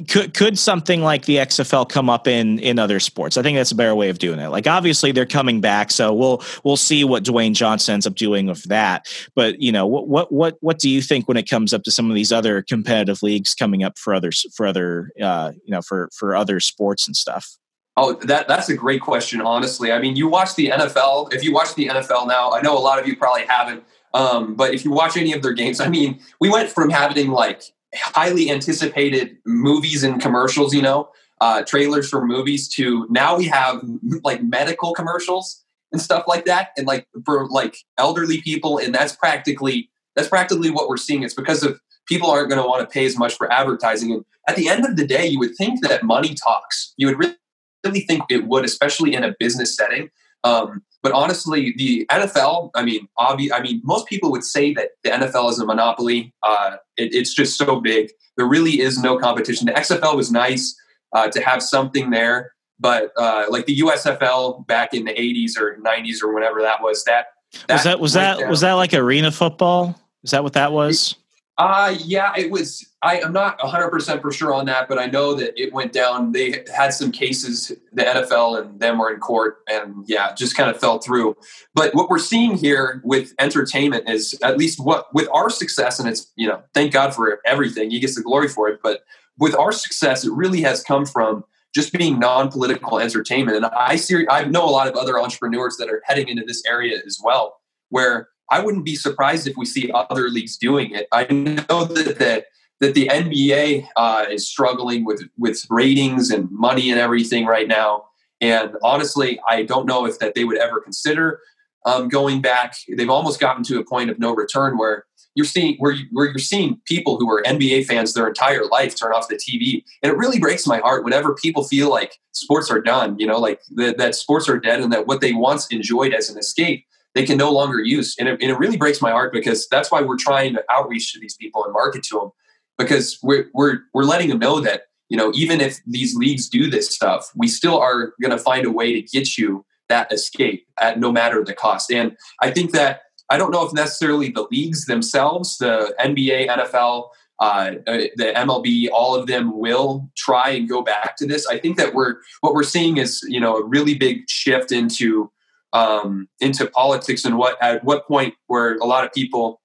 could 0.08 0.34
could 0.34 0.58
something 0.58 1.02
like 1.02 1.24
the 1.24 1.36
XFL 1.36 1.88
come 1.88 2.10
up 2.10 2.28
in 2.28 2.58
in 2.58 2.78
other 2.78 3.00
sports? 3.00 3.36
I 3.36 3.42
think 3.42 3.56
that's 3.56 3.72
a 3.72 3.74
better 3.74 3.94
way 3.94 4.10
of 4.10 4.18
doing 4.18 4.38
it. 4.38 4.48
Like 4.48 4.66
obviously 4.66 5.12
they're 5.12 5.24
coming 5.26 5.62
back, 5.62 5.90
so 5.90 6.12
we'll 6.12 6.42
we'll 6.62 6.76
see 6.76 7.04
what 7.04 7.24
Dwayne 7.24 7.54
Johnson 7.54 7.94
ends 7.94 8.06
up 8.06 8.14
doing 8.14 8.46
with 8.46 8.62
that. 8.64 9.08
But 9.34 9.60
you 9.60 9.72
know 9.72 9.86
what 9.86 10.08
what 10.08 10.32
what 10.32 10.56
what 10.60 10.78
do 10.78 10.88
you 10.88 11.02
think 11.02 11.26
when 11.26 11.36
it 11.36 11.48
comes 11.48 11.72
up 11.72 11.82
to 11.84 11.90
some 11.90 12.10
of 12.10 12.14
these 12.14 12.32
other 12.32 12.62
competitive 12.62 13.22
leagues 13.22 13.54
coming 13.54 13.82
up 13.82 13.98
for 13.98 14.14
others 14.14 14.44
for 14.54 14.66
other 14.66 15.10
uh, 15.22 15.52
you 15.64 15.70
know 15.70 15.82
for 15.82 16.08
for 16.14 16.36
other 16.36 16.60
sports 16.60 17.06
and 17.06 17.16
stuff? 17.16 17.56
Oh, 17.96 18.14
that 18.14 18.48
that's 18.48 18.68
a 18.68 18.74
great 18.74 19.00
question. 19.00 19.40
Honestly, 19.40 19.92
I 19.92 19.98
mean, 19.98 20.16
you 20.16 20.28
watch 20.28 20.54
the 20.54 20.68
NFL. 20.68 21.32
If 21.34 21.42
you 21.42 21.52
watch 21.52 21.74
the 21.74 21.88
NFL 21.88 22.28
now, 22.28 22.52
I 22.52 22.62
know 22.62 22.76
a 22.76 22.80
lot 22.80 22.98
of 22.98 23.06
you 23.06 23.16
probably 23.16 23.44
haven't. 23.46 23.84
Um, 24.14 24.54
but 24.54 24.74
if 24.74 24.84
you 24.84 24.90
watch 24.90 25.16
any 25.16 25.32
of 25.32 25.42
their 25.42 25.52
games, 25.52 25.80
I 25.80 25.88
mean, 25.88 26.20
we 26.40 26.50
went 26.50 26.70
from 26.70 26.90
having 26.90 27.30
like 27.30 27.62
highly 27.94 28.50
anticipated 28.50 29.36
movies 29.44 30.04
and 30.04 30.20
commercials, 30.20 30.74
you 30.74 30.82
know, 30.82 31.10
uh, 31.40 31.62
trailers 31.62 32.08
for 32.08 32.24
movies 32.24 32.68
to 32.68 33.06
now 33.10 33.36
we 33.36 33.46
have 33.46 33.82
like 34.22 34.42
medical 34.42 34.94
commercials 34.94 35.64
and 35.92 36.00
stuff 36.00 36.24
like 36.26 36.44
that. 36.44 36.68
And 36.76 36.86
like 36.86 37.08
for 37.24 37.48
like 37.48 37.76
elderly 37.98 38.40
people, 38.42 38.78
and 38.78 38.94
that's 38.94 39.14
practically 39.14 39.90
that's 40.14 40.28
practically 40.28 40.70
what 40.70 40.88
we're 40.88 40.96
seeing. 40.96 41.22
It's 41.22 41.34
because 41.34 41.62
of 41.62 41.80
people 42.06 42.30
aren't 42.30 42.48
going 42.48 42.60
to 42.60 42.68
want 42.68 42.80
to 42.80 42.92
pay 42.92 43.06
as 43.06 43.16
much 43.16 43.36
for 43.36 43.50
advertising. 43.52 44.12
And 44.12 44.24
at 44.48 44.56
the 44.56 44.68
end 44.68 44.84
of 44.84 44.96
the 44.96 45.06
day, 45.06 45.26
you 45.26 45.38
would 45.38 45.54
think 45.56 45.82
that 45.82 46.02
money 46.02 46.34
talks. 46.34 46.92
You 46.96 47.06
would 47.06 47.18
really, 47.18 47.36
really 47.84 48.00
think 48.00 48.22
it 48.30 48.46
would, 48.46 48.64
especially 48.64 49.14
in 49.14 49.24
a 49.24 49.34
business 49.38 49.76
setting. 49.76 50.10
Um, 50.44 50.82
but 51.02 51.12
honestly, 51.12 51.74
the 51.76 52.06
NFL, 52.10 52.70
I 52.74 52.84
mean, 52.84 53.08
obvi- 53.18 53.50
I 53.52 53.60
mean, 53.60 53.80
most 53.84 54.06
people 54.06 54.30
would 54.32 54.44
say 54.44 54.74
that 54.74 54.90
the 55.02 55.10
NFL 55.10 55.50
is 55.50 55.58
a 55.58 55.64
monopoly. 55.64 56.34
Uh, 56.42 56.76
it, 56.96 57.14
it's 57.14 57.34
just 57.34 57.56
so 57.56 57.80
big. 57.80 58.10
There 58.36 58.46
really 58.46 58.80
is 58.80 58.98
no 59.02 59.18
competition. 59.18 59.66
The 59.66 59.72
XFL 59.72 60.16
was 60.16 60.30
nice 60.30 60.76
uh, 61.14 61.28
to 61.28 61.40
have 61.40 61.62
something 61.62 62.10
there, 62.10 62.52
but 62.78 63.12
uh, 63.16 63.46
like 63.48 63.66
the 63.66 63.78
USFL 63.80 64.66
back 64.66 64.92
in 64.92 65.04
the 65.04 65.12
80s 65.12 65.58
or 65.58 65.78
90s 65.78 66.22
or 66.22 66.34
whenever 66.34 66.60
that 66.62 66.82
was, 66.82 67.04
that, 67.04 67.26
that 67.66 67.74
was 67.74 67.84
that 67.84 68.00
was 68.00 68.12
that 68.12 68.38
down. 68.38 68.48
was 68.50 68.60
that 68.60 68.72
like 68.74 68.94
arena 68.94 69.32
football? 69.32 69.98
Is 70.22 70.30
that 70.32 70.44
what 70.44 70.52
that 70.52 70.72
was? 70.72 71.16
Uh, 71.60 71.94
yeah, 72.06 72.32
it 72.38 72.50
was. 72.50 72.86
I, 73.02 73.20
am 73.20 73.34
not 73.34 73.58
100% 73.58 74.22
for 74.22 74.32
sure 74.32 74.54
on 74.54 74.64
that, 74.66 74.88
but 74.88 74.98
I 74.98 75.06
know 75.06 75.34
that 75.34 75.60
it 75.60 75.74
went 75.74 75.92
down. 75.92 76.32
They 76.32 76.64
had 76.74 76.94
some 76.94 77.12
cases, 77.12 77.70
the 77.92 78.02
NFL 78.02 78.60
and 78.60 78.80
them 78.80 78.98
were 78.98 79.12
in 79.12 79.20
court, 79.20 79.58
and 79.68 80.04
yeah, 80.08 80.34
just 80.34 80.56
kind 80.56 80.70
of 80.70 80.80
fell 80.80 81.00
through. 81.00 81.36
But 81.74 81.94
what 81.94 82.08
we're 82.08 82.18
seeing 82.18 82.56
here 82.56 83.02
with 83.04 83.34
entertainment 83.38 84.08
is 84.08 84.38
at 84.42 84.56
least 84.56 84.80
what, 84.80 85.12
with 85.12 85.28
our 85.34 85.50
success, 85.50 85.98
and 86.00 86.08
it's, 86.08 86.32
you 86.34 86.48
know, 86.48 86.62
thank 86.72 86.94
God 86.94 87.14
for 87.14 87.40
everything. 87.44 87.90
He 87.90 88.00
gets 88.00 88.14
the 88.14 88.22
glory 88.22 88.48
for 88.48 88.68
it. 88.68 88.80
But 88.82 89.00
with 89.38 89.54
our 89.54 89.72
success, 89.72 90.24
it 90.24 90.32
really 90.32 90.62
has 90.62 90.82
come 90.82 91.04
from 91.04 91.44
just 91.74 91.92
being 91.92 92.18
non-political 92.18 92.98
entertainment. 92.98 93.58
And 93.58 93.66
I 93.66 93.96
see, 93.96 94.26
I 94.30 94.44
know 94.44 94.64
a 94.64 94.72
lot 94.72 94.88
of 94.88 94.94
other 94.94 95.20
entrepreneurs 95.20 95.76
that 95.76 95.90
are 95.90 96.00
heading 96.06 96.28
into 96.28 96.44
this 96.46 96.62
area 96.66 97.00
as 97.04 97.18
well, 97.22 97.60
where 97.90 98.30
I 98.50 98.60
wouldn't 98.60 98.84
be 98.84 98.96
surprised 98.96 99.46
if 99.46 99.56
we 99.56 99.64
see 99.64 99.90
other 99.92 100.28
leagues 100.28 100.56
doing 100.56 100.92
it. 100.92 101.06
I 101.12 101.24
know 101.30 101.84
that 101.84 102.18
that, 102.18 102.46
that 102.80 102.94
the 102.94 103.08
NBA 103.08 103.88
uh, 103.96 104.26
is 104.30 104.48
struggling 104.48 105.04
with 105.04 105.22
with 105.38 105.64
ratings 105.70 106.30
and 106.30 106.50
money 106.50 106.90
and 106.90 106.98
everything 106.98 107.46
right 107.46 107.68
now. 107.68 108.06
And 108.40 108.76
honestly, 108.82 109.38
I 109.46 109.62
don't 109.62 109.86
know 109.86 110.06
if 110.06 110.18
that 110.18 110.34
they 110.34 110.44
would 110.44 110.58
ever 110.58 110.80
consider 110.80 111.40
um, 111.84 112.08
going 112.08 112.40
back. 112.40 112.74
They've 112.88 113.10
almost 113.10 113.38
gotten 113.38 113.62
to 113.64 113.78
a 113.78 113.84
point 113.84 114.10
of 114.10 114.18
no 114.18 114.34
return 114.34 114.78
where 114.78 115.04
you're 115.34 115.46
seeing 115.46 115.76
where, 115.78 115.92
you, 115.92 116.06
where 116.10 116.26
you're 116.26 116.38
seeing 116.38 116.80
people 116.86 117.18
who 117.18 117.30
are 117.30 117.42
NBA 117.42 117.86
fans 117.86 118.14
their 118.14 118.26
entire 118.26 118.64
life 118.66 118.96
turn 118.96 119.12
off 119.12 119.28
the 119.28 119.36
TV, 119.36 119.84
and 120.02 120.10
it 120.12 120.16
really 120.16 120.40
breaks 120.40 120.66
my 120.66 120.78
heart 120.78 121.04
whenever 121.04 121.34
people 121.34 121.62
feel 121.62 121.88
like 121.88 122.18
sports 122.32 122.70
are 122.70 122.80
done. 122.80 123.18
You 123.18 123.26
know, 123.26 123.38
like 123.38 123.60
the, 123.70 123.94
that 123.96 124.14
sports 124.14 124.48
are 124.48 124.58
dead, 124.58 124.80
and 124.80 124.92
that 124.92 125.06
what 125.06 125.20
they 125.20 125.32
once 125.32 125.68
enjoyed 125.68 126.12
as 126.12 126.30
an 126.30 126.38
escape 126.38 126.84
they 127.14 127.24
can 127.24 127.36
no 127.36 127.52
longer 127.52 127.80
use. 127.80 128.14
And 128.18 128.28
it, 128.28 128.40
and 128.40 128.50
it 128.50 128.58
really 128.58 128.76
breaks 128.76 129.02
my 129.02 129.10
heart 129.10 129.32
because 129.32 129.66
that's 129.68 129.90
why 129.90 130.02
we're 130.02 130.16
trying 130.16 130.54
to 130.54 130.64
outreach 130.70 131.12
to 131.12 131.20
these 131.20 131.36
people 131.36 131.64
and 131.64 131.72
market 131.72 132.02
to 132.04 132.18
them 132.18 132.30
because 132.78 133.18
we're, 133.22 133.46
we're, 133.52 133.78
we're 133.92 134.04
letting 134.04 134.28
them 134.28 134.38
know 134.38 134.60
that, 134.60 134.82
you 135.08 135.16
know, 135.16 135.32
even 135.34 135.60
if 135.60 135.78
these 135.86 136.14
leagues 136.14 136.48
do 136.48 136.70
this 136.70 136.94
stuff, 136.94 137.30
we 137.34 137.48
still 137.48 137.78
are 137.78 138.12
going 138.20 138.30
to 138.30 138.38
find 138.38 138.64
a 138.64 138.70
way 138.70 138.92
to 138.92 139.02
get 139.02 139.36
you 139.36 139.64
that 139.88 140.12
escape 140.12 140.66
at 140.80 140.98
no 140.98 141.10
matter 141.10 141.44
the 141.44 141.52
cost. 141.52 141.90
And 141.90 142.16
I 142.40 142.50
think 142.50 142.70
that 142.72 143.02
I 143.28 143.36
don't 143.36 143.50
know 143.50 143.64
if 143.66 143.72
necessarily 143.72 144.30
the 144.30 144.46
leagues 144.50 144.86
themselves, 144.86 145.58
the 145.58 145.94
NBA, 146.00 146.48
NFL, 146.48 147.08
uh, 147.40 147.72
the 147.86 148.32
MLB, 148.36 148.88
all 148.92 149.14
of 149.14 149.26
them 149.26 149.58
will 149.58 150.10
try 150.16 150.50
and 150.50 150.68
go 150.68 150.82
back 150.82 151.16
to 151.16 151.26
this. 151.26 151.46
I 151.46 151.58
think 151.58 151.78
that 151.78 151.94
we're 151.94 152.16
what 152.40 152.54
we're 152.54 152.62
seeing 152.62 152.98
is 152.98 153.24
you 153.26 153.40
know 153.40 153.56
a 153.56 153.64
really 153.64 153.94
big 153.94 154.28
shift 154.28 154.72
into 154.72 155.32
um, 155.72 156.28
into 156.40 156.66
politics 156.66 157.24
and 157.24 157.36
what 157.36 157.62
at 157.62 157.84
what 157.84 158.06
point 158.06 158.34
where 158.46 158.76
a 158.76 158.86
lot 158.86 159.04
of 159.04 159.12
people 159.12 159.60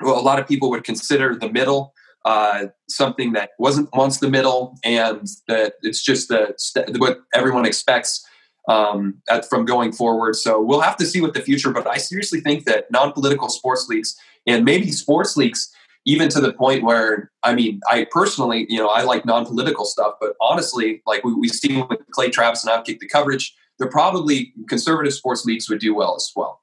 well, 0.00 0.18
a 0.18 0.22
lot 0.22 0.38
of 0.38 0.46
people 0.46 0.70
would 0.70 0.84
consider 0.84 1.34
the 1.34 1.50
middle 1.50 1.92
uh, 2.24 2.66
something 2.88 3.32
that 3.32 3.50
wasn't 3.58 3.88
once 3.94 4.18
the 4.18 4.28
middle 4.28 4.76
and 4.84 5.26
that 5.48 5.74
it's 5.82 6.02
just 6.02 6.28
the 6.28 6.54
what 6.98 7.20
everyone 7.32 7.64
expects 7.64 8.24
um, 8.68 9.14
at, 9.28 9.48
from 9.48 9.64
going 9.64 9.92
forward. 9.92 10.36
So 10.36 10.60
we'll 10.60 10.82
have 10.82 10.96
to 10.98 11.06
see 11.06 11.20
what 11.20 11.34
the 11.34 11.40
future. 11.40 11.70
But 11.70 11.86
I 11.86 11.96
seriously 11.96 12.40
think 12.40 12.64
that 12.64 12.90
non-political 12.90 13.48
sports 13.48 13.86
leagues 13.88 14.16
and 14.46 14.64
maybe 14.64 14.92
sports 14.92 15.36
leagues, 15.36 15.72
even 16.04 16.28
to 16.28 16.40
the 16.40 16.52
point 16.52 16.82
where 16.82 17.30
I 17.42 17.54
mean, 17.54 17.80
I 17.88 18.06
personally, 18.10 18.66
you 18.68 18.78
know, 18.78 18.88
I 18.88 19.02
like 19.02 19.24
non-political 19.24 19.86
stuff, 19.86 20.14
but 20.20 20.34
honestly, 20.40 21.02
like 21.06 21.24
we, 21.24 21.32
we 21.34 21.48
see 21.48 21.82
with 21.88 22.00
Clay 22.10 22.28
Travis 22.28 22.64
and 22.64 22.72
Outkick 22.72 23.00
the 23.00 23.08
Coverage, 23.08 23.54
they're 23.80 23.88
probably 23.88 24.52
conservative 24.68 25.14
sports 25.14 25.44
leagues 25.44 25.68
would 25.68 25.80
do 25.80 25.94
well 25.94 26.14
as 26.14 26.30
well. 26.36 26.60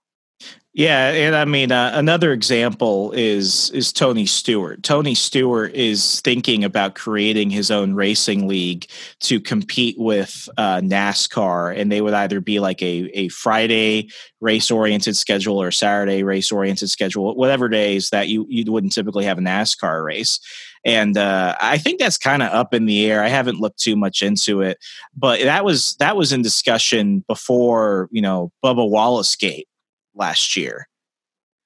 Yeah, 0.74 1.10
and 1.10 1.36
I 1.36 1.46
mean 1.46 1.72
uh, 1.72 1.92
another 1.96 2.32
example 2.32 3.12
is 3.14 3.72
is 3.72 3.92
Tony 3.92 4.28
Stewart. 4.28 4.84
Tony 4.84 5.16
Stewart 5.16 5.74
is 5.74 6.22
thinking 6.22 6.64
about 6.64 6.94
creating 6.94 7.50
his 7.50 7.72
own 7.72 7.96
racing 7.96 8.48
league 8.48 8.86
to 9.22 9.40
compete 9.40 9.96
with 9.98 10.48
uh, 10.60 10.78
NASCAR, 10.82 11.76
and 11.76 11.92
they 11.92 12.00
would 12.00 12.14
either 12.14 12.40
be 12.40 12.60
like 12.60 12.84
a 12.84 13.10
a 13.16 13.28
Friday 13.30 14.10
race 14.40 14.70
oriented 14.70 15.18
schedule 15.18 15.60
or 15.60 15.72
Saturday 15.72 16.22
race 16.22 16.52
oriented 16.52 16.92
schedule, 16.92 17.36
whatever 17.36 17.70
days 17.70 18.12
that 18.12 18.28
you 18.28 18.46
you 18.48 18.72
wouldn't 18.72 18.94
typically 18.94 19.26
have 19.26 19.40
a 19.40 19.42
NASCAR 19.42 20.06
race. 20.06 20.40
And 20.86 21.18
uh, 21.18 21.56
I 21.62 21.78
think 21.78 22.00
that's 22.00 22.18
kind 22.18 22.42
of 22.42 22.52
up 22.52 22.74
in 22.74 22.86
the 22.86 23.06
air. 23.10 23.24
I 23.24 23.28
haven't 23.28 23.60
looked 23.60 23.80
too 23.80 23.96
much 23.96 24.22
into 24.22 24.62
it, 24.62 24.78
but 25.16 25.42
that 25.42 25.66
was 25.66 25.96
that 26.00 26.16
was 26.16 26.32
in 26.32 26.42
discussion 26.42 27.24
before 27.28 28.10
you 28.12 28.22
know 28.22 28.52
Bubba 28.64 28.90
Wallace 28.90 29.36
Gate 29.36 29.68
last 30.16 30.56
year. 30.56 30.88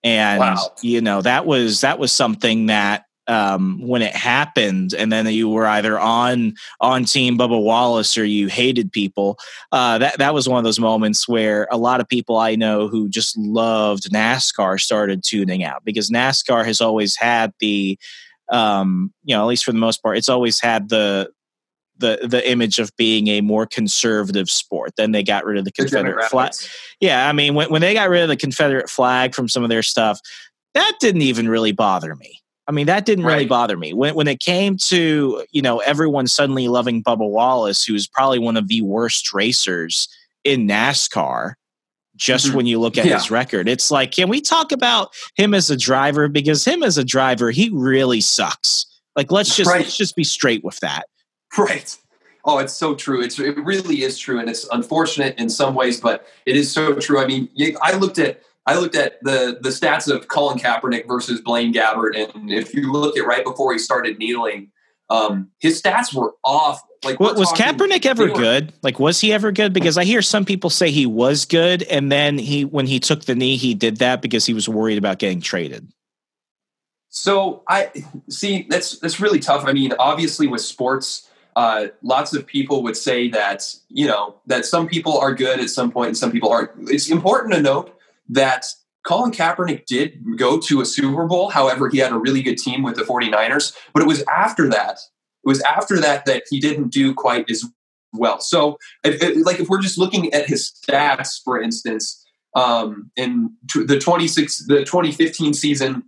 And 0.03 0.39
wow. 0.39 0.71
you 0.81 1.01
know, 1.01 1.21
that 1.21 1.45
was 1.45 1.81
that 1.81 1.99
was 1.99 2.11
something 2.11 2.67
that 2.67 3.05
um, 3.27 3.79
when 3.87 4.01
it 4.01 4.15
happened, 4.15 4.93
and 4.93 5.11
then 5.11 5.27
you 5.27 5.47
were 5.47 5.67
either 5.67 5.99
on 5.99 6.55
on 6.79 7.05
Team 7.05 7.37
Bubba 7.37 7.61
Wallace 7.61 8.17
or 8.17 8.25
you 8.25 8.47
hated 8.47 8.91
people. 8.91 9.37
Uh, 9.71 9.99
that 9.99 10.17
that 10.17 10.33
was 10.33 10.49
one 10.49 10.57
of 10.57 10.63
those 10.63 10.79
moments 10.79 11.27
where 11.27 11.67
a 11.71 11.77
lot 11.77 12.01
of 12.01 12.09
people 12.09 12.37
I 12.37 12.55
know 12.55 12.87
who 12.87 13.09
just 13.09 13.37
loved 13.37 14.11
NASCAR 14.11 14.79
started 14.79 15.23
tuning 15.23 15.63
out 15.63 15.85
because 15.85 16.09
NASCAR 16.09 16.65
has 16.65 16.81
always 16.81 17.15
had 17.15 17.53
the, 17.59 17.97
um, 18.51 19.13
you 19.23 19.35
know, 19.35 19.41
at 19.41 19.47
least 19.47 19.65
for 19.65 19.71
the 19.71 19.79
most 19.79 20.03
part, 20.03 20.17
it's 20.17 20.29
always 20.29 20.59
had 20.59 20.89
the 20.89 21.31
the 21.97 22.19
the 22.23 22.49
image 22.49 22.79
of 22.79 22.95
being 22.97 23.27
a 23.29 23.41
more 23.41 23.65
conservative 23.65 24.49
sport. 24.49 24.93
Then 24.97 25.11
they 25.11 25.23
got 25.23 25.45
rid 25.45 25.57
of 25.57 25.65
the 25.65 25.71
Confederate 25.71 26.29
flag. 26.29 26.53
Yeah, 26.99 27.27
I 27.27 27.31
mean, 27.31 27.55
when 27.55 27.69
when 27.69 27.81
they 27.81 27.93
got 27.93 28.09
rid 28.09 28.23
of 28.23 28.27
the 28.27 28.37
Confederate 28.37 28.89
flag 28.89 29.33
from 29.33 29.47
some 29.47 29.63
of 29.63 29.69
their 29.69 29.83
stuff, 29.83 30.19
that 30.73 30.93
didn't 30.99 31.21
even 31.21 31.47
really 31.47 31.71
bother 31.71 32.15
me. 32.15 32.41
I 32.67 32.73
mean, 32.73 32.85
that 32.87 33.05
didn't 33.05 33.25
right. 33.25 33.33
really 33.33 33.45
bother 33.47 33.77
me. 33.77 33.93
When 33.93 34.15
when 34.15 34.27
it 34.27 34.39
came 34.39 34.77
to 34.87 35.45
you 35.51 35.61
know 35.61 35.79
everyone 35.79 36.27
suddenly 36.27 36.67
loving 36.67 37.03
Bubba 37.03 37.29
Wallace, 37.29 37.83
who's 37.83 38.07
probably 38.07 38.39
one 38.39 38.57
of 38.57 38.67
the 38.67 38.81
worst 38.81 39.33
racers 39.33 40.07
in 40.43 40.67
NASCAR. 40.67 41.53
Just 42.21 42.47
mm-hmm. 42.47 42.57
when 42.57 42.65
you 42.67 42.79
look 42.79 42.99
at 42.99 43.05
yeah. 43.05 43.15
his 43.15 43.31
record, 43.31 43.67
it's 43.67 43.89
like, 43.89 44.11
can 44.11 44.29
we 44.29 44.41
talk 44.41 44.71
about 44.71 45.09
him 45.35 45.55
as 45.55 45.71
a 45.71 45.75
driver? 45.75 46.27
Because 46.27 46.63
him 46.63 46.83
as 46.83 46.99
a 46.99 47.03
driver, 47.03 47.49
he 47.49 47.71
really 47.73 48.21
sucks. 48.21 48.85
Like, 49.15 49.31
let's 49.31 49.55
just 49.55 49.71
right. 49.71 49.81
let's 49.81 49.97
just 49.97 50.15
be 50.15 50.23
straight 50.23 50.63
with 50.63 50.79
that. 50.81 51.07
Right. 51.57 51.97
Oh, 52.45 52.59
it's 52.59 52.73
so 52.73 52.93
true. 52.93 53.23
It's 53.23 53.39
it 53.39 53.57
really 53.57 54.03
is 54.03 54.19
true, 54.19 54.39
and 54.39 54.47
it's 54.47 54.67
unfortunate 54.71 55.37
in 55.39 55.49
some 55.49 55.73
ways, 55.73 55.99
but 55.99 56.27
it 56.45 56.55
is 56.55 56.71
so 56.71 56.93
true. 56.95 57.19
I 57.19 57.25
mean, 57.25 57.49
I 57.81 57.97
looked 57.97 58.19
at 58.19 58.43
I 58.67 58.75
looked 58.77 58.95
at 58.95 59.17
the 59.23 59.57
the 59.59 59.69
stats 59.69 60.07
of 60.07 60.27
Colin 60.27 60.59
Kaepernick 60.59 61.07
versus 61.07 61.41
Blaine 61.41 61.73
Gabbert, 61.73 62.15
and 62.15 62.51
if 62.51 62.75
you 62.75 62.91
look 62.91 63.17
at 63.17 63.25
right 63.25 63.43
before 63.43 63.73
he 63.73 63.79
started 63.79 64.19
kneeling, 64.19 64.71
um, 65.11 65.51
his 65.59 65.81
stats 65.81 66.13
were 66.13 66.33
off. 66.43 66.81
Like, 67.03 67.19
was 67.19 67.35
talking, 67.51 67.65
Kaepernick 67.65 68.05
ever 68.05 68.27
were, 68.27 68.35
good? 68.35 68.73
Like, 68.83 68.99
was 68.99 69.19
he 69.19 69.33
ever 69.33 69.51
good? 69.51 69.73
Because 69.73 69.97
I 69.97 70.03
hear 70.03 70.21
some 70.21 70.45
people 70.45 70.69
say 70.69 70.91
he 70.91 71.05
was 71.05 71.45
good, 71.45 71.83
and 71.83 72.11
then 72.11 72.37
he 72.37 72.63
when 72.65 72.85
he 72.85 72.99
took 72.99 73.25
the 73.25 73.35
knee, 73.35 73.57
he 73.57 73.73
did 73.73 73.97
that 73.97 74.21
because 74.21 74.45
he 74.45 74.53
was 74.53 74.69
worried 74.69 74.97
about 74.97 75.17
getting 75.19 75.41
traded. 75.41 75.91
So 77.09 77.63
I 77.67 77.91
see 78.29 78.67
that's 78.69 78.99
that's 78.99 79.19
really 79.19 79.39
tough. 79.39 79.65
I 79.65 79.73
mean, 79.73 79.93
obviously 79.99 80.47
with 80.47 80.61
sports 80.61 81.27
uh, 81.55 81.87
lots 82.01 82.33
of 82.33 82.45
people 82.45 82.83
would 82.83 82.95
say 82.95 83.29
that 83.29 83.75
you 83.89 84.07
know 84.07 84.35
that 84.47 84.65
some 84.65 84.87
people 84.87 85.17
are 85.17 85.33
good 85.33 85.59
at 85.59 85.69
some 85.69 85.91
point 85.91 86.07
and 86.07 86.17
some 86.17 86.31
people 86.31 86.49
aren't. 86.49 86.71
It's 86.89 87.09
important 87.09 87.53
to 87.53 87.61
note 87.61 87.93
that 88.29 88.65
Colin 89.03 89.31
Kaepernick 89.31 89.85
did 89.85 90.37
go 90.37 90.59
to 90.59 90.81
a 90.81 90.85
Super 90.85 91.25
Bowl. 91.25 91.49
However, 91.49 91.89
he 91.89 91.97
had 91.97 92.11
a 92.11 92.17
really 92.17 92.41
good 92.41 92.57
team 92.57 92.83
with 92.83 92.95
the 92.95 93.03
49ers, 93.03 93.75
but 93.93 94.03
it 94.03 94.07
was 94.07 94.23
after 94.23 94.69
that. 94.69 94.99
It 95.43 95.47
was 95.47 95.61
after 95.61 95.99
that 95.99 96.25
that 96.25 96.43
he 96.49 96.59
didn't 96.59 96.89
do 96.89 97.13
quite 97.13 97.49
as 97.49 97.65
well. 98.13 98.39
So, 98.39 98.77
if, 99.03 99.21
if, 99.23 99.45
like 99.45 99.59
if 99.59 99.69
we're 99.69 99.81
just 99.81 99.97
looking 99.97 100.31
at 100.33 100.45
his 100.45 100.71
stats, 100.71 101.41
for 101.43 101.59
instance, 101.59 102.23
um, 102.55 103.09
in 103.15 103.51
t- 103.69 103.85
the 103.85 103.97
26 103.97 104.67
the 104.67 104.79
2015 104.79 105.53
season, 105.53 106.03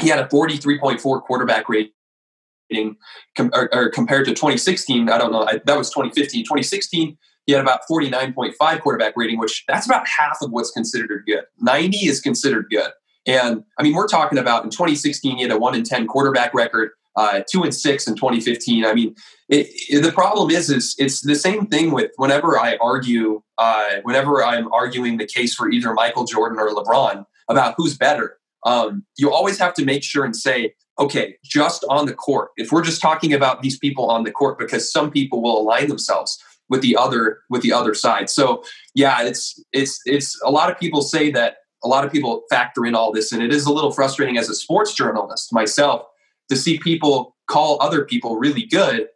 he 0.00 0.08
had 0.08 0.18
a 0.18 0.26
43.4 0.26 1.22
quarterback 1.22 1.68
rating. 1.68 2.96
com- 3.36 3.50
or, 3.52 3.72
or, 3.74 3.90
compared 3.90 4.24
to 4.24 4.32
2016. 4.32 5.10
I 5.10 5.18
don't 5.18 5.30
know. 5.30 5.44
I, 5.44 5.60
that 5.64 5.76
was 5.76 5.90
2015. 5.90 6.44
2016, 6.44 7.18
he 7.46 7.52
had 7.52 7.60
about 7.60 7.80
49.5 7.90 8.80
quarterback 8.80 9.14
rating, 9.16 9.38
which 9.38 9.64
that's 9.66 9.86
about 9.86 10.06
half 10.06 10.38
of 10.42 10.50
what's 10.50 10.70
considered 10.70 11.24
good. 11.26 11.44
90 11.60 11.96
is 11.98 12.20
considered 12.20 12.66
good. 12.70 12.90
And 13.26 13.64
I 13.78 13.82
mean, 13.82 13.94
we're 13.94 14.08
talking 14.08 14.38
about 14.38 14.64
in 14.64 14.70
2016, 14.70 15.36
he 15.36 15.42
had 15.42 15.52
a 15.52 15.58
one 15.58 15.74
in 15.74 15.84
10 15.84 16.06
quarterback 16.06 16.54
record, 16.54 16.90
uh, 17.16 17.42
two 17.50 17.62
and 17.62 17.74
six 17.74 18.06
in 18.06 18.16
2015. 18.16 18.84
I 18.84 18.94
mean, 18.94 19.14
it, 19.48 19.68
it, 19.88 20.02
the 20.02 20.12
problem 20.12 20.50
is, 20.50 20.70
is 20.70 20.94
it's 20.98 21.20
the 21.20 21.34
same 21.34 21.66
thing 21.66 21.92
with 21.92 22.10
whenever 22.16 22.58
I 22.58 22.76
argue, 22.80 23.42
uh, 23.58 23.96
whenever 24.02 24.44
I'm 24.44 24.72
arguing 24.72 25.18
the 25.18 25.26
case 25.26 25.54
for 25.54 25.70
either 25.70 25.92
Michael 25.94 26.24
Jordan 26.24 26.58
or 26.58 26.70
LeBron 26.70 27.24
about 27.48 27.74
who's 27.76 27.96
better. 27.96 28.38
Um, 28.64 29.04
you 29.18 29.32
always 29.32 29.58
have 29.58 29.74
to 29.74 29.84
make 29.84 30.04
sure 30.04 30.24
and 30.24 30.34
say, 30.34 30.74
okay, 30.98 31.36
just 31.44 31.84
on 31.88 32.06
the 32.06 32.14
court, 32.14 32.50
if 32.56 32.70
we're 32.70 32.82
just 32.82 33.02
talking 33.02 33.32
about 33.32 33.62
these 33.62 33.78
people 33.78 34.10
on 34.10 34.24
the 34.24 34.30
court, 34.30 34.58
because 34.58 34.90
some 34.92 35.10
people 35.10 35.42
will 35.42 35.60
align 35.60 35.88
themselves 35.88 36.42
with 36.72 36.80
the 36.80 36.96
other 36.96 37.40
with 37.50 37.60
the 37.60 37.72
other 37.72 37.92
side. 37.92 38.30
So 38.30 38.64
yeah, 38.94 39.22
it's 39.22 39.62
it's 39.72 40.00
it's 40.06 40.40
a 40.42 40.50
lot 40.50 40.70
of 40.72 40.80
people 40.80 41.02
say 41.02 41.30
that 41.30 41.56
a 41.84 41.88
lot 41.88 42.04
of 42.04 42.10
people 42.10 42.44
factor 42.48 42.86
in 42.86 42.94
all 42.94 43.12
this, 43.12 43.30
and 43.30 43.42
it 43.42 43.52
is 43.52 43.66
a 43.66 43.72
little 43.72 43.92
frustrating 43.92 44.38
as 44.38 44.48
a 44.48 44.54
sports 44.54 44.94
journalist 44.94 45.52
myself 45.52 46.02
to 46.48 46.56
see 46.56 46.78
people 46.78 47.36
call 47.46 47.76
other 47.82 48.06
people 48.06 48.38
really 48.38 48.64
good 48.64 49.08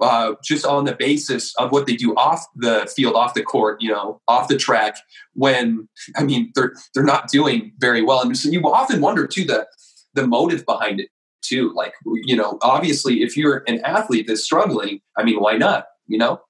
uh, 0.00 0.32
just 0.42 0.66
on 0.66 0.86
the 0.86 0.96
basis 0.96 1.54
of 1.56 1.70
what 1.70 1.86
they 1.86 1.94
do 1.94 2.12
off 2.16 2.44
the 2.56 2.90
field, 2.96 3.14
off 3.14 3.34
the 3.34 3.44
court, 3.44 3.80
you 3.80 3.88
know, 3.88 4.20
off 4.26 4.48
the 4.48 4.56
track. 4.56 4.96
When 5.34 5.88
I 6.16 6.24
mean, 6.24 6.50
they're 6.56 6.72
they're 6.94 7.04
not 7.04 7.28
doing 7.28 7.72
very 7.78 8.02
well, 8.02 8.22
and 8.22 8.36
so 8.36 8.50
you 8.50 8.60
often 8.62 9.00
wonder 9.00 9.28
too 9.28 9.44
the 9.44 9.68
the 10.14 10.26
motive 10.26 10.66
behind 10.66 10.98
it 10.98 11.10
too. 11.42 11.72
Like, 11.76 11.92
you 12.24 12.34
know, 12.34 12.58
obviously, 12.62 13.22
if 13.22 13.36
you're 13.36 13.62
an 13.68 13.80
athlete 13.84 14.26
that's 14.26 14.42
struggling, 14.42 15.00
I 15.16 15.22
mean, 15.22 15.38
why 15.38 15.56
not? 15.56 15.86
You 16.08 16.18
know? 16.18 16.40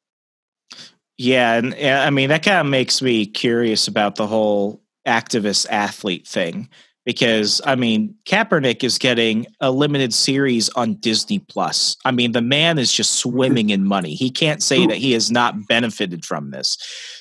Yeah, 1.17 1.55
and 1.55 1.75
I 1.75 2.11
mean 2.11 2.29
that 2.31 2.43
kind 2.43 2.59
of 2.59 2.67
makes 2.67 3.01
me 3.01 3.27
curious 3.27 3.87
about 3.87 4.17
the 4.17 4.27
whole 4.27 4.83
activist 5.07 5.67
athlete 5.71 6.27
thing 6.27 6.69
because 7.05 7.61
I 7.65 7.77
mean 7.77 8.15
Kaepernick 8.25 8.83
is 8.83 8.99
getting 8.99 9.47
a 9.61 9.71
limited 9.71 10.13
series 10.13 10.71
on 10.71 10.95
Disney 10.95 11.39
Plus. 11.39 11.97
I 12.05 12.11
mean 12.11 12.33
the 12.33 12.43
man 12.43 12.79
is 12.79 12.93
just 12.93 13.15
swimming 13.15 13.71
in 13.71 13.85
money. 13.85 14.15
He 14.15 14.31
can't 14.31 14.63
say 14.63 14.87
that 14.87 14.97
he 14.97 15.13
has 15.13 15.31
not 15.31 15.69
benefited 15.69 16.25
from 16.25 16.51
this. 16.51 16.79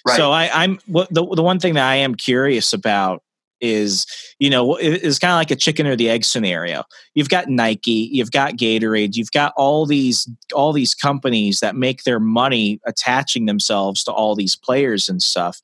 Right. 0.07 0.17
So 0.17 0.31
I, 0.31 0.49
I'm 0.51 0.79
the 0.87 1.05
the 1.11 1.43
one 1.43 1.59
thing 1.59 1.75
that 1.75 1.87
I 1.87 1.95
am 1.95 2.15
curious 2.15 2.73
about 2.73 3.21
is 3.63 4.05
you 4.37 4.49
know 4.49 4.75
is 4.75 5.17
kind 5.17 5.31
of 5.31 5.37
like 5.37 5.49
a 5.49 5.55
chicken 5.55 5.87
or 5.87 5.95
the 5.95 6.09
egg 6.09 6.25
scenario. 6.25 6.83
You've 7.15 7.29
got 7.29 7.47
nike 7.47 8.09
you've 8.11 8.31
got 8.31 8.57
gatorade 8.57 9.15
you've 9.15 9.31
got 9.31 9.53
all 9.55 9.85
these 9.85 10.29
all 10.53 10.73
these 10.73 10.93
companies 10.93 11.61
that 11.61 11.75
make 11.75 12.03
their 12.03 12.19
money 12.19 12.79
attaching 12.85 13.45
themselves 13.45 14.03
to 14.03 14.11
all 14.11 14.35
these 14.35 14.55
players 14.55 15.09
and 15.09 15.21
stuff 15.21 15.61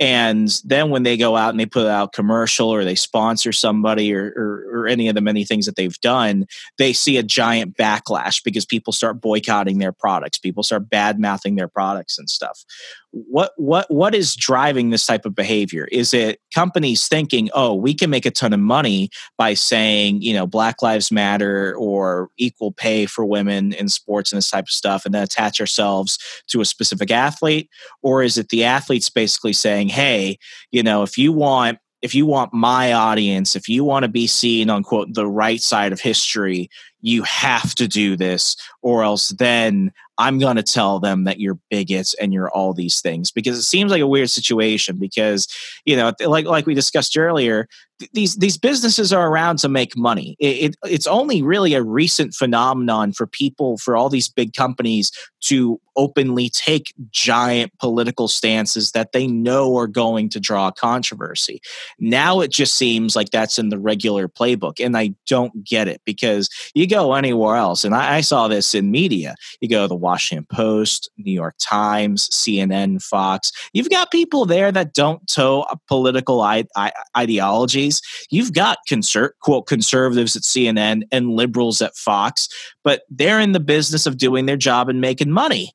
and 0.00 0.48
then 0.64 0.88
when 0.88 1.02
they 1.02 1.18
go 1.18 1.36
out 1.36 1.50
and 1.50 1.60
they 1.60 1.66
put 1.66 1.86
out 1.86 2.14
commercial 2.14 2.70
or 2.70 2.84
they 2.84 2.94
sponsor 2.94 3.52
somebody 3.52 4.14
or, 4.14 4.32
or, 4.34 4.64
or, 4.72 4.88
any 4.88 5.08
of 5.08 5.14
the 5.14 5.20
many 5.20 5.44
things 5.44 5.66
that 5.66 5.76
they've 5.76 6.00
done 6.00 6.46
they 6.78 6.92
see 6.92 7.18
a 7.18 7.22
giant 7.22 7.76
backlash 7.76 8.42
because 8.42 8.64
people 8.64 8.92
start 8.92 9.20
boycotting 9.20 9.78
their 9.78 9.92
products 9.92 10.38
people 10.38 10.62
start 10.62 10.88
bad 10.88 11.20
mouthing 11.20 11.54
their 11.54 11.68
products 11.68 12.18
and 12.18 12.30
stuff 12.30 12.64
what 13.12 13.52
what 13.56 13.90
what 13.90 14.14
is 14.14 14.36
driving 14.36 14.90
this 14.90 15.06
type 15.06 15.24
of 15.24 15.34
behavior? 15.34 15.88
Is 15.90 16.14
it 16.14 16.40
companies 16.54 17.08
thinking 17.08 17.50
oh 17.54 17.74
we 17.74 17.94
can 17.94 18.10
make 18.10 18.26
a 18.26 18.30
ton 18.30 18.52
of 18.52 18.60
money 18.60 19.10
by 19.36 19.54
saying 19.54 20.22
you 20.22 20.32
know 20.32 20.46
black 20.46 20.82
lives 20.82 21.10
matter 21.10 21.74
or 21.76 22.30
equal 22.38 22.72
pay 22.72 23.06
for 23.06 23.24
women 23.24 23.72
in 23.72 23.88
sports 23.88 24.32
and 24.32 24.38
this 24.38 24.50
type 24.50 24.64
of 24.64 24.70
stuff 24.70 25.04
and 25.04 25.14
then 25.14 25.22
attach 25.22 25.60
ourselves 25.60 26.18
to 26.48 26.60
a 26.60 26.64
specific 26.64 27.10
athlete? 27.10 27.68
Or 28.02 28.22
is 28.22 28.38
it 28.38 28.50
the 28.50 28.64
athletes 28.64 29.10
basically 29.10 29.52
saying 29.52 29.88
hey 29.88 30.38
you 30.70 30.82
know 30.82 31.02
if 31.02 31.18
you 31.18 31.32
want 31.32 31.78
if 32.02 32.14
you 32.14 32.26
want 32.26 32.54
my 32.54 32.92
audience 32.92 33.56
if 33.56 33.68
you 33.68 33.84
want 33.84 34.04
to 34.04 34.08
be 34.08 34.26
seen 34.26 34.70
on 34.70 34.82
quote 34.82 35.12
the 35.14 35.26
right 35.26 35.60
side 35.60 35.92
of 35.92 36.00
history 36.00 36.70
you 37.02 37.22
have 37.22 37.74
to 37.74 37.88
do 37.88 38.16
this 38.16 38.56
or 38.82 39.02
else 39.02 39.28
then 39.38 39.92
i'm 40.18 40.38
going 40.38 40.56
to 40.56 40.62
tell 40.62 41.00
them 41.00 41.24
that 41.24 41.40
you're 41.40 41.58
bigots 41.70 42.14
and 42.20 42.32
you're 42.32 42.50
all 42.50 42.72
these 42.72 43.00
things 43.00 43.30
because 43.30 43.58
it 43.58 43.62
seems 43.62 43.90
like 43.90 44.02
a 44.02 44.06
weird 44.06 44.30
situation 44.30 44.96
because 44.96 45.46
you 45.84 45.96
know 45.96 46.12
like 46.26 46.46
like 46.46 46.66
we 46.66 46.74
discussed 46.74 47.16
earlier 47.16 47.66
these 48.12 48.36
these 48.36 48.56
businesses 48.56 49.12
are 49.12 49.28
around 49.28 49.58
to 49.58 49.68
make 49.68 49.96
money. 49.96 50.36
It, 50.38 50.70
it, 50.70 50.76
it's 50.84 51.06
only 51.06 51.42
really 51.42 51.74
a 51.74 51.82
recent 51.82 52.34
phenomenon 52.34 53.12
for 53.12 53.26
people 53.26 53.78
for 53.78 53.96
all 53.96 54.08
these 54.08 54.28
big 54.28 54.54
companies 54.54 55.10
to 55.42 55.80
openly 55.96 56.50
take 56.50 56.94
giant 57.10 57.72
political 57.78 58.28
stances 58.28 58.92
that 58.92 59.12
they 59.12 59.26
know 59.26 59.76
are 59.76 59.86
going 59.86 60.28
to 60.30 60.40
draw 60.40 60.70
controversy. 60.70 61.60
Now 61.98 62.40
it 62.40 62.50
just 62.50 62.76
seems 62.76 63.16
like 63.16 63.30
that's 63.30 63.58
in 63.58 63.68
the 63.68 63.78
regular 63.78 64.28
playbook 64.28 64.84
and 64.84 64.96
i 64.96 65.14
don't 65.26 65.64
get 65.64 65.88
it 65.88 66.00
because 66.04 66.48
you 66.74 66.86
go 66.90 67.14
anywhere 67.14 67.56
else, 67.56 67.84
and 67.84 67.94
I, 67.94 68.16
I 68.16 68.20
saw 68.20 68.48
this 68.48 68.74
in 68.74 68.90
media. 68.90 69.34
You 69.60 69.68
go 69.68 69.82
to 69.82 69.88
the 69.88 69.94
Washington 69.94 70.46
Post, 70.52 71.10
New 71.16 71.32
York 71.32 71.54
Times, 71.60 72.28
CNN, 72.28 73.02
Fox. 73.02 73.52
You've 73.72 73.90
got 73.90 74.10
people 74.10 74.44
there 74.44 74.72
that 74.72 74.92
don't 74.92 75.26
toe 75.26 75.64
political 75.88 76.40
I- 76.40 76.64
I- 76.76 76.92
ideologies. 77.16 78.02
You've 78.30 78.52
got 78.52 78.78
conser- 78.90 79.32
quote 79.40 79.66
conservatives 79.66 80.36
at 80.36 80.42
CNN 80.42 81.02
and 81.12 81.30
liberals 81.30 81.80
at 81.80 81.96
Fox, 81.96 82.48
but 82.84 83.02
they're 83.08 83.40
in 83.40 83.52
the 83.52 83.60
business 83.60 84.06
of 84.06 84.18
doing 84.18 84.46
their 84.46 84.56
job 84.56 84.88
and 84.88 85.00
making 85.00 85.30
money. 85.30 85.72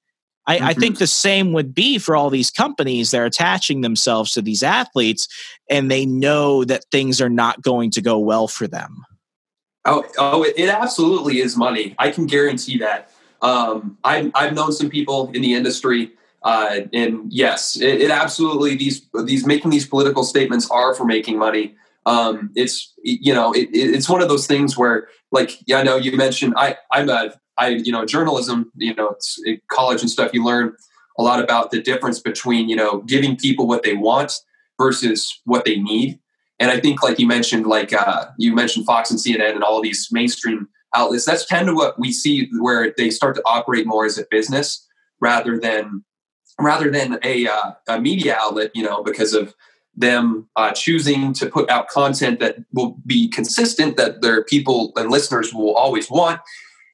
I, 0.48 0.58
mm-hmm. 0.58 0.66
I, 0.66 0.74
think 0.74 0.98
the 1.00 1.08
same 1.08 1.54
would 1.54 1.74
be 1.74 1.98
for 1.98 2.16
all 2.16 2.30
these 2.30 2.52
companies. 2.52 3.12
They're 3.12 3.26
attaching 3.26 3.82
themselves 3.82 4.32
to 4.34 4.42
these 4.42 4.64
athletes 4.64 5.28
and 5.70 5.90
they 5.90 6.06
know 6.06 6.64
that 6.66 6.86
things 6.92 7.20
are 7.20 7.30
not 7.30 7.62
going 7.62 7.92
to 7.92 8.02
go 8.02 8.20
well 8.20 8.48
for 8.48 8.68
them. 8.68 9.04
Oh, 9.86 10.04
oh, 10.18 10.44
it, 10.44 10.56
it 10.58 10.70
absolutely 10.70 11.40
is 11.40 11.56
money. 11.56 11.96
I 12.00 12.10
can 12.10 12.26
guarantee 12.26 12.80
that. 12.80 13.12
Um, 13.42 13.98
I've, 14.04 14.32
I've 14.34 14.54
known 14.54 14.72
some 14.72 14.90
people 14.90 15.32
in 15.34 15.42
the 15.42 15.54
industry, 15.54 16.12
uh, 16.42 16.82
and 16.92 17.32
yes, 17.32 17.76
it, 17.76 18.02
it, 18.02 18.12
absolutely 18.12 18.76
these 18.76 19.08
these 19.26 19.46
making 19.46 19.72
these 19.72 19.88
political 19.88 20.24
statements 20.24 20.70
are 20.72 20.96
for 20.96 21.06
making 21.06 21.38
money. 21.38 21.76
Um, 22.06 22.52
it's 22.56 22.94
you 23.04 23.34
know 23.34 23.52
it, 23.54 23.70
it's 23.72 24.10
one 24.10 24.22
of 24.22 24.30
those 24.30 24.48
things 24.48 24.78
where 24.78 25.08
like 25.32 25.52
yeah, 25.68 25.78
I 25.78 25.84
know 25.84 25.98
you 25.98 26.16
mentioned 26.16 26.54
I 26.58 26.78
I'm 26.92 27.10
a 27.10 27.34
I 27.58 27.70
you 27.70 27.92
know 27.92 28.06
journalism 28.06 28.72
you 28.76 28.96
know 28.96 29.10
it's 29.10 29.40
college 29.72 30.02
and 30.02 30.10
stuff 30.10 30.34
you 30.34 30.44
learn 30.44 30.76
a 31.18 31.24
lot 31.24 31.44
about 31.44 31.72
the 31.72 31.82
difference 31.82 32.20
between 32.20 32.70
you 32.70 32.76
know 32.76 33.02
giving 33.02 33.36
people 33.36 33.68
what 33.68 33.84
they 33.84 33.94
want 33.94 34.34
versus 34.80 35.42
what 35.46 35.66
they 35.66 35.78
need 35.78 36.20
and 36.60 36.72
I 36.72 36.80
think, 36.80 37.04
like 37.04 37.20
you 37.20 37.28
mentioned, 37.28 37.66
like 37.66 37.94
uh, 37.94 38.28
you 38.38 38.56
mentioned 38.56 38.86
Fox 38.86 39.12
and 39.12 39.20
CNN 39.20 39.54
and 39.54 39.64
all 39.64 39.82
these 39.82 40.08
mainstream 40.12 40.68
outlets, 40.96 41.26
that's 41.26 41.46
kind 41.46 41.68
of 41.68 41.76
what 41.76 42.00
we 42.00 42.12
see 42.12 42.50
where 42.60 42.94
they 42.98 43.10
start 43.10 43.36
to 43.36 43.42
operate 43.46 43.86
more 43.86 44.06
as 44.06 44.18
a 44.18 44.26
business 44.32 44.88
rather 45.20 45.60
than 45.60 46.04
rather 46.60 46.90
than 46.90 47.20
a, 47.22 47.48
uh, 47.48 47.72
a 47.90 48.00
media 48.00 48.38
outlet, 48.40 48.72
you 48.74 48.82
know, 48.82 49.04
because 49.04 49.34
of 49.34 49.54
them 49.94 50.48
uh, 50.56 50.72
choosing 50.72 51.34
to 51.34 51.48
put 51.48 51.70
out 51.70 51.90
content 51.90 52.40
that 52.40 52.58
will 52.74 52.98
be 53.06 53.28
consistent, 53.28 53.98
that 53.98 54.22
their 54.22 54.44
people 54.44 54.94
and 54.96 55.10
listeners 55.10 55.54
will 55.54 55.76
always 55.76 56.10
want. 56.10 56.40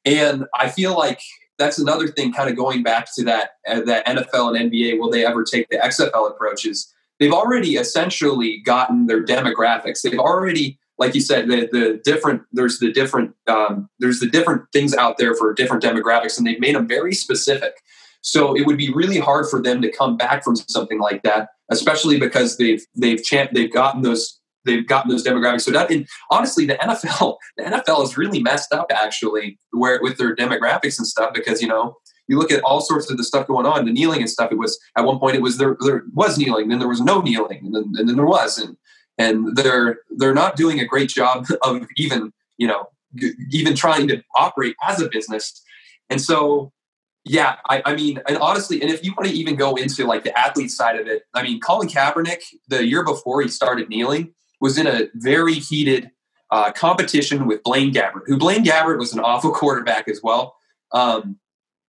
And 0.04 0.46
I 0.56 0.70
feel 0.70 0.98
like 0.98 1.22
that's 1.60 1.78
another 1.78 2.08
thing, 2.08 2.34
kind 2.34 2.50
of 2.50 2.56
going 2.56 2.82
back 2.82 3.08
to 3.16 3.24
that 3.26 3.52
uh, 3.68 3.82
that 3.82 4.06
NFL 4.08 4.60
and 4.60 4.72
NBA. 4.72 5.00
Will 5.00 5.12
they 5.12 5.26
ever 5.26 5.44
take 5.44 5.70
the 5.70 5.78
XFL 5.78 6.32
approaches? 6.32 6.92
They've 7.22 7.32
already 7.32 7.76
essentially 7.76 8.58
gotten 8.66 9.06
their 9.06 9.24
demographics. 9.24 10.02
They've 10.02 10.20
already, 10.20 10.80
like 10.98 11.14
you 11.16 11.22
said, 11.22 11.48
the, 11.48 11.70
the 11.72 12.02
different 12.04 12.42
there's 12.52 12.80
the 12.80 12.92
different 12.92 13.36
um, 13.48 13.88
there's 14.00 14.20
the 14.20 14.28
different 14.28 14.64
things 14.74 14.94
out 14.94 15.18
there 15.18 15.36
for 15.36 15.54
different 15.54 15.84
demographics, 15.84 16.38
and 16.38 16.46
they've 16.46 16.60
made 16.60 16.76
them 16.76 16.88
very 16.88 17.14
specific. 17.14 17.74
So 18.22 18.56
it 18.56 18.66
would 18.66 18.78
be 18.78 18.92
really 18.92 19.20
hard 19.20 19.50
for 19.50 19.62
them 19.62 19.82
to 19.82 19.92
come 19.92 20.18
back 20.18 20.44
from 20.44 20.56
something 20.56 21.00
like 21.00 21.24
that, 21.24 21.50
especially 21.70 22.20
because 22.20 22.58
they've 22.58 22.84
they've 22.96 23.24
champ, 23.24 23.52
they've 23.54 23.72
gotten 23.72 24.02
those 24.02 24.40
they've 24.66 24.88
gotten 24.88 25.12
those 25.12 25.24
demographics. 25.24 25.62
So 25.62 25.72
that, 25.72 25.92
and 25.92 26.08
honestly, 26.32 26.66
the 26.66 26.76
NFL 26.76 27.38
the 27.58 27.64
NFL 27.66 28.04
is 28.04 28.18
really 28.18 28.42
messed 28.42 28.74
up 28.74 28.92
actually, 28.92 29.60
where 29.72 30.00
with 30.02 30.18
their 30.18 30.36
demographics 30.36 30.98
and 30.98 31.08
stuff 31.08 31.34
because 31.36 31.62
you 31.62 31.68
know 31.68 31.98
you 32.28 32.38
look 32.38 32.52
at 32.52 32.64
all 32.64 32.82
sorts 32.82 33.10
of 33.10 33.18
the 33.18 33.24
stuff 33.24 33.48
going 33.48 33.66
on, 33.66 33.86
the 33.86 33.92
kneeling 33.92 34.22
and 34.22 34.30
stuff. 34.30 34.52
It 34.52 34.58
was 34.58 34.80
at 34.96 35.06
one 35.06 35.20
point 35.20 35.36
it 35.36 35.42
was 35.42 35.58
there 35.58 35.78
there 35.86 36.04
was 36.14 36.38
kneeling, 36.38 36.70
then 36.70 36.80
there 36.80 36.88
was 36.88 37.02
no 37.02 37.22
kneeling, 37.22 37.66
and 37.66 37.76
then, 37.76 37.92
and 37.98 38.10
then 38.10 38.16
there 38.16 38.26
was, 38.26 38.58
and 38.58 38.78
and 39.18 39.56
they're 39.56 40.00
they're 40.18 40.34
not 40.34 40.56
doing 40.56 40.80
a 40.80 40.86
great 40.86 41.10
job 41.10 41.48
of 41.64 41.88
even 41.98 42.32
you 42.58 42.68
know 42.68 42.88
even 43.52 43.76
trying 43.76 44.08
to 44.08 44.24
operate 44.36 44.76
as 44.88 45.02
a 45.02 45.10
business, 45.10 45.62
and 46.10 46.22
so 46.22 46.72
yeah, 47.24 47.58
I, 47.70 47.84
I 47.86 47.96
mean, 47.96 48.20
and 48.28 48.38
honestly, 48.38 48.82
and 48.82 48.90
if 48.90 49.04
you 49.04 49.14
want 49.16 49.30
to 49.30 49.36
even 49.36 49.56
go 49.56 49.76
into 49.76 50.06
like 50.06 50.24
the 50.24 50.38
athlete 50.38 50.72
side 50.72 51.00
of 51.00 51.08
it, 51.08 51.24
I 51.34 51.44
mean, 51.44 51.60
Colin 51.60 51.88
Kaepernick 51.88 52.40
the 52.68 52.86
year 52.86 53.04
before 53.04 53.42
he 53.42 53.48
started 53.48 53.90
kneeling 53.90 54.34
was 54.60 54.78
in 54.78 54.88
a 54.88 55.08
very 55.16 55.54
heated 55.54 56.10
uh, 56.50 56.72
competition 56.72 57.48
with 57.48 57.64
Blaine 57.64 57.94
Gabbert, 57.94 58.24
who 58.26 58.38
Blaine 58.38 58.64
Gabbert 58.64 58.98
was 58.98 59.14
an 59.14 59.20
awful 59.20 59.52
quarterback 59.54 60.08
as 60.08 60.22
well. 60.24 60.56
Um, 60.94 61.40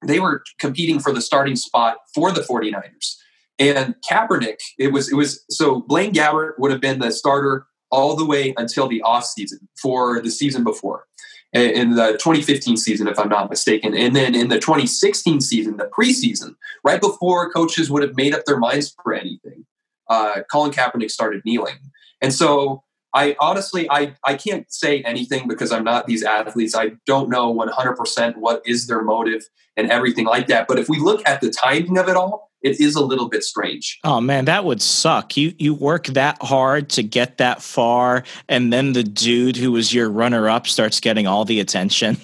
they 0.07 0.20
were 0.20 0.42
competing 0.59 0.98
for 0.98 1.12
the 1.12 1.20
starting 1.20 1.57
spot 1.57 1.98
for 2.14 2.30
the 2.32 2.40
49ers. 2.40 3.16
And 3.59 3.94
Kaepernick, 4.09 4.59
it 4.78 4.92
was 4.92 5.11
it 5.11 5.14
was 5.14 5.44
so 5.50 5.80
Blaine 5.80 6.12
Gabbert 6.12 6.53
would 6.59 6.70
have 6.70 6.80
been 6.80 6.98
the 6.98 7.12
starter 7.12 7.66
all 7.90 8.16
the 8.16 8.24
way 8.24 8.55
until 8.57 8.88
the 8.88 9.03
off 9.03 9.24
season 9.24 9.68
for 9.80 10.20
the 10.20 10.30
season 10.30 10.64
before 10.64 11.07
in 11.53 11.96
the 11.96 12.12
2015 12.12 12.78
season, 12.78 13.07
if 13.07 13.18
I'm 13.18 13.28
not 13.28 13.50
mistaken. 13.50 13.94
And 13.94 14.16
then 14.16 14.34
in 14.34 14.48
the 14.48 14.59
2016 14.59 15.40
season, 15.42 15.76
the 15.76 15.90
preseason, 15.96 16.55
right 16.82 17.00
before 17.00 17.53
coaches 17.53 17.90
would 17.90 18.03
have 18.03 18.16
made 18.16 18.34
up 18.34 18.46
their 18.46 18.59
minds 18.59 18.94
for 19.03 19.12
anything, 19.12 19.66
uh, 20.09 20.40
Colin 20.50 20.72
Kaepernick 20.72 21.11
started 21.11 21.42
kneeling. 21.44 21.76
And 22.22 22.32
so 22.32 22.84
I 23.14 23.36
honestly, 23.40 23.88
I, 23.90 24.14
I 24.24 24.34
can't 24.34 24.72
say 24.72 25.02
anything 25.02 25.48
because 25.48 25.72
I'm 25.72 25.84
not 25.84 26.06
these 26.06 26.22
athletes. 26.22 26.74
I 26.74 26.92
don't 27.06 27.28
know 27.28 27.54
100% 27.54 28.36
what 28.36 28.62
is 28.66 28.86
their 28.86 29.02
motive 29.02 29.42
and 29.76 29.90
everything 29.90 30.26
like 30.26 30.46
that. 30.48 30.66
But 30.66 30.78
if 30.78 30.88
we 30.88 30.98
look 30.98 31.22
at 31.26 31.40
the 31.40 31.50
timing 31.50 31.98
of 31.98 32.08
it 32.08 32.16
all, 32.16 32.50
it 32.62 32.80
is 32.80 32.94
a 32.94 33.04
little 33.04 33.28
bit 33.28 33.42
strange. 33.42 33.98
Oh 34.04 34.20
man, 34.20 34.44
that 34.44 34.64
would 34.64 34.80
suck. 34.80 35.36
You 35.36 35.52
you 35.58 35.74
work 35.74 36.06
that 36.08 36.40
hard 36.40 36.88
to 36.90 37.02
get 37.02 37.38
that 37.38 37.60
far, 37.60 38.22
and 38.48 38.72
then 38.72 38.92
the 38.92 39.02
dude 39.02 39.56
who 39.56 39.72
was 39.72 39.92
your 39.92 40.08
runner 40.08 40.48
up 40.48 40.68
starts 40.68 41.00
getting 41.00 41.26
all 41.26 41.44
the 41.44 41.58
attention. 41.58 42.18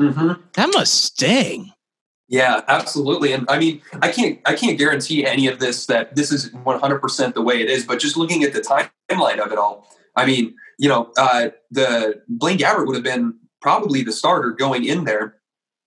Mm-hmm. 0.00 0.40
That 0.54 0.70
must 0.72 1.04
sting. 1.04 1.70
Yeah, 2.28 2.62
absolutely. 2.68 3.32
And 3.32 3.44
I 3.48 3.58
mean, 3.58 3.82
I 4.00 4.10
can't 4.10 4.40
I 4.46 4.54
can't 4.54 4.78
guarantee 4.78 5.26
any 5.26 5.46
of 5.46 5.60
this 5.60 5.86
that 5.86 6.16
this 6.16 6.32
is 6.32 6.50
100% 6.50 7.34
the 7.34 7.42
way 7.42 7.60
it 7.60 7.70
is, 7.70 7.84
but 7.84 8.00
just 8.00 8.16
looking 8.16 8.42
at 8.42 8.52
the 8.52 8.60
timeline 8.60 9.38
of 9.38 9.52
it 9.52 9.58
all, 9.58 9.93
I 10.16 10.26
mean, 10.26 10.54
you 10.78 10.88
know, 10.88 11.12
uh, 11.16 11.48
the 11.70 12.22
Blaine 12.28 12.58
Gabbert 12.58 12.86
would 12.86 12.94
have 12.94 13.04
been 13.04 13.34
probably 13.60 14.02
the 14.02 14.12
starter 14.12 14.50
going 14.50 14.84
in 14.84 15.04
there. 15.04 15.36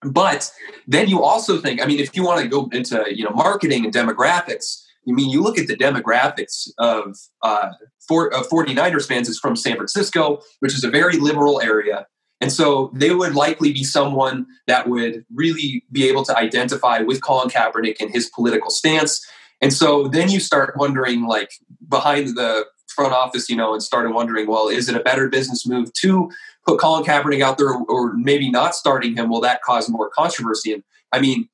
But 0.02 0.52
then 0.88 1.08
you 1.08 1.24
also 1.24 1.60
think, 1.60 1.82
I 1.82 1.86
mean, 1.86 2.00
if 2.00 2.16
you 2.16 2.24
want 2.24 2.42
to 2.42 2.48
go 2.48 2.70
into 2.72 3.04
you 3.10 3.24
know 3.24 3.32
marketing 3.32 3.84
and 3.84 3.94
demographics, 3.94 4.84
I 5.08 5.14
mean, 5.14 5.30
you 5.30 5.42
look 5.42 5.58
at 5.58 5.68
the 5.68 5.76
demographics 5.76 6.70
of 6.78 7.18
uh, 7.42 7.70
for, 8.08 8.34
uh, 8.34 8.44
49ers 8.44 9.08
fans 9.08 9.30
is 9.30 9.40
from 9.40 9.56
San 9.56 9.76
Francisco, 9.76 10.42
which 10.60 10.74
is 10.74 10.84
a 10.84 10.90
very 10.90 11.18
liberal 11.18 11.62
area. 11.62 12.08
And 12.40 12.52
so 12.52 12.92
they 12.94 13.14
would 13.14 13.34
likely 13.34 13.74
be 13.74 13.84
someone 13.84 14.46
that 14.68 14.88
would 14.88 15.26
really 15.34 15.84
be 15.92 16.08
able 16.08 16.24
to 16.26 16.38
identify 16.38 17.00
with 17.00 17.22
Colin 17.22 17.50
Kaepernick 17.50 17.96
and 18.00 18.12
his 18.12 18.30
political 18.30 18.70
stance. 18.70 19.26
And 19.62 19.74
so 19.74 20.08
then 20.08 20.30
you 20.30 20.40
start 20.40 20.76
wondering, 20.78 21.26
like, 21.26 21.50
behind 21.90 22.38
the 22.38 22.66
front 22.98 23.14
office, 23.14 23.48
you 23.48 23.56
know, 23.56 23.74
and 23.74 23.84
started 23.84 24.12
wondering, 24.12 24.48
well, 24.48 24.68
is 24.68 24.90
it 24.90 24.96
a 24.96 25.00
better 25.00 25.30
business 25.30 25.68
move 25.68 25.94
to 25.94 26.32
put 26.66 26.80
Colin 26.80 27.04
Kaepernick 27.04 27.42
out 27.42 27.60
there, 27.60 27.72
or 27.72 28.14
maybe 28.14 28.50
not 28.50 28.76
starting 28.76 29.16
him? 29.16 29.30
Will 29.30 29.42
that 29.42 29.62
cause 29.62 29.88
more 29.88 30.10
controversy? 30.10 30.74
And 30.74 30.84
I 31.12 31.22
mean, 31.22 31.48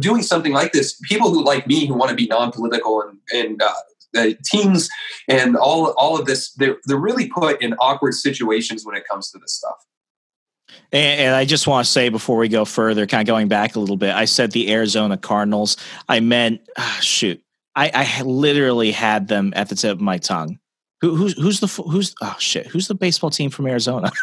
doing 0.00 0.22
something 0.22 0.52
like 0.52 0.72
this, 0.72 1.00
people 1.04 1.30
who 1.30 1.44
like 1.44 1.66
me 1.68 1.86
who 1.86 1.94
want 1.94 2.10
to 2.10 2.16
be 2.16 2.26
non-political 2.26 3.02
and 3.02 3.18
and 3.32 3.62
uh, 3.62 3.72
the 4.12 4.36
teams 4.44 4.88
and 5.28 5.56
all 5.56 5.94
all 5.96 6.18
of 6.18 6.26
this, 6.26 6.52
they're 6.54 6.78
they're 6.86 6.98
really 6.98 7.28
put 7.28 7.62
in 7.62 7.74
awkward 7.74 8.14
situations 8.14 8.84
when 8.84 8.96
it 8.96 9.04
comes 9.08 9.30
to 9.30 9.38
this 9.38 9.54
stuff. 9.54 9.76
And, 10.92 11.20
and, 11.20 11.34
I 11.34 11.46
just 11.46 11.66
want 11.66 11.86
to 11.86 11.90
say 11.90 12.10
before 12.10 12.36
we 12.36 12.48
go 12.48 12.66
further, 12.66 13.06
kind 13.06 13.22
of 13.22 13.26
going 13.26 13.48
back 13.48 13.74
a 13.74 13.80
little 13.80 13.96
bit, 13.96 14.14
I 14.14 14.26
said 14.26 14.52
the 14.52 14.70
Arizona 14.70 15.16
Cardinals. 15.16 15.78
I 16.10 16.20
meant, 16.20 16.60
ah, 16.76 16.98
shoot, 17.00 17.42
I, 17.74 17.90
I 17.94 18.22
literally 18.22 18.90
had 18.90 19.28
them 19.28 19.52
at 19.54 19.68
the 19.68 19.74
tip 19.74 19.92
of 19.92 20.00
my 20.00 20.18
tongue. 20.18 20.58
Who, 21.00 21.14
who's 21.14 21.34
who's 21.34 21.60
the 21.60 21.68
who's 21.82 22.14
oh 22.20 22.36
shit? 22.38 22.66
Who's 22.66 22.88
the 22.88 22.94
baseball 22.94 23.30
team 23.30 23.50
from 23.50 23.66
Arizona? 23.66 24.10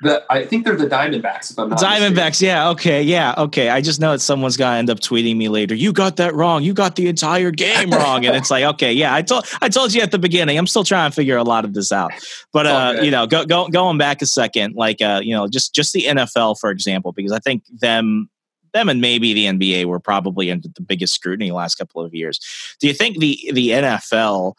The, 0.00 0.24
I 0.30 0.46
think 0.46 0.64
they're 0.64 0.76
the 0.76 0.86
Diamondbacks. 0.86 1.50
If 1.50 1.58
I'm 1.58 1.70
not 1.70 1.80
Diamondbacks, 1.80 2.14
mistaken. 2.14 2.46
yeah, 2.46 2.68
okay, 2.70 3.02
yeah, 3.02 3.34
okay. 3.36 3.68
I 3.68 3.80
just 3.80 4.00
know 4.00 4.12
that 4.12 4.20
someone's 4.20 4.56
gonna 4.56 4.76
end 4.76 4.90
up 4.90 5.00
tweeting 5.00 5.36
me 5.36 5.48
later. 5.48 5.74
You 5.74 5.92
got 5.92 6.18
that 6.18 6.36
wrong. 6.36 6.62
You 6.62 6.72
got 6.72 6.94
the 6.94 7.08
entire 7.08 7.50
game 7.50 7.90
wrong, 7.90 8.24
and 8.24 8.36
it's 8.36 8.48
like, 8.48 8.62
okay, 8.62 8.92
yeah, 8.92 9.12
I 9.12 9.22
told 9.22 9.46
I 9.60 9.68
told 9.68 9.92
you 9.92 10.00
at 10.00 10.12
the 10.12 10.18
beginning. 10.18 10.56
I'm 10.56 10.68
still 10.68 10.84
trying 10.84 11.10
to 11.10 11.14
figure 11.14 11.36
a 11.36 11.42
lot 11.42 11.64
of 11.64 11.74
this 11.74 11.90
out, 11.90 12.12
but 12.52 12.66
uh, 12.66 13.00
you 13.02 13.10
know, 13.10 13.26
go, 13.26 13.44
go 13.44 13.66
going 13.66 13.98
back 13.98 14.22
a 14.22 14.26
second, 14.26 14.76
like 14.76 15.02
uh, 15.02 15.20
you 15.20 15.34
know, 15.34 15.48
just 15.48 15.74
just 15.74 15.92
the 15.92 16.04
NFL 16.04 16.60
for 16.60 16.70
example, 16.70 17.10
because 17.10 17.32
I 17.32 17.40
think 17.40 17.64
them 17.80 18.30
them 18.72 18.88
and 18.88 19.00
maybe 19.00 19.34
the 19.34 19.46
NBA 19.46 19.86
were 19.86 19.98
probably 19.98 20.52
under 20.52 20.68
the 20.68 20.82
biggest 20.82 21.12
scrutiny 21.14 21.48
the 21.48 21.56
last 21.56 21.74
couple 21.74 22.04
of 22.04 22.14
years. 22.14 22.38
Do 22.80 22.86
you 22.86 22.94
think 22.94 23.18
the 23.18 23.36
the 23.52 23.70
NFL 23.70 24.54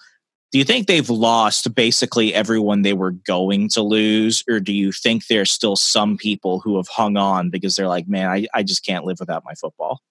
do 0.51 0.57
you 0.57 0.63
think 0.63 0.87
they've 0.87 1.09
lost 1.09 1.73
basically 1.75 2.33
everyone 2.33 2.81
they 2.81 2.93
were 2.93 3.11
going 3.11 3.69
to 3.69 3.81
lose 3.81 4.43
or 4.49 4.59
do 4.59 4.73
you 4.73 4.91
think 4.91 5.27
there's 5.27 5.51
still 5.51 5.75
some 5.75 6.17
people 6.17 6.59
who 6.59 6.77
have 6.77 6.87
hung 6.87 7.17
on 7.17 7.49
because 7.49 7.75
they're 7.75 7.87
like 7.87 8.07
man 8.07 8.27
i, 8.27 8.45
I 8.53 8.63
just 8.63 8.85
can't 8.85 9.05
live 9.05 9.19
without 9.19 9.43
my 9.45 9.53
football 9.53 10.01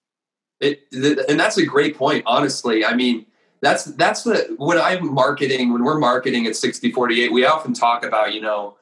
it, 0.59 0.81
and 0.91 1.39
that's 1.39 1.57
a 1.57 1.65
great 1.65 1.97
point 1.97 2.23
honestly. 2.25 2.83
I 2.83 2.93
mean 2.93 3.25
that's 3.61 3.85
that's 3.85 4.23
the 4.23 4.55
when 4.57 4.77
i'm 4.77 5.13
marketing 5.13 5.73
when 5.73 5.83
we're 5.83 5.99
marketing 5.99 6.47
at 6.47 6.55
6048 6.55 7.31
we 7.31 7.45
often 7.45 7.73
talk 7.73 8.05
about 8.05 8.33
you 8.33 8.41
know 8.41 8.77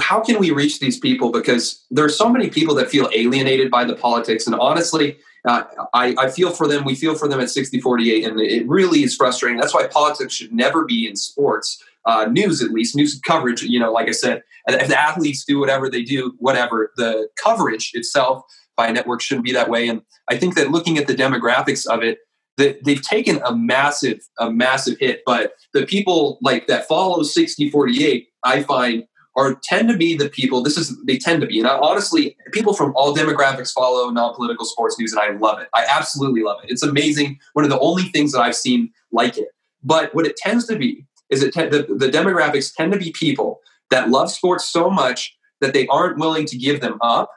how 0.00 0.20
can 0.20 0.38
we 0.38 0.50
reach 0.50 0.80
these 0.80 0.98
people? 0.98 1.30
Because 1.30 1.84
there 1.90 2.04
are 2.04 2.10
so 2.10 2.28
many 2.28 2.48
people 2.48 2.74
that 2.76 2.88
feel 2.88 3.10
alienated 3.14 3.70
by 3.70 3.84
the 3.84 3.94
politics 3.94 4.46
and 4.46 4.56
honestly 4.56 5.18
uh, 5.46 5.64
I, 5.94 6.14
I, 6.18 6.28
feel 6.28 6.50
for 6.50 6.66
them. 6.66 6.84
We 6.84 6.94
feel 6.94 7.14
for 7.14 7.28
them 7.28 7.40
at 7.40 7.50
60 7.50 7.80
48, 7.80 8.24
and 8.24 8.40
it 8.40 8.66
really 8.68 9.02
is 9.02 9.14
frustrating. 9.14 9.58
That's 9.58 9.72
why 9.72 9.86
politics 9.86 10.34
should 10.34 10.52
never 10.52 10.84
be 10.84 11.08
in 11.08 11.16
sports. 11.16 11.82
Uh, 12.04 12.26
news, 12.26 12.62
at 12.62 12.70
least, 12.70 12.94
news 12.96 13.20
coverage, 13.26 13.62
you 13.62 13.80
know, 13.80 13.92
like 13.92 14.08
I 14.08 14.12
said, 14.12 14.42
if 14.68 14.88
the 14.88 15.00
athletes 15.00 15.44
do 15.44 15.58
whatever 15.58 15.90
they 15.90 16.02
do, 16.02 16.34
whatever, 16.38 16.92
the 16.96 17.28
coverage 17.42 17.90
itself 17.94 18.42
by 18.76 18.88
a 18.88 18.92
network 18.92 19.20
shouldn't 19.20 19.44
be 19.44 19.52
that 19.52 19.70
way. 19.70 19.88
And 19.88 20.02
I 20.28 20.36
think 20.36 20.54
that 20.54 20.70
looking 20.70 20.98
at 20.98 21.06
the 21.06 21.14
demographics 21.14 21.86
of 21.86 22.02
it, 22.02 22.18
that 22.56 22.84
they've 22.84 23.02
taken 23.02 23.40
a 23.44 23.54
massive, 23.54 24.20
a 24.38 24.50
massive 24.50 24.98
hit. 24.98 25.22
But 25.26 25.52
the 25.74 25.84
people 25.84 26.38
like 26.42 26.66
that 26.68 26.88
follow 26.88 27.22
60 27.22 27.70
48, 27.70 28.28
I 28.44 28.62
find 28.62 29.04
are 29.36 29.54
tend 29.62 29.88
to 29.88 29.96
be 29.96 30.16
the 30.16 30.28
people. 30.28 30.62
This 30.62 30.76
is 30.76 30.96
they 31.04 31.18
tend 31.18 31.42
to 31.42 31.46
be, 31.46 31.58
and 31.58 31.68
I, 31.68 31.76
honestly, 31.78 32.36
people 32.52 32.72
from 32.72 32.92
all 32.96 33.14
demographics 33.14 33.72
follow 33.72 34.08
non-political 34.10 34.64
sports 34.64 34.98
news, 34.98 35.12
and 35.12 35.20
I 35.20 35.36
love 35.38 35.60
it. 35.60 35.68
I 35.74 35.84
absolutely 35.88 36.42
love 36.42 36.58
it. 36.64 36.70
It's 36.70 36.82
amazing. 36.82 37.38
One 37.52 37.64
of 37.64 37.70
the 37.70 37.78
only 37.80 38.04
things 38.04 38.32
that 38.32 38.40
I've 38.40 38.56
seen 38.56 38.90
like 39.12 39.36
it. 39.36 39.48
But 39.84 40.14
what 40.14 40.26
it 40.26 40.36
tends 40.36 40.66
to 40.66 40.76
be 40.76 41.06
is 41.30 41.42
it 41.42 41.52
te- 41.52 41.68
the, 41.68 41.82
the 41.88 42.08
demographics 42.08 42.74
tend 42.74 42.92
to 42.92 42.98
be 42.98 43.12
people 43.12 43.60
that 43.90 44.08
love 44.08 44.30
sports 44.30 44.68
so 44.68 44.90
much 44.90 45.36
that 45.60 45.74
they 45.74 45.86
aren't 45.88 46.18
willing 46.18 46.46
to 46.46 46.56
give 46.56 46.80
them 46.80 46.98
up. 47.02 47.30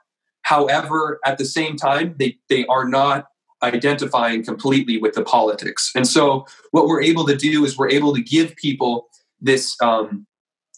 However, 0.43 1.19
at 1.25 1.37
the 1.37 1.45
same 1.45 1.75
time, 1.75 2.15
they 2.17 2.37
they 2.47 2.65
are 2.67 2.87
not 2.87 3.27
identifying 3.61 4.43
completely 4.43 4.97
with 4.97 5.15
the 5.15 5.23
politics. 5.23 5.91
And 5.93 6.07
so, 6.07 6.45
what 6.71 6.87
we're 6.87 7.01
able 7.01 7.25
to 7.27 7.35
do 7.35 7.65
is 7.65 7.77
we're 7.77 7.89
able 7.89 8.15
to 8.15 8.21
give 8.21 8.55
people 8.55 9.09
this 9.41 9.75
um, 9.81 10.25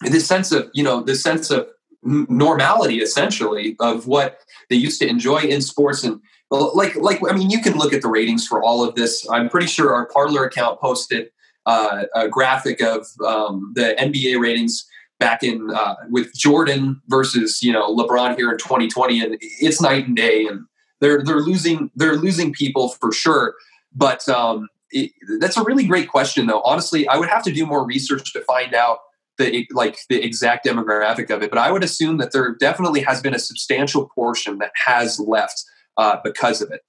this 0.09 0.27
sense 0.27 0.51
of 0.51 0.69
you 0.73 0.83
know 0.83 1.01
this 1.01 1.21
sense 1.21 1.51
of 1.51 1.67
normality 2.03 3.01
essentially 3.01 3.75
of 3.79 4.07
what 4.07 4.39
they 4.69 4.75
used 4.75 4.99
to 4.99 5.07
enjoy 5.07 5.37
in 5.37 5.61
sports 5.61 6.03
and 6.03 6.19
like 6.49 6.95
like 6.95 7.19
i 7.29 7.33
mean 7.33 7.49
you 7.49 7.61
can 7.61 7.77
look 7.77 7.93
at 7.93 8.01
the 8.01 8.07
ratings 8.07 8.45
for 8.47 8.63
all 8.63 8.83
of 8.83 8.95
this. 8.95 9.27
I'm 9.29 9.49
pretty 9.49 9.67
sure 9.67 9.93
our 9.93 10.07
Parler 10.07 10.45
account 10.45 10.79
posted 10.81 11.29
uh, 11.65 12.03
a 12.15 12.27
graphic 12.27 12.81
of 12.81 13.05
um, 13.25 13.71
the 13.75 13.95
nba 13.99 14.39
ratings 14.39 14.85
back 15.19 15.43
in 15.43 15.69
uh, 15.69 15.95
with 16.09 16.33
jordan 16.33 16.99
versus 17.07 17.61
you 17.61 17.71
know 17.71 17.95
lebron 17.95 18.35
here 18.35 18.51
in 18.51 18.57
2020 18.57 19.21
and 19.21 19.37
it's 19.39 19.79
night 19.79 20.07
and 20.07 20.17
day 20.17 20.45
and 20.45 20.65
they're 20.99 21.23
they're 21.23 21.41
losing 21.41 21.91
they're 21.95 22.15
losing 22.15 22.53
people 22.53 22.89
for 22.89 23.11
sure. 23.11 23.55
But 23.93 24.27
um, 24.29 24.69
it, 24.91 25.11
that's 25.39 25.57
a 25.57 25.63
really 25.63 25.85
great 25.85 26.07
question 26.09 26.47
though. 26.47 26.61
Honestly 26.61 27.07
i 27.07 27.17
would 27.17 27.29
have 27.29 27.43
to 27.43 27.51
do 27.51 27.65
more 27.65 27.85
research 27.85 28.33
to 28.33 28.41
find 28.41 28.73
out 28.73 28.99
the 29.37 29.67
like 29.71 29.97
the 30.09 30.23
exact 30.23 30.65
demographic 30.65 31.29
of 31.29 31.41
it, 31.41 31.49
but 31.49 31.59
I 31.59 31.71
would 31.71 31.83
assume 31.83 32.17
that 32.17 32.31
there 32.31 32.55
definitely 32.55 33.01
has 33.01 33.21
been 33.21 33.33
a 33.33 33.39
substantial 33.39 34.09
portion 34.13 34.57
that 34.59 34.71
has 34.85 35.19
left 35.19 35.63
uh, 35.97 36.17
because 36.23 36.61
of 36.61 36.71
it. 36.71 36.81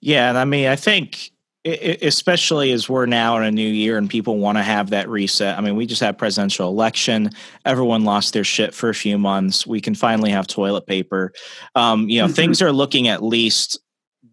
Yeah, 0.00 0.28
and 0.28 0.38
I 0.38 0.44
mean, 0.44 0.66
I 0.66 0.76
think 0.76 1.32
especially 1.64 2.72
as 2.72 2.88
we're 2.88 3.06
now 3.06 3.36
in 3.36 3.42
a 3.42 3.50
new 3.50 3.68
year 3.68 3.98
and 3.98 4.08
people 4.08 4.38
want 4.38 4.56
to 4.58 4.62
have 4.62 4.90
that 4.90 5.08
reset. 5.08 5.58
I 5.58 5.60
mean, 5.60 5.76
we 5.76 5.86
just 5.86 6.00
had 6.00 6.16
presidential 6.16 6.68
election. 6.68 7.30
Everyone 7.64 8.04
lost 8.04 8.32
their 8.32 8.44
shit 8.44 8.74
for 8.74 8.88
a 8.88 8.94
few 8.94 9.18
months. 9.18 9.66
We 9.66 9.80
can 9.80 9.94
finally 9.94 10.30
have 10.30 10.46
toilet 10.46 10.86
paper. 10.86 11.32
Um, 11.74 12.08
you 12.08 12.20
know, 12.20 12.26
mm-hmm. 12.26 12.34
things 12.34 12.62
are 12.62 12.72
looking 12.72 13.08
at 13.08 13.22
least 13.22 13.78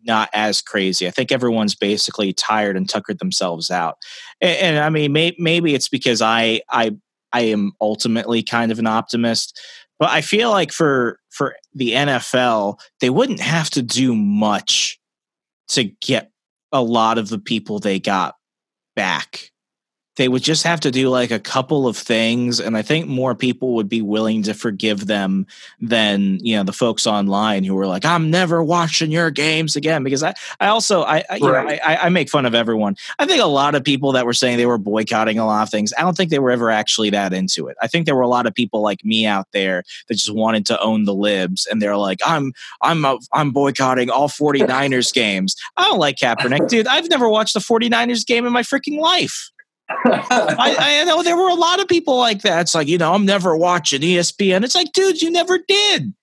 not 0.06 0.30
as 0.34 0.62
crazy. 0.62 1.08
I 1.08 1.12
think 1.12 1.32
everyone's 1.32 1.76
basically 1.76 2.34
tired 2.34 2.78
and 2.78 2.88
tuckered 2.88 3.20
themselves 3.20 3.72
out. 3.72 3.98
And, 4.42 4.58
and 4.58 4.80
I 4.80 4.90
mean, 4.90 5.12
may, 5.12 5.36
maybe 5.38 5.74
it's 5.74 5.90
because 5.90 6.22
I 6.22 6.62
I 6.70 6.96
I 7.34 7.42
am 7.42 7.74
ultimately 7.82 8.44
kind 8.44 8.72
of 8.72 8.80
an 8.80 8.88
optimist, 8.88 9.60
but 10.00 10.10
I 10.10 10.22
feel 10.22 10.52
like 10.52 10.72
for 10.72 11.20
for 11.32 11.56
the 11.74 11.92
NFL, 11.92 12.80
they 13.02 13.10
wouldn't 13.10 13.42
have 13.42 13.70
to 13.72 13.82
do 13.82 14.16
much 14.16 15.00
to 15.70 15.86
get 16.02 16.32
a 16.72 16.82
lot 16.82 17.18
of 17.18 17.30
the 17.30 17.40
people 17.40 17.80
they 17.80 18.00
got 18.00 18.36
back 18.96 19.52
they 20.16 20.28
would 20.28 20.44
just 20.44 20.64
have 20.64 20.80
to 20.82 20.92
do 20.92 21.10
like 21.10 21.32
a 21.32 21.40
couple 21.40 21.88
of 21.88 21.98
things 21.98 22.60
and 22.60 22.78
i 22.78 22.82
think 22.82 23.08
more 23.08 23.36
people 23.36 23.74
would 23.76 23.90
be 23.90 24.02
willing 24.02 24.44
to 24.44 24.54
forgive 24.54 25.08
them 25.08 25.46
than 25.80 26.40
you 26.42 26.56
know 26.56 26.64
the 26.64 26.74
folks 26.74 27.06
online 27.06 27.64
who 27.64 27.76
were 27.76 27.88
like 27.88 28.06
i'm 28.06 28.30
never 28.30 28.64
watching 28.64 29.12
your 29.12 29.32
games 29.32 29.76
again 29.76 30.04
because 30.04 30.24
i 30.24 30.34
i 30.60 30.68
also 30.68 31.04
i, 31.04 31.24
I 31.30 31.36
you 31.36 31.50
right. 31.50 31.68
know 31.68 31.86
I, 31.86 32.06
I 32.06 32.10
make 32.10 32.30
fun 32.30 32.46
of 32.46 32.56
everyone. 32.56 32.96
I 33.20 33.26
think 33.26 33.42
a 33.42 33.48
lot 33.48 33.76
of 33.76 33.84
people 33.84 34.12
that 34.14 34.26
were 34.26 34.34
saying 34.34 34.58
they 34.58 34.66
were 34.66 34.78
boycotting 34.78 35.38
a 35.40 35.46
lot 35.46 35.64
of 35.64 35.70
things 35.70 35.94
i 35.98 36.02
don't 36.02 36.16
think 36.16 36.30
they 36.30 36.40
were 36.40 36.52
ever 36.52 36.70
actually 36.70 37.10
that 37.12 37.34
into 37.34 37.68
it. 37.68 37.78
I 37.82 37.88
think 37.88 38.06
there 38.06 38.16
were 38.16 38.22
a 38.22 38.28
lot 38.28 38.46
of 38.46 38.54
people 38.54 38.82
like 38.82 39.04
me 39.04 39.26
out 39.26 39.48
there 39.52 39.84
that 40.08 40.16
just 40.16 40.34
wanted 40.34 40.66
to 40.68 40.82
own 40.82 41.04
the 41.04 41.14
libs 41.14 41.66
and 41.66 41.82
they're 41.82 41.98
like 41.98 42.20
i'm 42.26 42.54
i'm 42.82 43.04
a, 43.06 43.18
i'm 43.34 43.52
boycotting 43.52 44.10
all 44.10 44.30
49ers 44.36 45.14
games. 45.14 45.56
I 45.78 45.84
don't 45.84 46.00
like 46.00 46.18
kaepernick. 46.18 46.70
Dude 46.70 46.88
i've 46.88 47.10
never 47.10 47.30
watched 47.30 47.56
a 47.56 47.60
49ers 47.60 48.26
game 48.26 48.46
in 48.46 48.54
my 48.54 48.62
freaking 48.62 49.00
life 49.00 49.52
I, 49.90 50.76
I, 50.80 51.04
know 51.06 51.22
there 51.22 51.38
were 51.38 51.50
a 51.50 51.56
lot 51.56 51.80
of 51.80 51.88
people 51.88 52.18
like 52.18 52.42
that. 52.42 52.62
It's 52.62 52.76
like, 52.76 52.88
you 52.88 52.98
know, 52.98 53.14
I'm 53.14 53.26
never 53.26 53.56
watching 53.56 54.02
ESPN. 54.02 54.64
It's 54.64 54.76
like, 54.76 54.92
dude, 54.94 55.22
you 55.22 55.30
never 55.30 55.60
did. 55.60 56.14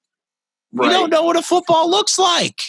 Right. 0.72 0.86
You 0.86 0.92
don't 0.92 1.10
know 1.10 1.22
what 1.22 1.36
a 1.36 1.42
football 1.42 1.90
looks 1.90 2.18
like. 2.18 2.60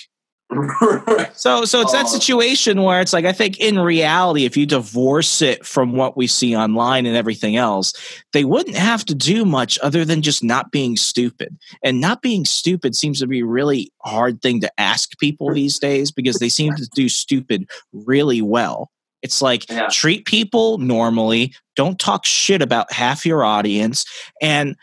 so 1.34 1.66
so 1.66 1.82
it's 1.82 1.94
that 1.94 2.06
uh, 2.06 2.08
situation 2.08 2.84
where 2.84 3.02
it's 3.02 3.14
like 3.14 3.26
I 3.26 3.32
think 3.32 3.60
in 3.60 3.80
reality 3.80 4.46
if 4.46 4.56
you 4.56 4.66
divorce 4.66 5.42
it 5.42 5.66
from 5.66 5.94
what 5.94 6.16
we 6.16 6.28
see 6.28 6.56
online 6.56 7.06
and 7.06 7.16
everything 7.16 7.56
else 7.56 7.94
they 8.34 8.44
wouldn't 8.44 8.76
have 8.76 9.04
to 9.06 9.16
do 9.16 9.46
much 9.46 9.80
other 9.82 10.06
than 10.06 10.22
just 10.22 10.44
not 10.44 10.70
being 10.70 10.96
stupid 10.96 11.58
and 11.84 12.00
not 12.00 12.22
being 12.22 12.46
stupid 12.46 12.96
seems 12.96 13.20
to 13.20 13.28
be 13.28 13.40
a 13.40 13.46
really 13.46 13.92
hard 14.04 14.42
thing 14.42 14.62
to 14.62 14.72
ask 14.80 15.18
people 15.18 15.52
these 15.52 15.80
days 15.80 16.12
because 16.12 16.38
they 16.38 16.50
seem 16.50 16.76
to 16.76 16.88
do 16.94 17.10
stupid 17.10 17.68
really 17.92 18.42
well 18.42 18.92
it's 19.24 19.42
like 19.42 19.70
yeah. 19.70 19.88
treat 19.90 20.26
people 20.26 20.78
normally, 20.78 21.56
don't 21.76 21.98
talk 21.98 22.26
shit 22.26 22.62
about 22.62 22.92
half 22.92 23.26
your 23.26 23.44
audience, 23.44 24.06
and 24.42 24.76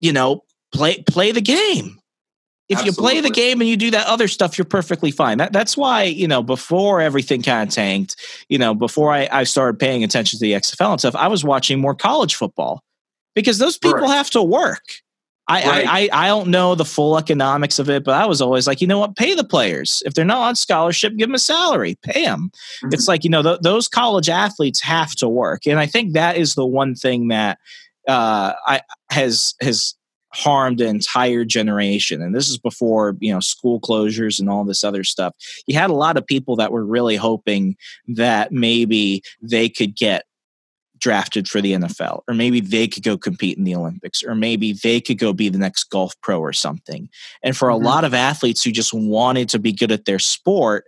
you 0.00 0.12
know, 0.12 0.42
play 0.74 1.02
play 1.02 1.30
the 1.30 1.40
game. 1.40 1.98
If 2.68 2.78
Absolutely. 2.78 2.86
you 2.86 3.20
play 3.20 3.28
the 3.28 3.34
game 3.34 3.60
and 3.60 3.68
you 3.68 3.76
do 3.76 3.90
that 3.90 4.06
other 4.06 4.28
stuff, 4.28 4.56
you're 4.56 4.64
perfectly 4.64 5.10
fine. 5.10 5.36
That, 5.36 5.52
that's 5.52 5.76
why, 5.76 6.04
you 6.04 6.26
know, 6.26 6.42
before 6.42 7.02
everything 7.02 7.42
kind 7.42 7.68
of 7.68 7.74
tanked, 7.74 8.16
you 8.48 8.56
know, 8.56 8.72
before 8.72 9.12
I, 9.12 9.28
I 9.30 9.44
started 9.44 9.78
paying 9.78 10.02
attention 10.02 10.38
to 10.38 10.42
the 10.42 10.52
XFL 10.52 10.92
and 10.92 11.00
stuff, 11.00 11.16
I 11.16 11.28
was 11.28 11.44
watching 11.44 11.80
more 11.80 11.94
college 11.94 12.34
football 12.34 12.82
because 13.34 13.58
those 13.58 13.76
people 13.76 14.02
right. 14.02 14.14
have 14.16 14.30
to 14.30 14.42
work. 14.42 14.84
I, 15.52 15.68
right. 15.68 15.86
I, 15.86 16.08
I, 16.12 16.24
I 16.24 16.26
don't 16.28 16.48
know 16.48 16.74
the 16.74 16.84
full 16.84 17.18
economics 17.18 17.78
of 17.78 17.90
it, 17.90 18.04
but 18.04 18.14
I 18.14 18.26
was 18.26 18.40
always 18.40 18.66
like, 18.66 18.80
you 18.80 18.86
know 18.86 18.98
what? 18.98 19.16
Pay 19.16 19.34
the 19.34 19.44
players. 19.44 20.02
If 20.06 20.14
they're 20.14 20.24
not 20.24 20.48
on 20.48 20.56
scholarship, 20.56 21.16
give 21.16 21.28
them 21.28 21.34
a 21.34 21.38
salary. 21.38 21.98
Pay 22.02 22.24
them. 22.24 22.50
Mm-hmm. 22.78 22.94
It's 22.94 23.08
like 23.08 23.24
you 23.24 23.30
know 23.30 23.42
th- 23.42 23.60
those 23.60 23.88
college 23.88 24.28
athletes 24.28 24.80
have 24.80 25.14
to 25.16 25.28
work, 25.28 25.66
and 25.66 25.78
I 25.78 25.86
think 25.86 26.14
that 26.14 26.36
is 26.36 26.54
the 26.54 26.66
one 26.66 26.94
thing 26.94 27.28
that 27.28 27.58
uh, 28.08 28.54
I 28.66 28.80
has 29.10 29.54
has 29.60 29.94
harmed 30.34 30.80
an 30.80 30.88
entire 30.88 31.44
generation. 31.44 32.22
And 32.22 32.34
this 32.34 32.48
is 32.48 32.58
before 32.58 33.16
you 33.20 33.32
know 33.32 33.40
school 33.40 33.80
closures 33.80 34.40
and 34.40 34.48
all 34.48 34.64
this 34.64 34.84
other 34.84 35.04
stuff. 35.04 35.34
You 35.66 35.78
had 35.78 35.90
a 35.90 35.94
lot 35.94 36.16
of 36.16 36.26
people 36.26 36.56
that 36.56 36.72
were 36.72 36.84
really 36.84 37.16
hoping 37.16 37.76
that 38.08 38.52
maybe 38.52 39.22
they 39.42 39.68
could 39.68 39.94
get 39.96 40.24
drafted 41.02 41.48
for 41.48 41.60
the 41.60 41.72
NFL, 41.72 42.22
or 42.28 42.34
maybe 42.34 42.60
they 42.60 42.86
could 42.88 43.02
go 43.02 43.18
compete 43.18 43.58
in 43.58 43.64
the 43.64 43.74
Olympics, 43.74 44.22
or 44.22 44.34
maybe 44.34 44.72
they 44.72 45.00
could 45.00 45.18
go 45.18 45.32
be 45.32 45.48
the 45.48 45.58
next 45.58 45.84
golf 45.90 46.14
pro 46.22 46.38
or 46.38 46.52
something. 46.52 47.08
And 47.42 47.56
for 47.56 47.68
mm-hmm. 47.68 47.84
a 47.84 47.88
lot 47.88 48.04
of 48.04 48.14
athletes 48.14 48.62
who 48.62 48.70
just 48.70 48.94
wanted 48.94 49.48
to 49.50 49.58
be 49.58 49.72
good 49.72 49.92
at 49.92 50.04
their 50.04 50.20
sport, 50.20 50.84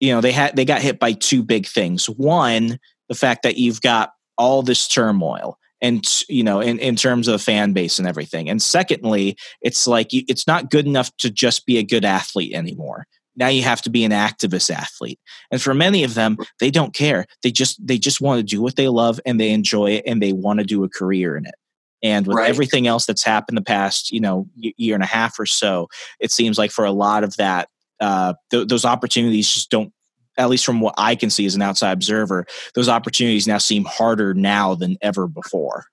you 0.00 0.12
know 0.12 0.20
they 0.20 0.32
had 0.32 0.54
they 0.56 0.64
got 0.64 0.82
hit 0.82 0.98
by 0.98 1.12
two 1.12 1.42
big 1.42 1.66
things. 1.66 2.06
One, 2.06 2.78
the 3.08 3.14
fact 3.14 3.44
that 3.44 3.56
you've 3.56 3.80
got 3.80 4.10
all 4.36 4.62
this 4.62 4.86
turmoil 4.88 5.58
and 5.80 6.04
you 6.28 6.42
know 6.42 6.60
in, 6.60 6.78
in 6.78 6.96
terms 6.96 7.28
of 7.28 7.32
the 7.32 7.38
fan 7.38 7.72
base 7.72 7.98
and 7.98 8.08
everything 8.08 8.48
and 8.48 8.62
secondly 8.62 9.36
it's 9.62 9.86
like 9.86 10.08
it's 10.12 10.46
not 10.46 10.70
good 10.70 10.86
enough 10.86 11.14
to 11.18 11.30
just 11.30 11.66
be 11.66 11.78
a 11.78 11.82
good 11.82 12.04
athlete 12.04 12.54
anymore 12.54 13.06
now 13.36 13.48
you 13.48 13.62
have 13.62 13.82
to 13.82 13.90
be 13.90 14.04
an 14.04 14.12
activist 14.12 14.70
athlete. 14.70 15.20
And 15.50 15.60
for 15.60 15.74
many 15.74 16.04
of 16.04 16.14
them 16.14 16.38
they 16.60 16.70
don't 16.70 16.94
care. 16.94 17.26
They 17.42 17.50
just 17.50 17.84
they 17.86 17.98
just 17.98 18.20
want 18.20 18.38
to 18.38 18.42
do 18.42 18.62
what 18.62 18.76
they 18.76 18.88
love 18.88 19.20
and 19.26 19.40
they 19.40 19.50
enjoy 19.50 19.92
it 19.92 20.04
and 20.06 20.22
they 20.22 20.32
want 20.32 20.60
to 20.60 20.64
do 20.64 20.84
a 20.84 20.88
career 20.88 21.36
in 21.36 21.46
it. 21.46 21.54
And 22.02 22.26
with 22.26 22.36
right. 22.36 22.48
everything 22.48 22.86
else 22.86 23.06
that's 23.06 23.24
happened 23.24 23.58
the 23.58 23.62
past 23.62 24.10
you 24.10 24.20
know 24.20 24.46
year 24.56 24.94
and 24.94 25.04
a 25.04 25.06
half 25.06 25.38
or 25.38 25.46
so 25.46 25.88
it 26.20 26.30
seems 26.30 26.58
like 26.58 26.70
for 26.70 26.84
a 26.84 26.92
lot 26.92 27.24
of 27.24 27.36
that 27.36 27.68
uh, 28.00 28.34
th- 28.50 28.68
those 28.68 28.84
opportunities 28.84 29.52
just 29.52 29.70
don't 29.70 29.92
at 30.38 30.50
least 30.50 30.66
from 30.66 30.80
what 30.80 30.94
i 30.98 31.14
can 31.14 31.30
see 31.30 31.46
as 31.46 31.54
an 31.54 31.62
outside 31.62 31.92
observer 31.92 32.44
those 32.74 32.90
opportunities 32.90 33.46
now 33.46 33.56
seem 33.56 33.84
harder 33.86 34.34
now 34.34 34.74
than 34.74 34.98
ever 35.00 35.26
before. 35.26 35.86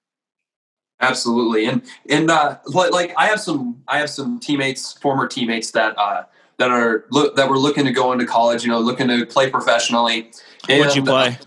Absolutely. 1.00 1.66
And 1.66 1.82
and 2.10 2.32
uh, 2.32 2.58
like 2.68 3.14
i 3.18 3.28
have 3.28 3.40
some 3.40 3.82
i 3.88 3.98
have 3.98 4.10
some 4.10 4.40
teammates 4.40 4.94
former 4.94 5.28
teammates 5.28 5.72
that 5.72 5.98
uh, 5.98 6.24
that 6.58 6.70
are 6.70 7.06
look 7.12 7.36
that 7.36 7.50
were 7.50 7.58
looking 7.58 7.86
to 7.86 7.92
go 7.92 8.12
into 8.12 8.26
college, 8.26 8.64
you 8.64 8.70
know, 8.70 8.80
looking 8.80 9.08
to 9.08 9.26
play 9.26 9.50
professionally. 9.50 10.32
And, 10.70 10.80
What'd 10.80 10.96
you 10.96 11.04
play? 11.04 11.38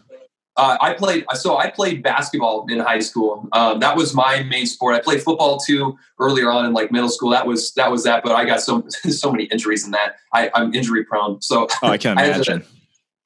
Uh, 0.56 0.78
I 0.80 0.94
played 0.94 1.26
so 1.34 1.58
I 1.58 1.70
played 1.70 2.02
basketball 2.02 2.66
in 2.68 2.78
high 2.78 3.00
school. 3.00 3.46
Um, 3.52 3.78
that 3.80 3.94
was 3.96 4.14
my 4.14 4.42
main 4.44 4.66
sport. 4.66 4.94
I 4.94 5.00
played 5.00 5.22
football 5.22 5.58
too 5.58 5.98
earlier 6.18 6.50
on 6.50 6.64
in 6.64 6.72
like 6.72 6.90
middle 6.90 7.10
school. 7.10 7.30
That 7.30 7.46
was 7.46 7.72
that 7.74 7.90
was 7.90 8.04
that. 8.04 8.22
But 8.22 8.32
I 8.32 8.46
got 8.46 8.62
so 8.62 8.82
so 8.88 9.30
many 9.30 9.44
injuries 9.44 9.84
in 9.84 9.90
that. 9.92 10.16
I, 10.32 10.50
am 10.54 10.74
injury 10.74 11.04
prone. 11.04 11.42
So 11.42 11.68
oh, 11.82 11.88
I 11.88 11.98
can 11.98 12.12
imagine. 12.18 12.64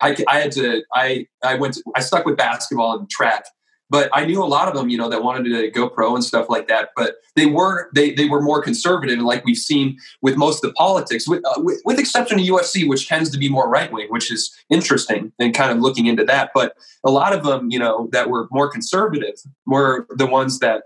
I, 0.01 0.15
to, 0.15 0.25
I, 0.29 0.35
I 0.35 0.41
had 0.41 0.53
to. 0.53 0.83
I 0.93 1.27
I 1.45 1.55
went. 1.55 1.75
To, 1.75 1.85
I 1.95 2.01
stuck 2.01 2.25
with 2.25 2.37
basketball 2.37 2.99
and 2.99 3.09
track 3.09 3.45
but 3.91 4.09
I 4.13 4.25
knew 4.25 4.43
a 4.43 4.47
lot 4.47 4.69
of 4.69 4.75
them, 4.75 4.89
you 4.89 4.97
know, 4.97 5.09
that 5.09 5.23
wanted 5.23 5.51
to 5.51 5.71
go 5.71 5.89
pro 5.89 6.15
and 6.15 6.25
stuff 6.25 6.49
like 6.49 6.69
that. 6.69 6.91
But 6.97 7.17
they 7.35 7.47
were 7.47 7.91
they 7.95 8.13
they 8.13 8.29
were 8.29 8.41
more 8.41 8.63
conservative, 8.63 9.19
like 9.19 9.45
we've 9.45 9.57
seen 9.57 9.99
with 10.23 10.37
most 10.37 10.65
of 10.65 10.71
the 10.71 10.75
politics, 10.75 11.29
with 11.29 11.45
uh, 11.45 11.61
with, 11.61 11.81
with, 11.85 11.99
exception 11.99 12.39
of 12.39 12.47
UFC, 12.47 12.89
which 12.89 13.09
tends 13.09 13.31
to 13.31 13.39
be 13.39 13.49
more 13.49 13.69
right 13.69 13.93
wing, 13.93 14.07
which 14.09 14.33
is 14.33 14.57
interesting 14.71 15.33
and 15.39 15.55
kind 15.55 15.73
of 15.73 15.79
looking 15.79 16.07
into 16.07 16.25
that. 16.25 16.51
But 16.55 16.77
a 17.05 17.11
lot 17.11 17.33
of 17.33 17.45
them, 17.45 17.71
you 17.71 17.79
know, 17.79 18.09
that 18.13 18.31
were 18.31 18.49
more 18.51 18.71
conservative 18.71 19.35
were 19.67 20.07
the 20.11 20.27
ones 20.27 20.61
that 20.61 20.85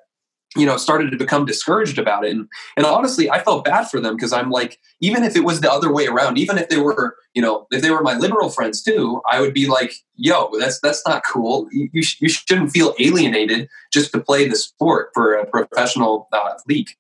you 0.57 0.67
know 0.67 0.77
started 0.77 1.11
to 1.11 1.17
become 1.17 1.45
discouraged 1.45 1.99
about 1.99 2.25
it 2.25 2.31
and 2.31 2.49
and 2.77 2.87
honestly 2.87 3.31
i 3.31 3.43
felt 3.43 3.65
bad 3.65 3.85
for 3.85 4.01
them 4.01 4.15
because 4.15 4.33
i'm 4.33 4.51
like 4.51 4.79
even 5.01 5.23
if 5.23 5.37
it 5.37 5.45
was 5.45 5.61
the 5.61 5.71
other 5.71 5.93
way 5.93 6.07
around 6.07 6.39
even 6.39 6.59
if 6.59 6.69
they 6.69 6.79
were 6.79 7.17
you 7.35 7.43
know 7.43 7.67
if 7.71 7.83
they 7.83 7.91
were 7.91 8.03
my 8.03 8.17
liberal 8.17 8.49
friends 8.49 8.83
too 8.83 9.21
i 9.31 9.41
would 9.41 9.55
be 9.55 9.67
like 9.67 9.93
yo 10.17 10.51
that's 10.59 10.81
that's 10.81 11.07
not 11.07 11.23
cool 11.25 11.69
you, 11.73 11.89
you, 11.93 12.03
sh- 12.03 12.21
you 12.21 12.29
shouldn't 12.29 12.71
feel 12.71 12.95
alienated 12.99 13.69
just 13.93 14.13
to 14.13 14.21
play 14.21 14.49
the 14.49 14.57
sport 14.57 15.11
for 15.15 15.35
a 15.35 15.47
professional 15.47 16.29
uh, 16.33 16.55
league 16.69 16.91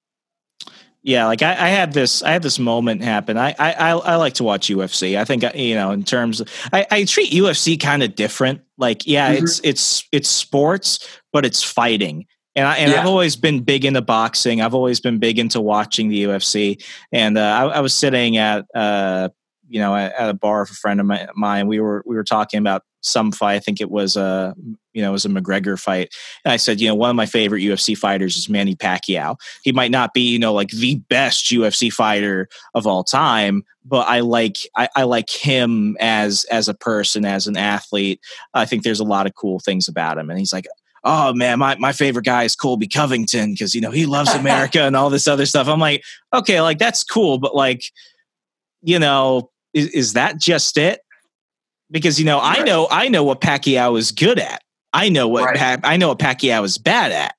yeah, 1.06 1.26
like 1.26 1.42
I, 1.42 1.50
I, 1.50 1.68
had 1.68 1.92
this, 1.92 2.22
I 2.22 2.30
had 2.30 2.42
this 2.42 2.58
moment 2.58 3.02
happen. 3.02 3.36
I, 3.36 3.54
I, 3.58 3.90
I 3.90 4.16
like 4.16 4.32
to 4.34 4.42
watch 4.42 4.68
UFC. 4.68 5.18
I 5.18 5.26
think 5.26 5.44
you 5.54 5.74
know, 5.74 5.90
in 5.90 6.02
terms, 6.02 6.40
of, 6.40 6.48
I, 6.72 6.86
I 6.90 7.04
treat 7.04 7.30
UFC 7.30 7.78
kind 7.78 8.02
of 8.02 8.14
different. 8.14 8.62
Like, 8.78 9.06
yeah, 9.06 9.34
mm-hmm. 9.34 9.44
it's 9.44 9.60
it's 9.62 10.08
it's 10.12 10.30
sports, 10.30 11.06
but 11.30 11.44
it's 11.44 11.62
fighting. 11.62 12.24
And, 12.56 12.66
I, 12.66 12.76
and 12.76 12.92
yeah. 12.92 13.00
I've 13.00 13.06
always 13.06 13.36
been 13.36 13.60
big 13.60 13.84
into 13.84 14.02
boxing. 14.02 14.60
I've 14.60 14.74
always 14.74 15.00
been 15.00 15.18
big 15.18 15.38
into 15.38 15.60
watching 15.60 16.08
the 16.08 16.24
UFC. 16.24 16.82
And 17.12 17.36
uh, 17.36 17.40
I, 17.40 17.78
I, 17.78 17.80
was 17.80 17.92
sitting 17.92 18.36
at, 18.36 18.64
uh, 18.74 19.30
you 19.68 19.80
know, 19.80 19.94
at, 19.96 20.12
at, 20.14 20.30
a 20.30 20.34
bar 20.34 20.60
with 20.60 20.70
a 20.70 20.74
friend 20.74 21.00
of 21.00 21.10
mine. 21.34 21.66
We 21.66 21.80
were 21.80 22.02
we 22.06 22.14
were 22.14 22.24
talking 22.24 22.58
about 22.58 22.82
some 23.00 23.32
fight. 23.32 23.54
I 23.54 23.58
think 23.58 23.80
it 23.80 23.90
was 23.90 24.16
a, 24.16 24.54
you 24.92 25.02
know, 25.02 25.10
it 25.10 25.12
was 25.12 25.24
a 25.24 25.28
McGregor 25.28 25.78
fight. 25.78 26.14
And 26.44 26.52
I 26.52 26.56
said, 26.56 26.80
you 26.80 26.88
know, 26.88 26.94
one 26.94 27.10
of 27.10 27.16
my 27.16 27.26
favorite 27.26 27.62
UFC 27.62 27.96
fighters 27.96 28.36
is 28.36 28.48
Manny 28.48 28.76
Pacquiao. 28.76 29.36
He 29.62 29.72
might 29.72 29.90
not 29.90 30.14
be, 30.14 30.22
you 30.22 30.38
know, 30.38 30.52
like 30.52 30.70
the 30.70 30.96
best 31.08 31.46
UFC 31.46 31.92
fighter 31.92 32.48
of 32.74 32.86
all 32.86 33.04
time, 33.04 33.64
but 33.84 34.06
I 34.08 34.20
like 34.20 34.58
I, 34.76 34.88
I 34.96 35.02
like 35.04 35.30
him 35.30 35.96
as 36.00 36.44
as 36.44 36.68
a 36.68 36.74
person, 36.74 37.24
as 37.24 37.46
an 37.46 37.56
athlete. 37.56 38.20
I 38.54 38.64
think 38.64 38.82
there's 38.82 39.00
a 39.00 39.04
lot 39.04 39.26
of 39.26 39.34
cool 39.34 39.58
things 39.60 39.88
about 39.88 40.18
him. 40.18 40.30
And 40.30 40.38
he's 40.38 40.52
like, 40.52 40.66
oh 41.04 41.32
man, 41.34 41.58
my, 41.58 41.76
my 41.76 41.92
favorite 41.92 42.24
guy 42.24 42.44
is 42.44 42.56
Colby 42.56 42.88
Covington 42.88 43.52
because 43.52 43.74
you 43.74 43.80
know 43.80 43.90
he 43.90 44.06
loves 44.06 44.34
America 44.34 44.82
and 44.82 44.96
all 44.96 45.10
this 45.10 45.26
other 45.26 45.46
stuff. 45.46 45.68
I'm 45.68 45.80
like, 45.80 46.02
okay, 46.32 46.60
like 46.60 46.78
that's 46.78 47.04
cool, 47.04 47.38
but 47.38 47.54
like, 47.54 47.82
you 48.82 48.98
know, 48.98 49.50
is, 49.72 49.88
is 49.88 50.12
that 50.14 50.38
just 50.38 50.76
it? 50.76 51.00
Because 51.90 52.18
you 52.18 52.24
know, 52.24 52.38
right. 52.38 52.60
I 52.60 52.62
know 52.62 52.88
I 52.90 53.08
know 53.08 53.24
what 53.24 53.40
Pacquiao 53.40 53.98
is 53.98 54.10
good 54.10 54.38
at. 54.38 54.62
I 54.92 55.08
know 55.08 55.28
what 55.28 55.44
right. 55.44 55.80
I 55.82 55.96
know 55.96 56.08
what 56.08 56.18
Pacquiao 56.18 56.64
is 56.64 56.78
bad 56.78 57.12
at. 57.12 57.34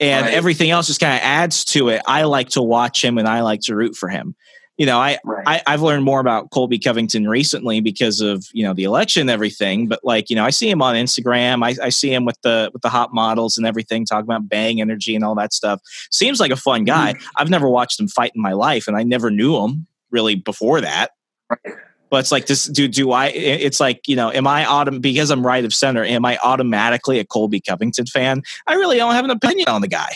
And 0.00 0.26
right. 0.26 0.34
everything 0.34 0.70
else 0.70 0.88
just 0.88 0.98
kind 0.98 1.14
of 1.14 1.20
adds 1.22 1.64
to 1.66 1.88
it. 1.88 2.02
I 2.08 2.24
like 2.24 2.48
to 2.50 2.62
watch 2.62 3.04
him 3.04 3.18
and 3.18 3.28
I 3.28 3.42
like 3.42 3.60
to 3.62 3.76
root 3.76 3.94
for 3.94 4.08
him 4.08 4.34
you 4.82 4.86
know, 4.86 4.98
I, 4.98 5.16
right. 5.22 5.62
I 5.64 5.70
have 5.70 5.80
learned 5.80 6.02
more 6.02 6.18
about 6.18 6.50
Colby 6.50 6.76
Covington 6.76 7.28
recently 7.28 7.78
because 7.78 8.20
of 8.20 8.48
you 8.52 8.64
know 8.64 8.74
the 8.74 8.82
election 8.82 9.20
and 9.20 9.30
everything. 9.30 9.86
But 9.86 10.00
like 10.02 10.28
you 10.28 10.34
know, 10.34 10.44
I 10.44 10.50
see 10.50 10.68
him 10.68 10.82
on 10.82 10.96
Instagram. 10.96 11.64
I, 11.64 11.76
I 11.80 11.88
see 11.90 12.12
him 12.12 12.24
with 12.24 12.36
the 12.42 12.68
with 12.72 12.82
the 12.82 12.88
hot 12.88 13.14
models 13.14 13.56
and 13.56 13.64
everything, 13.64 14.04
talking 14.04 14.24
about 14.24 14.48
bang 14.48 14.80
energy 14.80 15.14
and 15.14 15.24
all 15.24 15.36
that 15.36 15.52
stuff. 15.52 15.80
Seems 16.10 16.40
like 16.40 16.50
a 16.50 16.56
fun 16.56 16.82
guy. 16.82 17.12
Mm-hmm. 17.12 17.28
I've 17.36 17.48
never 17.48 17.68
watched 17.68 18.00
him 18.00 18.08
fight 18.08 18.32
in 18.34 18.42
my 18.42 18.54
life, 18.54 18.88
and 18.88 18.96
I 18.96 19.04
never 19.04 19.30
knew 19.30 19.56
him 19.64 19.86
really 20.10 20.34
before 20.34 20.80
that. 20.80 21.12
Right. 21.48 21.76
But 22.10 22.16
it's 22.16 22.32
like 22.32 22.46
this. 22.46 22.64
Do 22.64 22.88
do 22.88 23.12
I? 23.12 23.28
It's 23.28 23.78
like 23.78 24.08
you 24.08 24.16
know, 24.16 24.32
am 24.32 24.48
I 24.48 24.64
autom 24.64 25.00
because 25.00 25.30
I'm 25.30 25.46
right 25.46 25.64
of 25.64 25.72
center? 25.72 26.02
Am 26.02 26.24
I 26.24 26.38
automatically 26.38 27.20
a 27.20 27.24
Colby 27.24 27.60
Covington 27.60 28.06
fan? 28.06 28.42
I 28.66 28.74
really 28.74 28.96
don't 28.96 29.14
have 29.14 29.24
an 29.24 29.30
opinion 29.30 29.68
on 29.68 29.80
the 29.80 29.86
guy. 29.86 30.10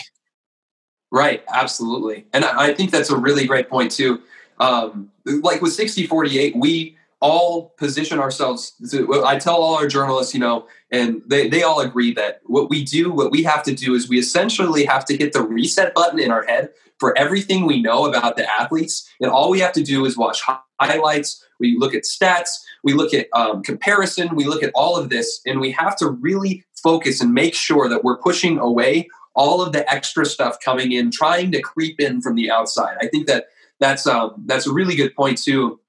Right, 1.09 1.41
absolutely. 1.53 2.25
And 2.33 2.43
I 2.43 2.73
think 2.73 2.91
that's 2.91 3.09
a 3.09 3.15
really 3.15 3.47
great 3.47 3.69
point 3.69 3.93
too 3.93 4.21
um, 4.59 5.09
like 5.25 5.61
with 5.61 5.73
6048 5.73 6.55
we 6.55 6.95
all 7.19 7.73
position 7.77 8.19
ourselves 8.19 8.73
to, 8.91 9.25
i 9.25 9.37
tell 9.37 9.55
all 9.55 9.75
our 9.75 9.87
journalists 9.87 10.33
you 10.33 10.39
know 10.39 10.67
and 10.91 11.21
they, 11.25 11.47
they 11.47 11.63
all 11.63 11.79
agree 11.79 12.13
that 12.13 12.41
what 12.45 12.69
we 12.69 12.83
do 12.83 13.11
what 13.11 13.31
we 13.31 13.41
have 13.43 13.63
to 13.63 13.73
do 13.73 13.95
is 13.95 14.07
we 14.07 14.19
essentially 14.19 14.85
have 14.85 15.03
to 15.05 15.17
hit 15.17 15.33
the 15.33 15.41
reset 15.41 15.93
button 15.95 16.19
in 16.19 16.31
our 16.31 16.45
head 16.45 16.69
for 16.99 17.17
everything 17.17 17.65
we 17.65 17.81
know 17.81 18.05
about 18.05 18.37
the 18.37 18.49
athletes. 18.49 19.09
And 19.21 19.29
all 19.29 19.49
we 19.49 19.59
have 19.59 19.73
to 19.73 19.83
do 19.83 20.05
is 20.05 20.17
watch 20.17 20.41
highlights. 20.79 21.43
We 21.59 21.77
look 21.77 21.93
at 21.93 22.03
stats. 22.03 22.49
We 22.83 22.93
look 22.93 23.13
at 23.13 23.27
um, 23.33 23.63
comparison. 23.63 24.35
We 24.35 24.45
look 24.45 24.63
at 24.63 24.71
all 24.73 24.97
of 24.97 25.09
this 25.09 25.41
and 25.45 25.59
we 25.59 25.71
have 25.71 25.95
to 25.97 26.09
really 26.09 26.65
focus 26.81 27.21
and 27.21 27.33
make 27.33 27.53
sure 27.53 27.89
that 27.89 28.03
we're 28.03 28.17
pushing 28.17 28.57
away 28.57 29.07
all 29.35 29.61
of 29.61 29.71
the 29.71 29.89
extra 29.91 30.25
stuff 30.25 30.59
coming 30.59 30.91
in 30.91 31.11
trying 31.11 31.51
to 31.51 31.61
creep 31.61 31.99
in 31.99 32.21
from 32.21 32.35
the 32.35 32.49
outside. 32.49 32.97
I 32.99 33.07
think 33.07 33.27
that 33.27 33.47
that's 33.79 34.07
um, 34.07 34.43
that's 34.45 34.67
a 34.67 34.73
really 34.73 34.95
good 34.95 35.15
point 35.15 35.41
too. 35.41 35.79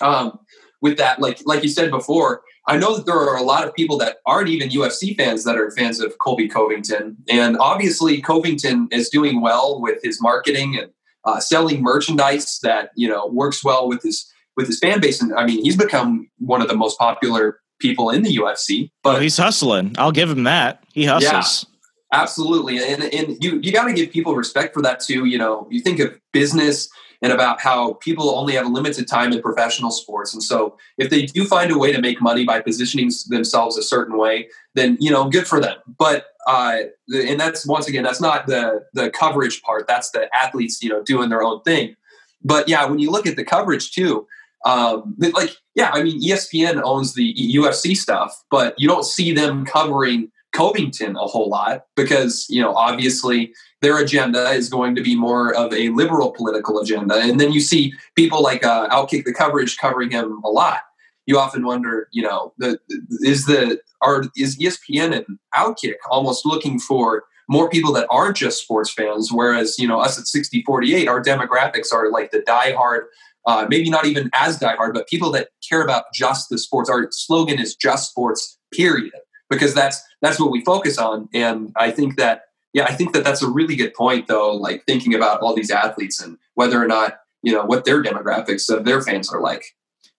Um, 0.00 0.38
with 0.80 0.98
that, 0.98 1.20
like 1.20 1.40
like 1.44 1.62
you 1.62 1.68
said 1.68 1.90
before, 1.90 2.42
I 2.66 2.76
know 2.76 2.96
that 2.96 3.06
there 3.06 3.16
are 3.16 3.36
a 3.36 3.42
lot 3.42 3.66
of 3.66 3.74
people 3.74 3.96
that 3.98 4.18
aren't 4.26 4.48
even 4.48 4.68
UFC 4.70 5.16
fans 5.16 5.44
that 5.44 5.56
are 5.56 5.70
fans 5.72 6.00
of 6.00 6.18
Colby 6.18 6.48
Covington, 6.48 7.16
and 7.28 7.56
obviously 7.58 8.20
Covington 8.20 8.88
is 8.90 9.08
doing 9.08 9.40
well 9.40 9.80
with 9.80 9.98
his 10.02 10.20
marketing 10.20 10.78
and 10.78 10.90
uh, 11.24 11.40
selling 11.40 11.82
merchandise 11.82 12.58
that 12.62 12.90
you 12.96 13.08
know 13.08 13.26
works 13.26 13.64
well 13.64 13.88
with 13.88 14.02
his 14.02 14.30
with 14.56 14.66
his 14.66 14.78
fan 14.78 15.00
base. 15.00 15.20
And 15.20 15.32
I 15.34 15.46
mean, 15.46 15.62
he's 15.64 15.76
become 15.76 16.28
one 16.38 16.62
of 16.62 16.68
the 16.68 16.76
most 16.76 16.98
popular 16.98 17.60
people 17.80 18.10
in 18.10 18.22
the 18.22 18.36
UFC. 18.36 18.90
But 19.02 19.22
he's 19.22 19.36
hustling. 19.36 19.94
I'll 19.98 20.12
give 20.12 20.30
him 20.30 20.44
that. 20.44 20.84
He 20.92 21.04
hustles. 21.04 21.64
Yeah. 21.64 21.68
Absolutely, 22.14 22.76
and 22.78 23.02
and 23.04 23.42
you 23.42 23.58
you 23.62 23.72
got 23.72 23.86
to 23.86 23.94
give 23.94 24.10
people 24.10 24.36
respect 24.36 24.74
for 24.74 24.82
that 24.82 25.00
too. 25.00 25.24
You 25.24 25.38
know, 25.38 25.66
you 25.70 25.80
think 25.80 25.98
of 25.98 26.18
business 26.30 26.90
and 27.22 27.32
about 27.32 27.60
how 27.60 27.94
people 27.94 28.30
only 28.30 28.54
have 28.54 28.66
a 28.66 28.68
limited 28.68 29.06
time 29.06 29.32
in 29.32 29.40
professional 29.40 29.92
sports. 29.92 30.34
And 30.34 30.42
so 30.42 30.76
if 30.98 31.08
they 31.08 31.26
do 31.26 31.44
find 31.46 31.70
a 31.70 31.78
way 31.78 31.92
to 31.92 32.00
make 32.00 32.20
money 32.20 32.44
by 32.44 32.60
positioning 32.60 33.10
themselves 33.28 33.78
a 33.78 33.82
certain 33.82 34.18
way, 34.18 34.48
then, 34.74 34.98
you 35.00 35.10
know, 35.10 35.28
good 35.30 35.46
for 35.46 35.60
them. 35.60 35.76
But, 35.98 36.26
uh, 36.48 36.78
and 37.14 37.38
that's 37.38 37.64
once 37.64 37.86
again, 37.86 38.02
that's 38.02 38.20
not 38.20 38.48
the, 38.48 38.84
the 38.92 39.08
coverage 39.10 39.62
part. 39.62 39.86
That's 39.86 40.10
the 40.10 40.28
athletes, 40.36 40.82
you 40.82 40.90
know, 40.90 41.02
doing 41.02 41.30
their 41.30 41.42
own 41.42 41.62
thing. 41.62 41.94
But 42.42 42.68
yeah, 42.68 42.84
when 42.86 42.98
you 42.98 43.10
look 43.10 43.26
at 43.26 43.36
the 43.36 43.44
coverage 43.44 43.92
too, 43.92 44.26
um, 44.64 45.16
like, 45.18 45.50
yeah, 45.76 45.90
I 45.92 46.02
mean, 46.02 46.20
ESPN 46.20 46.82
owns 46.84 47.14
the 47.14 47.34
UFC 47.34 47.96
stuff, 47.96 48.44
but 48.50 48.74
you 48.78 48.88
don't 48.88 49.04
see 49.04 49.32
them 49.32 49.64
covering 49.64 50.30
Covington 50.52 51.16
a 51.16 51.26
whole 51.26 51.48
lot 51.48 51.86
because, 51.96 52.46
you 52.48 52.60
know, 52.60 52.74
obviously 52.74 53.52
their 53.82 53.98
agenda 53.98 54.50
is 54.50 54.68
going 54.68 54.94
to 54.94 55.02
be 55.02 55.14
more 55.14 55.54
of 55.54 55.72
a 55.74 55.90
liberal 55.90 56.32
political 56.32 56.80
agenda. 56.80 57.16
And 57.16 57.38
then 57.38 57.52
you 57.52 57.60
see 57.60 57.92
people 58.16 58.42
like 58.42 58.64
uh, 58.64 58.88
Outkick 58.88 59.24
the 59.24 59.34
coverage 59.34 59.76
covering 59.76 60.10
him 60.10 60.40
a 60.44 60.48
lot. 60.48 60.80
You 61.26 61.38
often 61.38 61.64
wonder, 61.64 62.08
you 62.12 62.22
know, 62.22 62.52
the, 62.58 62.78
is 63.20 63.46
the 63.46 63.80
are 64.00 64.24
is 64.36 64.58
ESPN 64.58 65.14
and 65.14 65.38
Outkick 65.54 65.96
almost 66.10 66.46
looking 66.46 66.80
for 66.80 67.24
more 67.48 67.68
people 67.68 67.92
that 67.92 68.06
aren't 68.10 68.36
just 68.36 68.62
sports 68.62 68.92
fans, 68.92 69.30
whereas 69.30 69.78
you 69.78 69.86
know 69.86 70.00
us 70.00 70.18
at 70.18 70.26
6048, 70.26 71.06
our 71.06 71.22
demographics 71.22 71.92
are 71.92 72.10
like 72.10 72.30
the 72.30 72.40
diehard 72.40 73.02
uh, 73.46 73.66
maybe 73.68 73.90
not 73.90 74.06
even 74.06 74.30
as 74.34 74.58
diehard, 74.58 74.94
but 74.94 75.08
people 75.08 75.30
that 75.32 75.48
care 75.68 75.82
about 75.82 76.04
just 76.14 76.48
the 76.48 76.58
sports. 76.58 76.88
Our 76.88 77.08
slogan 77.10 77.58
is 77.58 77.74
just 77.74 78.10
sports, 78.10 78.58
period, 78.72 79.12
because 79.50 79.74
that's 79.74 80.02
that's 80.20 80.38
what 80.38 80.50
we 80.50 80.64
focus 80.64 80.98
on. 80.98 81.28
And 81.34 81.72
I 81.76 81.90
think 81.90 82.16
that 82.16 82.42
yeah, 82.72 82.84
I 82.84 82.92
think 82.92 83.12
that 83.12 83.24
that's 83.24 83.42
a 83.42 83.48
really 83.48 83.76
good 83.76 83.94
point, 83.94 84.26
though. 84.26 84.54
Like 84.54 84.84
thinking 84.86 85.14
about 85.14 85.40
all 85.40 85.54
these 85.54 85.70
athletes 85.70 86.20
and 86.20 86.38
whether 86.54 86.82
or 86.82 86.86
not 86.86 87.18
you 87.42 87.52
know 87.52 87.64
what 87.64 87.84
their 87.84 88.02
demographics 88.02 88.70
of 88.74 88.84
their 88.84 89.02
fans 89.02 89.32
are 89.32 89.40
like. 89.40 89.64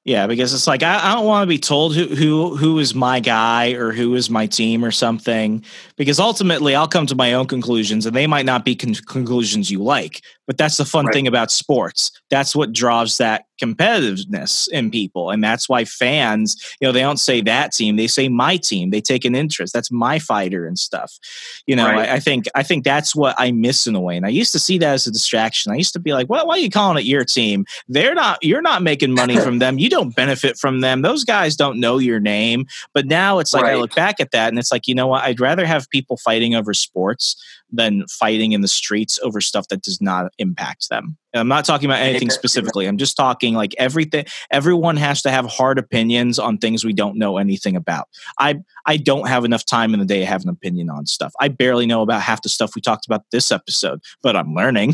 Yeah, 0.05 0.27
because 0.27 0.53
it's 0.53 0.67
like 0.67 0.83
I, 0.83 1.11
I 1.11 1.13
don't 1.15 1.25
want 1.25 1.43
to 1.43 1.47
be 1.47 1.57
told 1.57 1.95
who 1.95 2.07
who 2.07 2.57
who 2.57 2.77
is 2.79 2.93
my 2.93 3.21
guy 3.21 3.71
or 3.71 3.93
who 3.93 4.15
is 4.15 4.29
my 4.29 4.47
team 4.47 4.83
or 4.83 4.91
something. 4.91 5.63
Because 5.95 6.19
ultimately, 6.19 6.75
I'll 6.75 6.87
come 6.87 7.05
to 7.07 7.15
my 7.15 7.33
own 7.33 7.47
conclusions, 7.47 8.05
and 8.05 8.15
they 8.15 8.27
might 8.27 8.45
not 8.45 8.65
be 8.65 8.75
con- 8.75 8.95
conclusions 8.95 9.69
you 9.69 9.81
like. 9.81 10.21
But 10.47 10.57
that's 10.57 10.77
the 10.77 10.85
fun 10.85 11.05
right. 11.05 11.13
thing 11.13 11.27
about 11.27 11.51
sports. 11.51 12.11
That's 12.29 12.55
what 12.55 12.73
draws 12.73 13.17
that 13.17 13.45
competitiveness 13.63 14.67
in 14.69 14.91
people. 14.91 15.29
And 15.29 15.43
that's 15.43 15.69
why 15.69 15.85
fans, 15.85 16.55
you 16.81 16.87
know, 16.87 16.91
they 16.91 17.01
don't 17.01 17.19
say 17.19 17.41
that 17.41 17.71
team, 17.71 17.95
they 17.95 18.07
say 18.07 18.27
my 18.27 18.57
team. 18.57 18.89
They 18.89 19.01
take 19.01 19.25
an 19.25 19.35
interest. 19.35 19.73
That's 19.73 19.91
my 19.91 20.19
fighter 20.19 20.65
and 20.65 20.77
stuff. 20.77 21.17
You 21.65 21.75
know, 21.75 21.85
right. 21.85 22.09
I, 22.09 22.15
I, 22.15 22.19
think 22.19 22.45
I 22.55 22.63
think 22.63 22.83
that's 22.83 23.15
what 23.15 23.35
I 23.37 23.51
miss 23.51 23.87
in 23.87 23.95
a 23.95 24.01
way. 24.01 24.17
And 24.17 24.25
I 24.25 24.29
used 24.29 24.51
to 24.53 24.59
see 24.59 24.77
that 24.79 24.93
as 24.93 25.07
a 25.07 25.11
distraction. 25.11 25.71
I 25.71 25.75
used 25.75 25.93
to 25.93 25.99
be 25.99 26.13
like, 26.13 26.29
well, 26.29 26.47
why 26.47 26.55
are 26.55 26.59
you 26.59 26.69
calling 26.69 26.97
it 26.97 27.07
your 27.07 27.23
team? 27.23 27.65
They're 27.87 28.15
not 28.15 28.43
you're 28.43 28.61
not 28.61 28.81
making 28.81 29.13
money 29.13 29.37
from 29.43 29.59
them. 29.59 29.79
You 29.79 29.89
don't 29.89 30.15
benefit 30.15 30.57
from 30.57 30.81
them. 30.81 31.01
Those 31.01 31.23
guys 31.23 31.55
don't 31.55 31.79
know 31.79 31.99
your 31.99 32.19
name. 32.19 32.65
But 32.93 33.05
now 33.05 33.39
it's 33.39 33.53
like 33.53 33.63
right. 33.63 33.73
I 33.73 33.79
look 33.79 33.95
back 33.95 34.19
at 34.19 34.31
that 34.31 34.49
and 34.49 34.59
it's 34.59 34.71
like, 34.71 34.87
you 34.87 34.95
know 34.95 35.07
what, 35.07 35.23
I'd 35.23 35.39
rather 35.39 35.65
have 35.65 35.82
people 35.89 36.17
fighting 36.17 36.55
over 36.55 36.73
sports 36.73 37.35
than 37.71 38.05
fighting 38.07 38.51
in 38.51 38.61
the 38.61 38.67
streets 38.67 39.19
over 39.23 39.41
stuff 39.41 39.67
that 39.69 39.81
does 39.81 39.99
not 40.01 40.31
impact 40.37 40.89
them. 40.89 41.17
And 41.33 41.39
I'm 41.41 41.47
not 41.47 41.65
talking 41.65 41.89
about 41.89 42.01
anything 42.01 42.29
specifically. 42.29 42.85
I'm 42.85 42.97
just 42.97 43.17
talking 43.17 43.55
like 43.55 43.73
everything 43.77 44.25
everyone 44.51 44.97
has 44.97 45.21
to 45.23 45.31
have 45.31 45.45
hard 45.45 45.79
opinions 45.79 46.37
on 46.37 46.57
things 46.57 46.85
we 46.85 46.93
don't 46.93 47.17
know 47.17 47.37
anything 47.37 47.75
about. 47.75 48.07
I 48.37 48.59
I 48.85 48.97
don't 48.97 49.27
have 49.27 49.43
enough 49.45 49.65
time 49.65 49.93
in 49.93 49.99
the 49.99 50.05
day 50.05 50.19
to 50.19 50.25
have 50.25 50.43
an 50.43 50.49
opinion 50.49 50.89
on 50.89 51.07
stuff. 51.07 51.33
I 51.39 51.47
barely 51.47 51.85
know 51.85 52.01
about 52.01 52.21
half 52.21 52.43
the 52.43 52.49
stuff 52.49 52.75
we 52.75 52.81
talked 52.81 53.05
about 53.05 53.23
this 53.31 53.51
episode, 53.51 54.01
but 54.21 54.35
I'm 54.35 54.53
learning. 54.53 54.93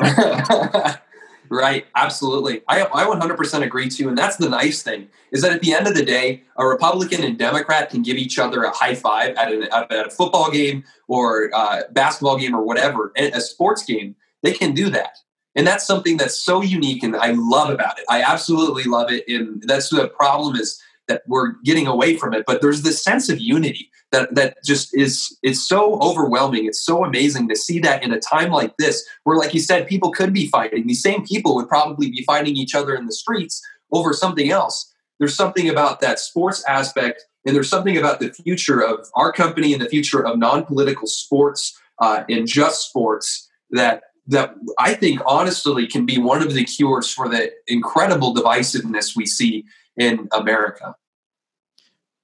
Right, 1.50 1.86
absolutely. 1.94 2.62
I, 2.68 2.82
I 2.82 3.04
100% 3.04 3.62
agree 3.62 3.88
too. 3.88 4.08
And 4.08 4.16
that's 4.16 4.36
the 4.36 4.48
nice 4.48 4.82
thing 4.82 5.08
is 5.32 5.42
that 5.42 5.52
at 5.52 5.60
the 5.60 5.72
end 5.72 5.86
of 5.86 5.94
the 5.94 6.04
day, 6.04 6.42
a 6.56 6.66
Republican 6.66 7.22
and 7.24 7.38
Democrat 7.38 7.90
can 7.90 8.02
give 8.02 8.16
each 8.16 8.38
other 8.38 8.62
a 8.62 8.70
high 8.70 8.94
five 8.94 9.36
at, 9.36 9.52
an, 9.52 9.64
at 9.64 10.06
a 10.06 10.10
football 10.10 10.50
game 10.50 10.84
or 11.08 11.50
uh, 11.54 11.82
basketball 11.92 12.38
game 12.38 12.54
or 12.54 12.62
whatever, 12.62 13.12
a 13.16 13.40
sports 13.40 13.84
game. 13.84 14.16
They 14.42 14.52
can 14.52 14.74
do 14.74 14.90
that. 14.90 15.18
And 15.54 15.66
that's 15.66 15.86
something 15.86 16.18
that's 16.18 16.38
so 16.38 16.62
unique 16.62 17.02
and 17.02 17.16
I 17.16 17.32
love 17.32 17.70
about 17.70 17.98
it. 17.98 18.04
I 18.10 18.22
absolutely 18.22 18.84
love 18.84 19.10
it. 19.10 19.24
And 19.26 19.62
that's 19.66 19.88
the 19.88 20.08
problem 20.08 20.56
is 20.56 20.80
that 21.08 21.22
we're 21.26 21.52
getting 21.64 21.86
away 21.86 22.16
from 22.16 22.34
it. 22.34 22.44
But 22.46 22.60
there's 22.60 22.82
this 22.82 23.02
sense 23.02 23.28
of 23.28 23.40
unity 23.40 23.90
that 24.12 24.34
that 24.34 24.56
just 24.64 24.96
is 24.96 25.36
it's 25.42 25.66
so 25.66 25.98
overwhelming. 26.00 26.66
It's 26.66 26.84
so 26.84 27.04
amazing 27.04 27.48
to 27.48 27.56
see 27.56 27.78
that 27.80 28.02
in 28.02 28.12
a 28.12 28.20
time 28.20 28.50
like 28.50 28.76
this, 28.76 29.06
where, 29.24 29.36
like 29.36 29.54
you 29.54 29.60
said, 29.60 29.86
people 29.86 30.10
could 30.10 30.32
be 30.32 30.48
fighting. 30.48 30.86
These 30.86 31.02
same 31.02 31.24
people 31.24 31.54
would 31.56 31.68
probably 31.68 32.10
be 32.10 32.22
fighting 32.24 32.56
each 32.56 32.74
other 32.74 32.94
in 32.94 33.06
the 33.06 33.12
streets 33.12 33.60
over 33.92 34.12
something 34.12 34.50
else. 34.50 34.92
There's 35.18 35.34
something 35.34 35.68
about 35.68 36.00
that 36.00 36.18
sports 36.18 36.64
aspect, 36.68 37.24
and 37.44 37.54
there's 37.54 37.68
something 37.68 37.96
about 37.96 38.20
the 38.20 38.32
future 38.32 38.80
of 38.80 39.06
our 39.14 39.32
company 39.32 39.72
and 39.72 39.82
the 39.82 39.88
future 39.88 40.24
of 40.24 40.38
non-political 40.38 41.06
sports 41.06 41.78
uh, 42.00 42.24
and 42.28 42.46
just 42.46 42.88
sports 42.88 43.48
that 43.70 44.02
that 44.28 44.54
I 44.78 44.94
think 44.94 45.20
honestly 45.24 45.86
can 45.86 46.04
be 46.04 46.18
one 46.18 46.42
of 46.42 46.52
the 46.52 46.64
cures 46.64 47.12
for 47.12 47.28
the 47.28 47.52
incredible 47.68 48.34
divisiveness 48.34 49.16
we 49.16 49.24
see 49.24 49.64
in 49.96 50.28
America. 50.32 50.96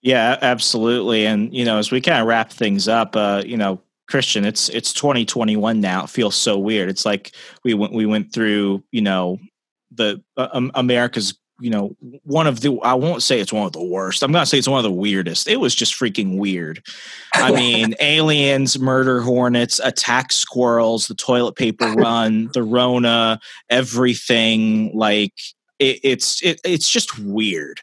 Yeah, 0.02 0.36
absolutely. 0.42 1.26
And 1.26 1.54
you 1.54 1.64
know, 1.64 1.78
as 1.78 1.90
we 1.90 2.00
kind 2.00 2.20
of 2.20 2.26
wrap 2.26 2.50
things 2.50 2.88
up, 2.88 3.16
uh, 3.16 3.42
you 3.46 3.56
know, 3.56 3.80
Christian, 4.08 4.44
it's 4.44 4.68
it's 4.68 4.92
2021 4.92 5.80
now. 5.80 6.04
It 6.04 6.10
feels 6.10 6.34
so 6.34 6.58
weird. 6.58 6.88
It's 6.88 7.06
like 7.06 7.32
we 7.64 7.72
went 7.74 7.92
we 7.92 8.04
went 8.04 8.32
through, 8.32 8.82
you 8.90 9.00
know, 9.00 9.38
the 9.92 10.22
uh, 10.36 10.68
America's 10.74 11.34
you 11.60 11.70
know 11.70 11.94
one 12.24 12.48
of 12.48 12.60
the 12.60 12.76
i 12.82 12.92
won't 12.92 13.22
say 13.22 13.38
it's 13.38 13.52
one 13.52 13.66
of 13.66 13.72
the 13.72 13.82
worst 13.82 14.22
i'm 14.22 14.32
gonna 14.32 14.44
say 14.44 14.58
it's 14.58 14.68
one 14.68 14.78
of 14.78 14.84
the 14.84 14.90
weirdest 14.90 15.46
it 15.46 15.58
was 15.60 15.74
just 15.74 15.94
freaking 15.94 16.36
weird 16.38 16.82
i 17.34 17.52
mean 17.54 17.94
aliens 18.00 18.78
murder 18.80 19.20
hornets 19.20 19.78
attack 19.84 20.32
squirrels 20.32 21.06
the 21.06 21.14
toilet 21.14 21.54
paper 21.54 21.86
run 21.92 22.50
the 22.52 22.62
rona 22.64 23.38
everything 23.70 24.90
like 24.96 25.34
it, 25.78 26.00
it's 26.02 26.42
it, 26.42 26.60
it's 26.64 26.90
just 26.90 27.16
weird 27.20 27.80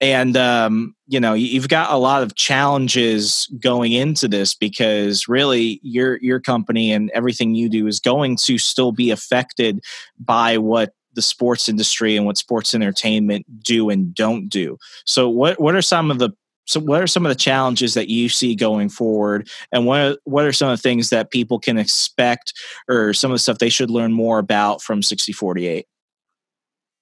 and 0.00 0.36
um, 0.36 0.94
you 1.06 1.20
know 1.20 1.34
you've 1.34 1.68
got 1.68 1.92
a 1.92 1.96
lot 1.96 2.22
of 2.22 2.34
challenges 2.34 3.48
going 3.60 3.92
into 3.92 4.28
this 4.28 4.54
because 4.54 5.28
really 5.28 5.80
your 5.82 6.18
your 6.18 6.40
company 6.40 6.92
and 6.92 7.10
everything 7.10 7.54
you 7.54 7.68
do 7.68 7.86
is 7.86 8.00
going 8.00 8.36
to 8.44 8.58
still 8.58 8.92
be 8.92 9.10
affected 9.10 9.80
by 10.18 10.58
what 10.58 10.92
the 11.14 11.22
sports 11.22 11.68
industry 11.68 12.16
and 12.16 12.24
what 12.24 12.38
sports 12.38 12.74
entertainment 12.74 13.44
do 13.62 13.90
and 13.90 14.14
don't 14.14 14.48
do. 14.48 14.78
So 15.04 15.28
what 15.28 15.60
what 15.60 15.74
are 15.74 15.82
some 15.82 16.10
of 16.10 16.18
the 16.18 16.30
so 16.66 16.78
what 16.78 17.02
are 17.02 17.06
some 17.08 17.26
of 17.26 17.30
the 17.30 17.36
challenges 17.36 17.94
that 17.94 18.08
you 18.08 18.28
see 18.28 18.54
going 18.54 18.90
forward 18.90 19.48
and 19.72 19.86
what 19.86 20.00
are, 20.00 20.16
what 20.24 20.44
are 20.44 20.52
some 20.52 20.70
of 20.70 20.78
the 20.78 20.82
things 20.82 21.10
that 21.10 21.32
people 21.32 21.58
can 21.58 21.78
expect 21.78 22.52
or 22.88 23.12
some 23.12 23.32
of 23.32 23.34
the 23.34 23.40
stuff 23.40 23.58
they 23.58 23.68
should 23.68 23.90
learn 23.90 24.12
more 24.12 24.38
about 24.38 24.80
from 24.80 25.02
6048? 25.02 25.86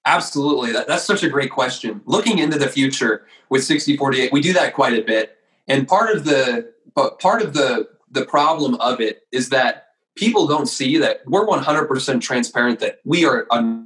Absolutely. 0.09 0.71
That, 0.71 0.87
that's 0.87 1.05
such 1.05 1.21
a 1.21 1.29
great 1.29 1.51
question. 1.51 2.01
Looking 2.05 2.39
into 2.39 2.57
the 2.57 2.67
future 2.67 3.27
with 3.49 3.63
6048, 3.63 4.33
we 4.33 4.41
do 4.41 4.53
that 4.53 4.73
quite 4.73 4.93
a 4.93 5.03
bit. 5.03 5.37
And 5.67 5.87
part 5.87 6.15
of 6.15 6.25
the 6.25 6.73
but 6.95 7.19
part 7.19 7.43
of 7.43 7.53
the 7.53 7.87
the 8.09 8.25
problem 8.25 8.73
of 8.75 8.99
it 8.99 9.27
is 9.31 9.49
that 9.49 9.89
people 10.15 10.47
don't 10.47 10.65
see 10.65 10.97
that 10.97 11.21
we're 11.27 11.45
100% 11.45 12.21
transparent 12.21 12.79
that 12.79 12.99
we 13.05 13.23
are 13.23 13.45
a 13.51 13.83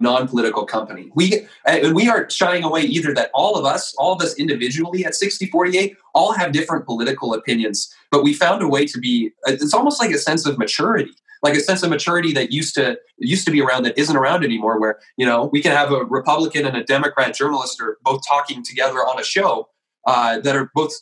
non-political 0.00 0.64
company. 0.64 1.10
We 1.14 1.46
and 1.66 1.94
we 1.94 2.08
aren't 2.08 2.32
shying 2.32 2.64
away 2.64 2.82
either 2.82 3.12
that 3.12 3.30
all 3.34 3.56
of 3.58 3.66
us, 3.66 3.94
all 3.98 4.14
of 4.14 4.22
us 4.22 4.34
individually 4.38 5.04
at 5.04 5.14
6048 5.14 5.98
all 6.14 6.32
have 6.32 6.52
different 6.52 6.86
political 6.86 7.34
opinions, 7.34 7.94
but 8.10 8.24
we 8.24 8.32
found 8.32 8.62
a 8.62 8.68
way 8.68 8.86
to 8.86 8.98
be 8.98 9.32
it's 9.46 9.74
almost 9.74 10.00
like 10.00 10.12
a 10.12 10.18
sense 10.18 10.46
of 10.46 10.56
maturity 10.56 11.12
like 11.42 11.54
a 11.54 11.60
sense 11.60 11.82
of 11.82 11.90
maturity 11.90 12.32
that 12.32 12.52
used 12.52 12.74
to 12.74 12.98
used 13.18 13.44
to 13.44 13.50
be 13.50 13.60
around 13.60 13.84
that 13.84 13.98
isn't 13.98 14.16
around 14.16 14.44
anymore 14.44 14.80
where 14.80 14.98
you 15.16 15.26
know 15.26 15.48
we 15.52 15.62
can 15.62 15.72
have 15.72 15.92
a 15.92 16.04
republican 16.04 16.66
and 16.66 16.76
a 16.76 16.84
democrat 16.84 17.34
journalist 17.34 17.80
are 17.80 17.98
both 18.02 18.22
talking 18.26 18.62
together 18.62 18.98
on 18.98 19.18
a 19.18 19.24
show 19.24 19.68
uh, 20.06 20.38
that 20.38 20.54
are 20.54 20.70
both 20.72 20.92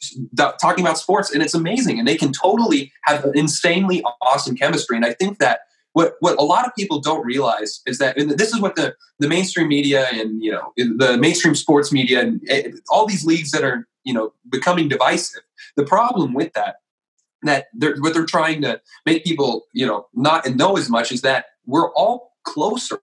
talking 0.60 0.82
about 0.82 0.96
sports 0.96 1.30
and 1.30 1.42
it's 1.42 1.54
amazing 1.54 1.98
and 1.98 2.08
they 2.08 2.16
can 2.16 2.32
totally 2.32 2.90
have 3.02 3.26
insanely 3.34 4.02
awesome 4.22 4.56
chemistry. 4.56 4.96
And 4.96 5.04
i 5.04 5.12
think 5.12 5.38
that 5.38 5.60
what 5.94 6.16
what 6.20 6.38
a 6.38 6.44
lot 6.44 6.66
of 6.66 6.74
people 6.76 7.00
don't 7.00 7.24
realize 7.24 7.80
is 7.86 7.98
that 7.98 8.16
this 8.16 8.52
is 8.52 8.60
what 8.60 8.76
the 8.76 8.94
the 9.18 9.28
mainstream 9.28 9.68
media 9.68 10.08
and 10.12 10.42
you 10.42 10.50
know 10.50 10.72
the 10.76 11.16
mainstream 11.18 11.54
sports 11.54 11.92
media 11.92 12.20
and 12.20 12.42
eh, 12.48 12.70
all 12.90 13.06
these 13.06 13.24
leagues 13.24 13.52
that 13.52 13.64
are 13.64 13.88
you 14.04 14.12
know 14.12 14.32
becoming 14.48 14.88
divisive. 14.88 15.42
The 15.76 15.84
problem 15.84 16.34
with 16.34 16.52
that 16.54 16.76
that 17.48 17.66
they're, 17.74 17.96
what 17.96 18.14
they're 18.14 18.26
trying 18.26 18.62
to 18.62 18.80
make 19.06 19.24
people, 19.24 19.66
you 19.72 19.86
know, 19.86 20.06
not 20.14 20.46
know 20.54 20.76
as 20.76 20.88
much 20.88 21.12
is 21.12 21.22
that 21.22 21.46
we're 21.66 21.92
all 21.94 22.32
closer. 22.44 23.00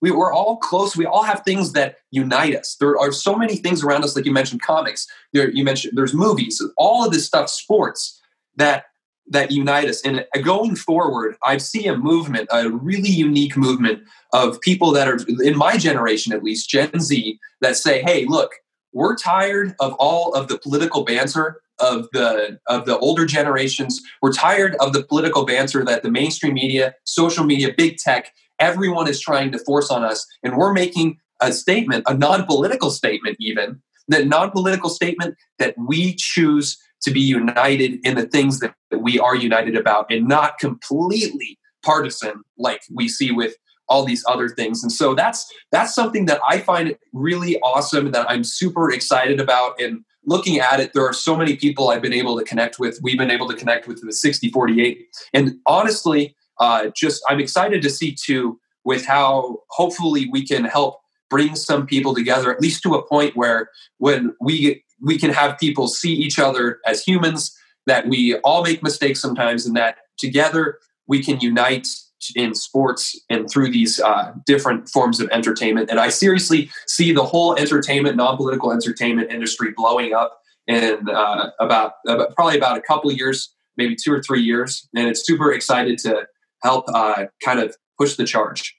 We, 0.00 0.10
we're 0.10 0.32
all 0.32 0.56
close. 0.56 0.96
We 0.96 1.06
all 1.06 1.22
have 1.22 1.42
things 1.44 1.72
that 1.72 1.96
unite 2.10 2.56
us. 2.56 2.76
There 2.80 2.98
are 2.98 3.12
so 3.12 3.36
many 3.36 3.56
things 3.56 3.84
around 3.84 4.02
us, 4.02 4.16
like 4.16 4.24
you 4.24 4.32
mentioned, 4.32 4.62
comics. 4.62 5.06
There, 5.32 5.48
you 5.50 5.62
mentioned 5.62 5.96
there's 5.96 6.14
movies, 6.14 6.60
all 6.76 7.04
of 7.06 7.12
this 7.12 7.24
stuff, 7.24 7.48
sports 7.48 8.20
that 8.56 8.86
that 9.28 9.52
unite 9.52 9.88
us. 9.88 10.02
And 10.02 10.26
going 10.42 10.74
forward, 10.74 11.36
I 11.44 11.58
see 11.58 11.86
a 11.86 11.96
movement, 11.96 12.48
a 12.50 12.68
really 12.68 13.08
unique 13.08 13.56
movement 13.56 14.02
of 14.32 14.60
people 14.60 14.90
that 14.92 15.06
are 15.06 15.20
in 15.44 15.56
my 15.56 15.76
generation, 15.76 16.32
at 16.32 16.42
least 16.42 16.68
Gen 16.68 16.98
Z, 16.98 17.38
that 17.60 17.76
say, 17.76 18.02
"Hey, 18.02 18.26
look, 18.26 18.50
we're 18.92 19.16
tired 19.16 19.74
of 19.80 19.94
all 19.94 20.32
of 20.34 20.48
the 20.48 20.58
political 20.58 21.04
banter 21.04 21.60
of 21.78 22.06
the 22.12 22.58
of 22.66 22.86
the 22.86 22.98
older 22.98 23.26
generations. 23.26 24.00
We're 24.20 24.32
tired 24.32 24.76
of 24.80 24.92
the 24.92 25.02
political 25.02 25.44
banter 25.44 25.84
that 25.84 26.02
the 26.02 26.10
mainstream 26.10 26.54
media, 26.54 26.94
social 27.04 27.44
media, 27.44 27.72
big 27.76 27.96
tech, 27.96 28.32
everyone 28.58 29.08
is 29.08 29.20
trying 29.20 29.52
to 29.52 29.58
force 29.58 29.90
on 29.90 30.04
us, 30.04 30.26
and 30.42 30.56
we're 30.56 30.72
making 30.72 31.18
a 31.40 31.52
statement, 31.52 32.04
a 32.06 32.14
non-political 32.14 32.90
statement, 32.90 33.36
even 33.40 33.80
that 34.08 34.26
non-political 34.26 34.90
statement 34.90 35.36
that 35.58 35.74
we 35.76 36.14
choose 36.14 36.78
to 37.02 37.10
be 37.10 37.20
united 37.20 37.98
in 38.04 38.14
the 38.14 38.26
things 38.26 38.60
that 38.60 38.74
we 39.00 39.18
are 39.18 39.34
united 39.34 39.76
about, 39.76 40.06
and 40.10 40.28
not 40.28 40.58
completely 40.58 41.58
partisan 41.84 42.42
like 42.56 42.80
we 42.94 43.08
see 43.08 43.32
with 43.32 43.56
all 43.88 44.04
these 44.04 44.24
other 44.26 44.48
things. 44.48 44.82
And 44.82 44.92
so 44.92 45.14
that's 45.14 45.50
that's 45.70 45.94
something 45.94 46.26
that 46.26 46.40
I 46.48 46.58
find 46.58 46.96
really 47.12 47.58
awesome 47.60 48.12
that 48.12 48.30
I'm 48.30 48.44
super 48.44 48.90
excited 48.90 49.40
about 49.40 49.80
and 49.80 50.04
looking 50.24 50.60
at 50.60 50.80
it, 50.80 50.92
there 50.92 51.04
are 51.04 51.12
so 51.12 51.36
many 51.36 51.56
people 51.56 51.88
I've 51.88 52.02
been 52.02 52.12
able 52.12 52.38
to 52.38 52.44
connect 52.44 52.78
with. 52.78 52.98
We've 53.02 53.18
been 53.18 53.30
able 53.30 53.48
to 53.48 53.56
connect 53.56 53.88
with 53.88 54.00
the 54.02 54.12
6048. 54.12 55.06
And 55.34 55.54
honestly, 55.66 56.36
uh, 56.58 56.90
just 56.94 57.22
I'm 57.28 57.40
excited 57.40 57.82
to 57.82 57.90
see 57.90 58.14
too 58.14 58.60
with 58.84 59.04
how 59.04 59.58
hopefully 59.70 60.28
we 60.30 60.46
can 60.46 60.64
help 60.64 61.00
bring 61.30 61.56
some 61.56 61.86
people 61.86 62.14
together, 62.14 62.52
at 62.52 62.60
least 62.60 62.82
to 62.82 62.94
a 62.94 63.06
point 63.06 63.36
where 63.36 63.70
when 63.98 64.34
we 64.40 64.84
we 65.00 65.18
can 65.18 65.30
have 65.30 65.58
people 65.58 65.88
see 65.88 66.12
each 66.12 66.38
other 66.38 66.78
as 66.86 67.02
humans, 67.02 67.56
that 67.86 68.06
we 68.06 68.36
all 68.44 68.62
make 68.62 68.82
mistakes 68.82 69.20
sometimes, 69.20 69.66
and 69.66 69.74
that 69.76 69.96
together 70.18 70.78
we 71.08 71.22
can 71.22 71.40
unite 71.40 71.88
in 72.36 72.54
sports 72.54 73.18
and 73.28 73.50
through 73.50 73.70
these 73.70 74.00
uh, 74.00 74.32
different 74.46 74.88
forms 74.88 75.20
of 75.20 75.28
entertainment. 75.30 75.90
And 75.90 75.98
I 75.98 76.08
seriously 76.08 76.70
see 76.86 77.12
the 77.12 77.24
whole 77.24 77.54
entertainment, 77.56 78.16
non-political 78.16 78.72
entertainment 78.72 79.30
industry 79.30 79.72
blowing 79.76 80.14
up 80.14 80.38
in 80.66 81.08
uh, 81.08 81.50
about, 81.58 81.94
about, 82.06 82.34
probably 82.34 82.56
about 82.56 82.76
a 82.78 82.82
couple 82.82 83.10
years, 83.12 83.52
maybe 83.76 83.96
two 83.96 84.12
or 84.12 84.22
three 84.22 84.42
years. 84.42 84.88
And 84.94 85.08
it's 85.08 85.26
super 85.26 85.52
excited 85.52 85.98
to 85.98 86.26
help 86.62 86.84
uh, 86.88 87.26
kind 87.44 87.58
of 87.58 87.76
push 87.98 88.16
the 88.16 88.24
charge. 88.24 88.74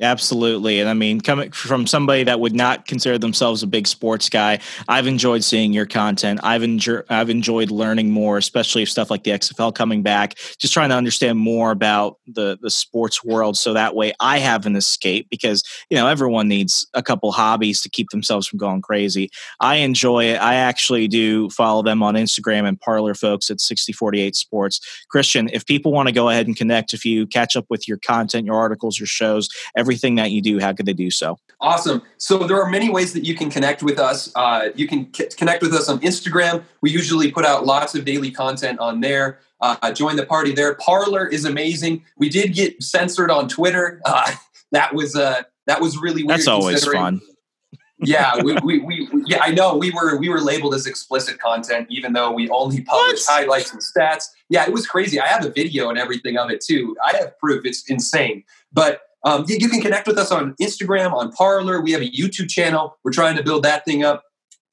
Absolutely. 0.00 0.80
And 0.80 0.88
I 0.88 0.94
mean, 0.94 1.20
coming 1.20 1.50
from 1.52 1.86
somebody 1.86 2.24
that 2.24 2.40
would 2.40 2.54
not 2.54 2.86
consider 2.86 3.18
themselves 3.18 3.62
a 3.62 3.66
big 3.66 3.86
sports 3.86 4.30
guy, 4.30 4.58
I've 4.88 5.06
enjoyed 5.06 5.44
seeing 5.44 5.74
your 5.74 5.84
content. 5.84 6.40
I've 6.42 6.62
enjoyed 6.62 7.04
I've 7.10 7.28
enjoyed 7.28 7.70
learning 7.70 8.10
more, 8.10 8.38
especially 8.38 8.86
stuff 8.86 9.10
like 9.10 9.24
the 9.24 9.32
XFL 9.32 9.74
coming 9.74 10.02
back, 10.02 10.36
just 10.58 10.72
trying 10.72 10.88
to 10.88 10.94
understand 10.94 11.38
more 11.38 11.70
about 11.70 12.16
the 12.26 12.58
the 12.62 12.70
sports 12.70 13.22
world 13.22 13.58
so 13.58 13.74
that 13.74 13.94
way 13.94 14.12
I 14.20 14.38
have 14.38 14.64
an 14.64 14.74
escape 14.74 15.28
because, 15.30 15.62
you 15.90 15.96
know, 15.98 16.06
everyone 16.06 16.48
needs 16.48 16.86
a 16.94 17.02
couple 17.02 17.30
hobbies 17.32 17.82
to 17.82 17.90
keep 17.90 18.08
themselves 18.08 18.48
from 18.48 18.58
going 18.58 18.80
crazy. 18.80 19.28
I 19.60 19.76
enjoy 19.76 20.24
it. 20.24 20.36
I 20.36 20.54
actually 20.54 21.08
do 21.08 21.50
follow 21.50 21.82
them 21.82 22.02
on 22.02 22.14
Instagram 22.14 22.66
and 22.66 22.80
Parler 22.80 23.14
folks 23.14 23.50
at 23.50 23.60
6048 23.60 24.34
Sports. 24.34 24.80
Christian, 25.10 25.50
if 25.52 25.66
people 25.66 25.92
want 25.92 26.08
to 26.08 26.12
go 26.14 26.30
ahead 26.30 26.46
and 26.46 26.56
connect 26.56 26.94
if 26.94 27.04
you 27.04 27.26
catch 27.26 27.54
up 27.54 27.66
with 27.68 27.86
your 27.86 27.98
content, 27.98 28.46
your 28.46 28.56
articles, 28.56 28.98
your 28.98 29.06
shows, 29.06 29.50
every 29.76 29.89
everything 29.90 30.14
that 30.14 30.30
you 30.30 30.40
do, 30.40 30.60
how 30.60 30.72
could 30.72 30.86
they 30.86 30.92
do 30.92 31.10
so? 31.10 31.36
Awesome. 31.60 32.00
So 32.16 32.38
there 32.46 32.62
are 32.62 32.70
many 32.70 32.90
ways 32.90 33.12
that 33.12 33.24
you 33.24 33.34
can 33.34 33.50
connect 33.50 33.82
with 33.82 33.98
us. 33.98 34.30
Uh, 34.36 34.68
you 34.76 34.86
can 34.86 35.12
c- 35.12 35.26
connect 35.36 35.62
with 35.62 35.74
us 35.74 35.88
on 35.88 35.98
Instagram. 36.00 36.62
We 36.80 36.92
usually 36.92 37.32
put 37.32 37.44
out 37.44 37.66
lots 37.66 37.96
of 37.96 38.04
daily 38.04 38.30
content 38.30 38.78
on 38.78 39.00
there. 39.00 39.40
Uh, 39.60 39.92
join 39.92 40.14
the 40.14 40.24
party 40.24 40.52
there. 40.52 40.74
Parler 40.76 41.26
is 41.26 41.44
amazing. 41.44 42.04
We 42.16 42.28
did 42.28 42.54
get 42.54 42.80
censored 42.80 43.30
on 43.30 43.48
Twitter. 43.48 44.00
Uh, 44.10 44.32
that 44.72 44.94
was 44.94 45.16
uh, 45.16 45.42
that 45.66 45.80
was 45.80 45.98
really 45.98 46.22
weird. 46.22 46.38
That's 46.38 46.46
always 46.46 46.84
fun. 46.84 47.20
yeah, 47.98 48.36
we, 48.42 48.56
we, 48.62 48.78
we, 48.78 49.08
yeah, 49.26 49.38
I 49.42 49.50
know 49.50 49.76
we 49.76 49.90
were 49.90 50.16
we 50.16 50.28
were 50.28 50.40
labeled 50.40 50.74
as 50.74 50.86
explicit 50.86 51.40
content, 51.40 51.88
even 51.90 52.12
though 52.12 52.30
we 52.30 52.48
only 52.50 52.82
publish 52.82 53.26
highlights 53.26 53.72
and 53.72 53.80
stats. 53.80 54.26
Yeah, 54.48 54.64
it 54.64 54.72
was 54.72 54.86
crazy. 54.86 55.18
I 55.18 55.26
have 55.26 55.44
a 55.44 55.50
video 55.50 55.90
and 55.90 55.98
everything 55.98 56.38
of 56.38 56.50
it 56.50 56.60
too. 56.60 56.96
I 57.04 57.16
have 57.16 57.36
proof. 57.40 57.66
It's 57.66 57.82
insane. 57.90 58.44
But 58.72 59.02
um, 59.24 59.44
you, 59.48 59.56
you, 59.60 59.68
can 59.68 59.80
connect 59.80 60.06
with 60.06 60.18
us 60.18 60.30
on 60.30 60.54
Instagram, 60.60 61.12
on 61.12 61.32
Parler. 61.32 61.80
We 61.80 61.92
have 61.92 62.00
a 62.00 62.10
YouTube 62.10 62.48
channel. 62.48 62.96
We're 63.04 63.12
trying 63.12 63.36
to 63.36 63.42
build 63.42 63.64
that 63.64 63.84
thing 63.84 64.04
up. 64.04 64.24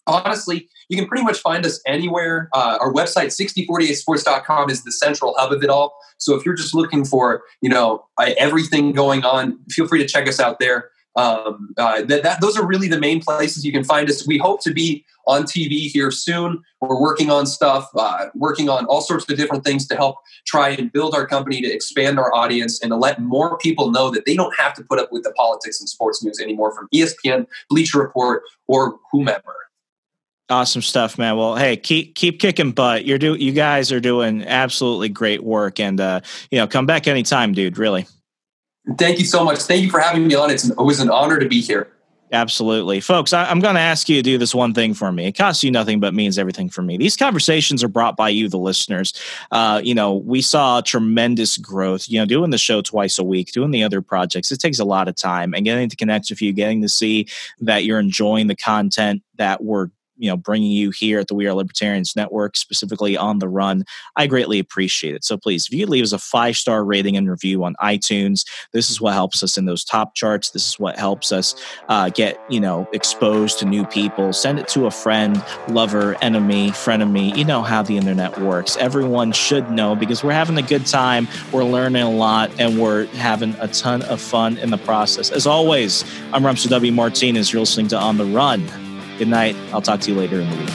Honestly, 0.05 0.69
you 0.89 0.97
can 0.97 1.05
pretty 1.05 1.23
much 1.23 1.39
find 1.39 1.65
us 1.65 1.81
anywhere. 1.85 2.49
Uh, 2.53 2.77
our 2.79 2.93
website, 2.93 3.35
6048sports.com, 3.37 4.69
is 4.69 4.83
the 4.83 4.91
central 4.91 5.35
hub 5.37 5.51
of 5.51 5.63
it 5.63 5.69
all. 5.69 5.97
So 6.17 6.35
if 6.35 6.45
you're 6.45 6.55
just 6.55 6.73
looking 6.73 7.03
for, 7.03 7.43
you 7.61 7.69
know, 7.69 8.05
everything 8.37 8.93
going 8.93 9.25
on, 9.25 9.59
feel 9.69 9.85
free 9.85 9.99
to 9.99 10.07
check 10.07 10.27
us 10.27 10.39
out 10.39 10.59
there 10.59 10.91
um, 11.17 11.73
uh, 11.77 12.03
that, 12.03 12.21
that, 12.23 12.41
those 12.41 12.57
are 12.57 12.65
really 12.65 12.87
the 12.87 12.99
main 12.99 13.19
places 13.19 13.65
you 13.65 13.71
can 13.71 13.83
find 13.83 14.07
us. 14.07 14.25
We 14.27 14.37
hope 14.37 14.61
to 14.63 14.71
be 14.71 15.03
on 15.25 15.43
TV 15.43 15.89
here 15.91 16.11
soon. 16.11 16.63
We're 16.79 17.01
working 17.01 17.31
on 17.31 17.47
stuff, 17.47 17.89
uh, 17.95 18.27
working 18.35 18.69
on 18.69 18.85
all 18.85 19.01
sorts 19.01 19.29
of 19.29 19.35
different 19.35 19.65
things 19.65 19.87
to 19.87 19.95
help 19.95 20.17
try 20.45 20.69
and 20.69 20.91
build 20.91 21.15
our 21.15 21.25
company 21.25 21.59
to 21.61 21.67
expand 21.67 22.19
our 22.19 22.33
audience 22.33 22.81
and 22.81 22.91
to 22.91 22.95
let 22.95 23.19
more 23.19 23.57
people 23.57 23.89
know 23.89 24.11
that 24.11 24.25
they 24.25 24.35
don't 24.35 24.53
have 24.59 24.75
to 24.75 24.83
put 24.83 24.99
up 24.99 25.11
with 25.11 25.23
the 25.23 25.31
politics 25.31 25.79
and 25.79 25.89
sports 25.89 26.23
news 26.23 26.39
anymore 26.39 26.73
from 26.73 26.87
ESPN, 26.93 27.47
Bleacher 27.69 27.99
Report, 27.99 28.43
or 28.67 28.99
whomever. 29.11 29.55
Awesome 30.49 30.83
stuff, 30.83 31.17
man. 31.17 31.35
Well, 31.35 31.55
hey, 31.57 31.75
keep 31.75 32.15
keep 32.15 32.39
kicking 32.39 32.71
butt. 32.71 33.05
You're 33.05 33.17
do 33.17 33.35
you 33.35 33.51
guys 33.51 33.91
are 33.91 33.99
doing 33.99 34.45
absolutely 34.45 35.09
great 35.09 35.43
work, 35.43 35.77
and 35.77 35.99
uh, 35.99 36.21
you 36.51 36.57
know, 36.57 36.67
come 36.67 36.85
back 36.85 37.05
anytime, 37.05 37.51
dude. 37.51 37.77
Really. 37.77 38.05
Thank 38.97 39.19
you 39.19 39.25
so 39.25 39.43
much. 39.43 39.59
Thank 39.59 39.83
you 39.83 39.89
for 39.89 39.99
having 39.99 40.27
me 40.27 40.35
on. 40.35 40.49
It's 40.49 40.71
was 40.77 40.99
an 40.99 41.09
honor 41.09 41.39
to 41.39 41.47
be 41.47 41.61
here. 41.61 41.91
Absolutely. 42.31 42.99
Folks, 42.99 43.31
I, 43.31 43.49
am 43.49 43.61
going 43.61 43.75
to 43.75 43.81
ask 43.81 44.09
you 44.09 44.17
to 44.17 44.21
do 44.21 44.37
this 44.37 44.53
one 44.53 44.73
thing 44.73 44.93
for 44.93 45.13
me. 45.13 45.27
It 45.27 45.37
costs 45.37 45.63
you 45.63 45.71
nothing, 45.71 46.01
but 46.01 46.13
means 46.13 46.37
everything 46.37 46.69
for 46.69 46.81
me. 46.81 46.97
These 46.97 47.15
conversations 47.15 47.83
are 47.85 47.87
brought 47.87 48.17
by 48.17 48.29
you, 48.29 48.49
the 48.49 48.57
listeners. 48.57 49.13
Uh, 49.49 49.79
you 49.81 49.95
know, 49.95 50.15
we 50.15 50.41
saw 50.41 50.81
tremendous 50.81 51.57
growth, 51.57 52.09
you 52.09 52.19
know, 52.19 52.25
doing 52.25 52.49
the 52.49 52.57
show 52.57 52.81
twice 52.81 53.17
a 53.17 53.23
week, 53.23 53.53
doing 53.53 53.71
the 53.71 53.83
other 53.83 54.01
projects. 54.01 54.51
It 54.51 54.59
takes 54.59 54.79
a 54.79 54.85
lot 54.85 55.07
of 55.07 55.15
time 55.15 55.53
and 55.53 55.63
getting 55.63 55.87
to 55.87 55.95
connect 55.95 56.29
with 56.29 56.41
you, 56.41 56.51
getting 56.51 56.81
to 56.81 56.89
see 56.89 57.27
that 57.61 57.85
you're 57.85 57.99
enjoying 57.99 58.47
the 58.47 58.55
content 58.57 59.23
that 59.37 59.63
we're 59.63 59.87
you 60.17 60.29
know 60.29 60.37
bringing 60.37 60.71
you 60.71 60.91
here 60.91 61.19
at 61.19 61.27
the 61.27 61.35
We 61.35 61.47
Are 61.47 61.53
Libertarians 61.53 62.15
Network, 62.15 62.57
specifically 62.57 63.17
on 63.17 63.39
the 63.39 63.47
run. 63.47 63.85
I 64.15 64.27
greatly 64.27 64.59
appreciate 64.59 65.15
it. 65.15 65.23
So 65.23 65.37
please, 65.37 65.67
if 65.67 65.73
you 65.73 65.85
leave 65.85 66.03
us 66.03 66.11
a 66.11 66.19
five 66.19 66.57
star 66.57 66.83
rating 66.83 67.17
and 67.17 67.29
review 67.29 67.63
on 67.63 67.75
iTunes, 67.81 68.45
this 68.73 68.89
is 68.89 68.99
what 68.99 69.13
helps 69.13 69.43
us 69.43 69.57
in 69.57 69.65
those 69.65 69.83
top 69.83 70.15
charts. 70.15 70.51
This 70.51 70.67
is 70.67 70.79
what 70.79 70.97
helps 70.97 71.31
us 71.31 71.55
uh, 71.89 72.09
get 72.09 72.39
you 72.49 72.59
know 72.59 72.87
exposed 72.93 73.59
to 73.59 73.65
new 73.65 73.85
people. 73.85 74.33
Send 74.33 74.59
it 74.59 74.67
to 74.69 74.85
a 74.85 74.91
friend, 74.91 75.43
lover, 75.67 76.15
enemy, 76.21 76.69
frenemy. 76.71 77.35
You 77.35 77.45
know 77.45 77.61
how 77.61 77.83
the 77.83 77.97
internet 77.97 78.39
works. 78.39 78.77
Everyone 78.77 79.31
should 79.31 79.71
know 79.71 79.95
because 79.95 80.23
we're 80.23 80.33
having 80.33 80.57
a 80.57 80.61
good 80.61 80.85
time. 80.85 81.27
We're 81.51 81.63
learning 81.63 82.03
a 82.03 82.11
lot, 82.11 82.51
and 82.59 82.79
we're 82.79 83.05
having 83.07 83.55
a 83.59 83.67
ton 83.67 84.01
of 84.03 84.21
fun 84.21 84.57
in 84.57 84.71
the 84.71 84.77
process. 84.77 85.31
As 85.31 85.47
always, 85.47 86.03
I'm 86.33 86.43
Remso 86.43 86.69
W. 86.69 86.91
Martinez. 86.91 87.51
You're 87.51 87.61
listening 87.61 87.87
to 87.89 87.97
On 87.97 88.17
the 88.17 88.25
Run. 88.25 88.86
Good 89.17 89.27
night. 89.27 89.55
I'll 89.73 89.81
talk 89.81 89.99
to 90.01 90.11
you 90.11 90.17
later 90.17 90.39
in 90.39 90.49
the 90.49 90.55
week. 90.55 90.69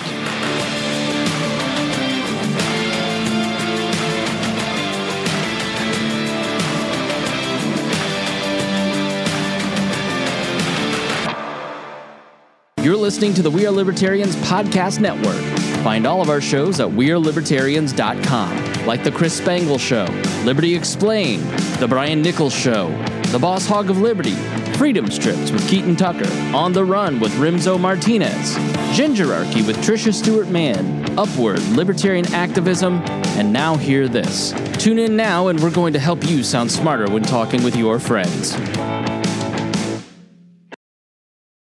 You're 12.84 12.97
listening 12.97 13.32
to 13.34 13.43
the 13.43 13.51
We 13.51 13.64
Are 13.64 13.70
Libertarians 13.70 14.34
Podcast 14.36 14.99
Network. 14.99 15.40
Find 15.84 16.05
all 16.05 16.20
of 16.20 16.28
our 16.28 16.40
shows 16.40 16.80
at 16.80 16.88
WeareLibertarians.com, 16.88 18.86
like 18.86 19.05
The 19.05 19.12
Chris 19.12 19.38
Spangle 19.38 19.78
Show, 19.78 20.07
Liberty 20.45 20.74
Explained, 20.74 21.45
The 21.78 21.86
Brian 21.86 22.22
Nichols 22.22 22.53
Show, 22.53 22.88
The 23.28 23.38
Boss 23.38 23.66
Hog 23.66 23.88
of 23.88 23.99
Liberty, 23.99 24.34
Freedom 24.77 25.11
Strips 25.11 25.51
with 25.51 25.68
Keaton 25.68 25.97
Tucker, 25.97 26.29
On 26.55 26.73
the 26.73 26.85
Run 26.85 27.20
with 27.20 27.33
Remso 27.33 27.79
Martinez, 27.79 28.57
Gingerarchy 28.97 29.66
with 29.66 29.77
Tricia 29.79 30.12
Stewart 30.12 30.49
Mann, 30.49 31.18
Upward, 31.18 31.62
Libertarian 31.68 32.27
Activism, 32.35 33.03
and 33.37 33.53
now 33.53 33.77
hear 33.77 34.09
this. 34.09 34.53
Tune 34.83 34.99
in 34.99 35.16
now 35.16 35.49
and 35.49 35.61
we're 35.61 35.70
going 35.70 35.93
to 35.93 35.99
help 35.99 36.25
you 36.25 36.43
sound 36.43 36.70
smarter 36.70 37.11
when 37.11 37.23
talking 37.23 37.62
with 37.62 37.77
your 37.77 37.99
friends. 37.99 38.57